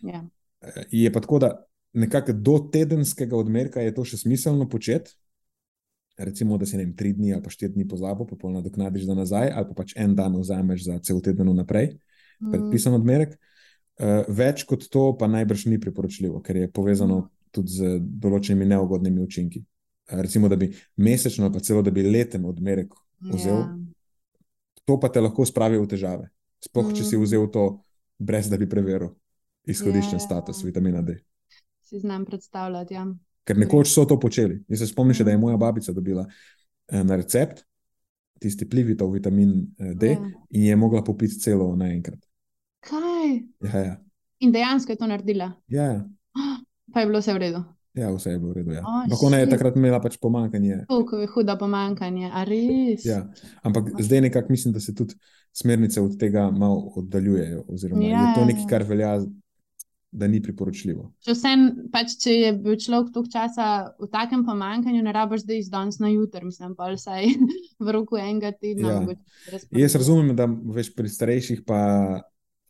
[0.00, 0.22] Ja.
[0.64, 1.52] Eh, Je pa tako, da
[1.92, 5.12] nekako do tedenskega odmerka je to še smiselno početi,
[6.16, 9.04] recimo, da si ne vem, tri dni ali pa štiri dni pozabo, pa polno nadoknadiš
[9.04, 11.92] za nazaj, ali pa pač en dan vzameš za cel teden naprej,
[12.40, 12.54] mm.
[12.54, 13.36] predpisan odmerek.
[13.94, 17.30] Uh, več kot to pa najbrž ni priporočljivo, ker je povezano mm.
[17.54, 19.62] tudi z določenimi neugodnimi učinki.
[20.10, 22.92] Recimo, da bi mesečno, pa celo da bi leten odmerek
[23.32, 23.56] vzel.
[23.56, 23.76] Ja.
[24.84, 26.28] to pa te lahko spravi v težave.
[26.60, 26.96] Sploh, mm.
[26.96, 27.22] če si mm.
[27.24, 27.64] vzel to,
[28.18, 29.14] brez da bi preveril
[29.64, 30.20] izhodiščen.
[30.20, 30.24] Ja.
[30.26, 31.16] status vitamina D.
[31.84, 32.94] Si znam predstavljati.
[32.94, 33.06] Ja.
[33.44, 34.60] Ker nekoč so to počeli.
[34.68, 37.64] Jaz se spomnim, da je moja babica dobila eh, na recept
[38.40, 40.30] tisti plivitov vitamin eh, D ja.
[40.50, 42.20] in je mogla popiti celo naenkrat.
[42.84, 43.30] Kaj?
[43.64, 43.96] Ja, ja.
[44.44, 45.52] In dejansko je to naredila.
[45.68, 45.84] Ja.
[45.84, 46.04] ja.
[46.92, 47.64] Pa je bilo vse v redu.
[47.94, 48.74] Ja, vse je bilo v redu.
[48.74, 48.82] Ja.
[48.82, 50.82] Ampak ona je takrat imela pač pomankanje.
[50.90, 53.06] Tako je huda pomankanje, a res.
[53.06, 53.22] Ja.
[53.62, 55.14] Ampak zdaj nekako mislim, da se tudi
[55.54, 57.64] smernice od tega malo oddaljujejo.
[57.68, 58.28] Oziroma, ja.
[58.28, 59.14] je to nekaj, kar velja
[60.14, 61.08] da ni priporočljivo.
[61.26, 63.66] Če, vsem, pač, če je bil človek toliko časa
[63.98, 67.32] v takem pomankanju, ne rabiš zdaj iz danes na jutr, mislim, pa vsaj
[67.84, 69.00] v roku enega tedna.
[69.02, 69.58] Ja.
[69.82, 71.80] Jaz razumem, da veš pri starejših, pa,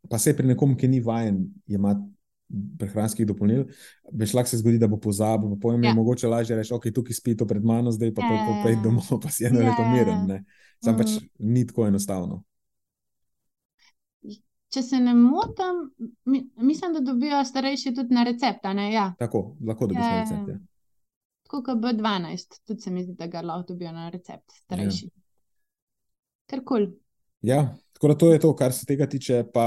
[0.08, 1.92] pa se pri nekom, ki ni vajen, ima
[2.78, 3.64] prehranskih dopolnil,
[4.12, 5.90] veš, lahko se zgodi, da bo pozabil, pa pojem, ja.
[5.90, 8.58] je mogoče lažje reči, ok, tukaj spi to pred mano, zdaj pa ja.
[8.62, 9.70] pojdi domov, pa si eno ja.
[9.70, 10.44] leto miren.
[10.84, 11.24] Sam pač mm.
[11.24, 12.42] pač ni tako enostavno
[14.74, 15.82] če se ne motim,
[16.30, 18.66] mi, mislim, da dobijo starejši tudi na recept.
[18.92, 19.08] Ja.
[19.18, 20.48] Tako, lahko dobijo na recept.
[20.50, 20.58] Ja.
[21.46, 25.10] Tako kot B12, tudi se mi zdi, da ga lahko dobijo na recept, starejši.
[25.10, 25.22] Ja.
[26.50, 26.88] Kar kol.
[27.44, 27.60] Ja,
[27.96, 29.44] tako da to je to, kar se tega tiče.
[29.54, 29.66] Pa,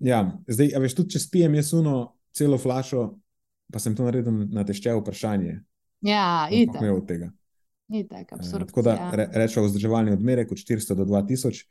[0.00, 3.06] ja, zdaj, a veš, tudi če spijem jaz uno celo flašo,
[3.72, 5.60] pa sem to naredil na tešče vprašanje.
[6.06, 6.80] Ja, idem.
[6.82, 7.30] Ne od tega.
[7.92, 11.64] Itak, uh, tako da re, rečemo vzdrževalni odmerek od 400 do 2000,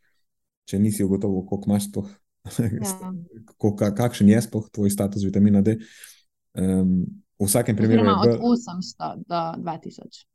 [0.70, 2.12] če nisi ugotovil, koliko imaš sploh
[2.44, 3.14] Ja.
[3.46, 5.78] Kako, kakšen je sploh tvoj status vitamina D?
[6.58, 7.06] Um,
[7.40, 10.26] v vsakem primeru je od 800 do 2000.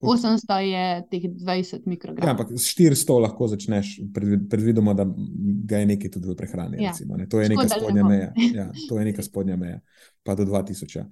[0.00, 2.28] 800 je teh 20 mikrogramov.
[2.28, 3.96] Ja, ampak s 400 lahko začneš,
[4.50, 5.08] predvidoma, da
[5.66, 6.78] ga je nekaj tudi v prehrani.
[6.82, 6.92] Ja.
[6.92, 7.26] Recimo, ne?
[7.26, 8.30] To je neka spodnja meja.
[8.54, 9.80] Ja, to je neka spodnja meja,
[10.22, 11.02] pa do 2000.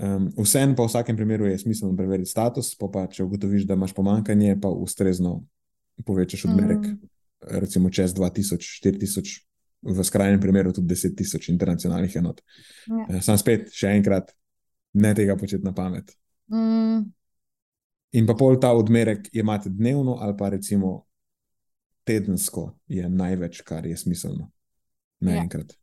[0.00, 3.76] Um, Vseeno pa v vsakem primeru je smiselno preveriti status, pa, pa če ugotoviš, da
[3.78, 5.42] imaš pomankanje, pa ustrezno
[6.02, 6.86] povečaš odmerek.
[6.88, 7.10] Mm
[7.40, 9.40] recimo čez 2000, 4000,
[9.82, 12.42] v skrajnem primeru tudi 10 tisoč internacionalnih enot.
[12.86, 13.06] Ja.
[13.08, 14.34] Eh, sam spet, še enkrat,
[15.00, 16.12] ne tega početi na pamet.
[16.52, 17.08] Mm.
[18.12, 21.04] In pa pol ta odmerek imate dnevno, ali pa recimo
[22.04, 24.50] tedensko, je največ, kar je smiselno.
[25.20, 25.72] Naenkrat.
[25.72, 25.80] Ja.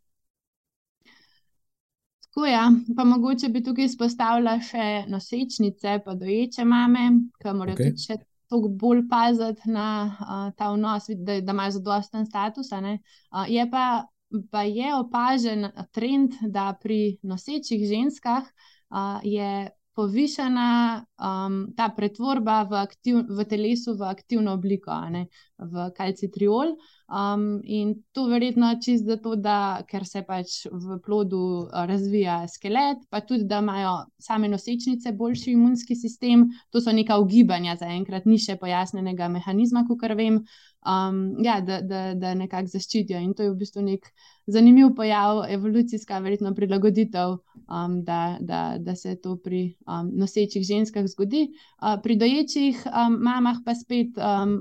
[2.25, 2.71] Tako ja.
[2.95, 7.07] pa mogoče bi tukaj izpostavila še nosečnice, pa doječe mame,
[7.41, 7.93] ki morajo okay.
[7.93, 8.17] tudi še
[8.51, 12.69] toliko bolj paziti na uh, ta vnos, da, da imajo zadosten status.
[12.71, 14.05] Uh, je pa,
[14.51, 20.69] pa je opažen trend, da pri nosečih ženskah uh, je povišena
[21.17, 25.25] um, ta pretvorba v, aktiv, v telesu v aktivno obliko, ne,
[25.57, 26.75] v kalcitriol.
[27.07, 31.41] Um, in to verjetno čist zato, da ker se pač v plodu
[31.89, 36.49] razvija skelet, pa tudi da imajo same nosečnice boljši imunski sistem.
[36.69, 40.43] To so neka ugibanja, zaenkrat ni še pojasnenega mehanizma, kot vem
[40.87, 43.19] um, ja, da, da, da nekako zaščitijo.
[43.19, 44.07] In to je v bistvu nek
[44.47, 47.35] zanimiv pojav, evolucijska, verjetno prilagoditev,
[47.67, 51.47] um, da, da, da se to pri um, nosečih ženskah zgodi.
[51.81, 54.57] Uh, pri doječih um, mamah pa spet um,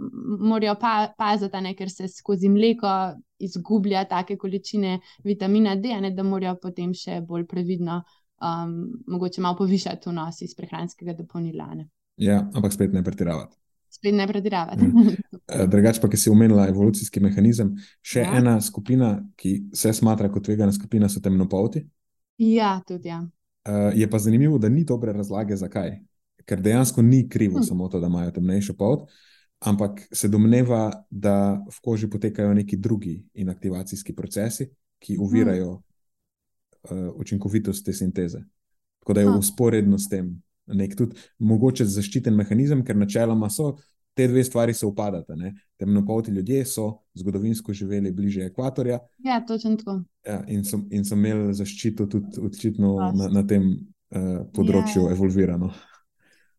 [0.48, 2.96] morajo pa, paziti, ne, ker se skozi mleko
[3.38, 8.02] izgublja take količine vitamina D, ne, da morajo potem še bolj previdno.
[8.36, 11.70] Um, mogoče malo povišati vnos iz prehranskega dopolnila.
[12.20, 13.56] Ja, ampak spet ne pretiravati
[13.90, 14.82] spet ne prediravati.
[15.46, 17.68] Eh, drugače, pa ki si omenila evolucijski mehanizem,
[18.02, 18.32] še ja.
[18.40, 21.84] ena skupina, ki se smatra kot tvegana skupina, so temnopolti.
[22.42, 23.12] Ja, tudi.
[23.12, 23.20] Ja.
[23.22, 26.00] Uh, je pa zanimivo, da ni dobre razlage, zakaj.
[26.42, 27.66] Ker dejansko ni krivo hm.
[27.68, 29.06] samo to, da imajo temnejšo polt,
[29.70, 34.66] ampak se domneva, da v koži potekajo neki drugi inaktivacijski procesi,
[34.98, 35.84] ki uvirajo hm.
[36.90, 38.42] uh, učinkovitost te sinteze.
[38.98, 40.34] Tako da je v usporedno s tem
[40.66, 43.76] nek tudi mogoče zaščiten mehanizem, ker načeloma so
[44.16, 45.34] te dve stvari se upadata.
[45.76, 48.98] Temnopolti ljudje so zgodovinsko živeli bliže ekvatorja.
[49.18, 50.00] Ja, točno tako.
[50.26, 55.12] Ja, in, so, in so imeli zaščito tudi očitno na, na tem uh, področju ja.
[55.12, 55.70] evolvirano.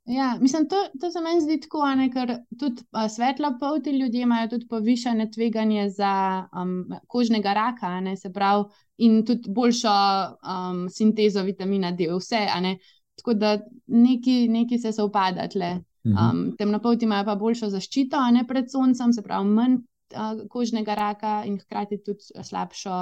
[0.08, 2.30] Ja, mislim, to, to se meni zdi tako, ne, ker
[2.60, 6.12] tudi uh, svetlopolti ljudje imajo tudi povišene tveganje za
[6.62, 6.78] um,
[7.08, 8.70] kožnega raka, ne, se pravi,
[9.04, 9.96] in tudi boljšo
[10.38, 12.78] um, sintezo vitamina D, vse, ne,
[13.18, 13.58] Tako da
[13.88, 15.80] neki, neki se upada tle.
[16.08, 16.18] Mhm.
[16.18, 19.80] Um, temnopolti imajo pa boljšo zaščito, ne pred soncem, se pravi, manj
[20.16, 23.00] uh, kožnega raka in hkrati tudi slabšo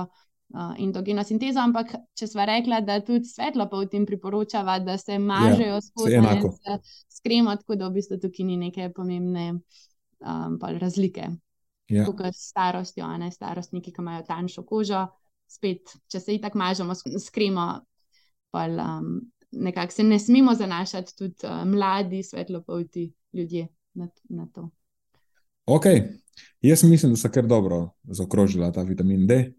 [0.53, 4.97] uh, endogeno sintezo, ampak če sva rekla, da tudi svetlo pa v tem priporočava, da
[4.97, 5.79] se mažejo
[6.09, 6.55] Ja, enako.
[7.09, 11.29] s kremo, tako da v bistvu tukaj ni neke pomembne um, pol razlike.
[11.89, 12.05] Ja.
[12.05, 15.05] Tukaj s starostjo, ne starostniki, ki imajo tanjšo kožo,
[15.47, 17.67] spet, če se itak mažemo s, kremo,
[18.49, 19.19] pa um,
[19.55, 24.69] nekako se ne smemo zanašati tudi uh, mladi, svetlopolti ljudje na, na to.
[25.65, 25.85] Ok,
[26.61, 29.53] jaz mislim, da so kar dobro zaokrožila ta vitamin D.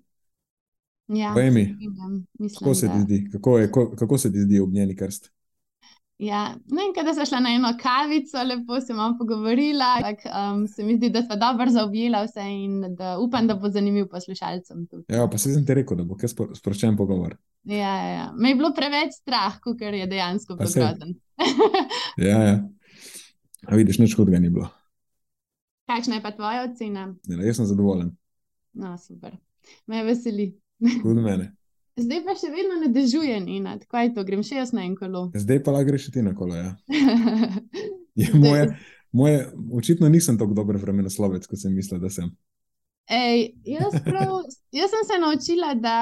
[1.09, 2.27] Ja, Povej mi, se strinjam.
[2.39, 5.33] Mislim, Kako se da- zdi, kako, je, kako, kako se ti zdi ognjeni krst?
[6.19, 10.67] Ja, no in kada sva šla na eno kavico, lepo se vam pogovorila, tak, um,
[10.69, 14.87] se mi zdi, da sva dobro zaobjela vse in da upam, da bo zanimiv poslušalcem
[14.87, 15.05] tudi.
[15.09, 17.37] Ja, pa se sem ti rekel, da bo kar sproščen pogovor.
[17.67, 18.27] Ja, ja, ja.
[18.39, 20.83] Me je bilo preveč strah, kot je dejansko Pa bilo saj.
[20.85, 21.15] grozen.
[22.29, 22.57] Ja, ja.
[23.67, 24.69] A vidiš, nič hudega ni bilo.
[25.87, 27.09] Kakšna je pa tvoja ocena?
[27.27, 28.15] Ne, jaz sem zadovoljen,
[28.77, 29.33] No, super.
[29.87, 30.53] Me veseli.
[31.03, 31.53] tudi mene.
[31.97, 34.93] Zdaj pa še vedno ne dežuje, Nina, tako je to, grem še jaz na en
[34.95, 35.31] kolo.
[35.33, 36.53] Zdaj pa lahko greš ti na kolo.
[36.55, 36.75] Ja.
[38.21, 38.67] Je moje,
[39.13, 39.39] moje,
[39.73, 42.29] očitno nisem tako dober vremenoslovec, kot sem mislil, da sem.
[43.09, 44.45] Ej, jaz, prav,
[44.77, 45.97] jaz sem se naučila, da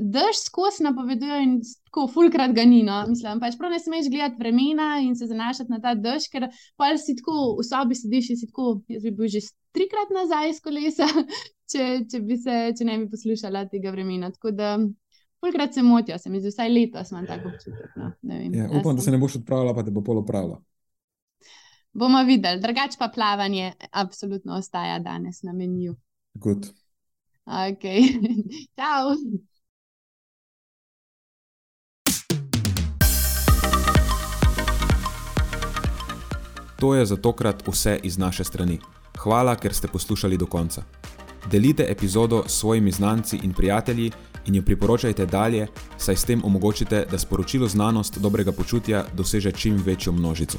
[0.00, 1.54] dež skozi napovedujejo in
[1.88, 2.82] tako fulkrat ga ni.
[2.86, 3.02] No.
[3.08, 6.92] Mislim, pač prav ne smeš gledati vremena in se zanašati na ta dež, ker pa
[6.98, 9.42] si tako v sobi sediš in si tako, jaz bi bil že
[9.76, 11.08] trikrat nazaj iz kolesa,
[11.72, 14.32] če, če, bi se, če ne bi poslušala tega vremena.
[14.34, 14.74] Tako da
[15.40, 17.94] fulkrat se motijo, se mi zdi, vsaj letos imam tako občutek.
[17.96, 18.12] No.
[18.22, 20.60] Vem, Ja, upam, da se ne boš odpravila, pa te bo polo pravila.
[21.92, 25.96] Bomo videli, drugače pa plavanje absolutno ostaja danes na meniju.
[26.34, 26.70] Good.
[27.50, 27.82] Ok,
[28.78, 29.18] čau.
[36.78, 38.78] To je za tokrat vse iz naše strani.
[39.18, 40.82] Hvala, ker ste poslušali do konca.
[41.50, 44.12] Delite epizodo s svojimi znanci in prijatelji
[44.46, 45.66] in jo priporočajte dalje,
[45.98, 50.58] saj s tem omogočite, da sporočilo znanost dobrega počutja doseže čim večjo množico.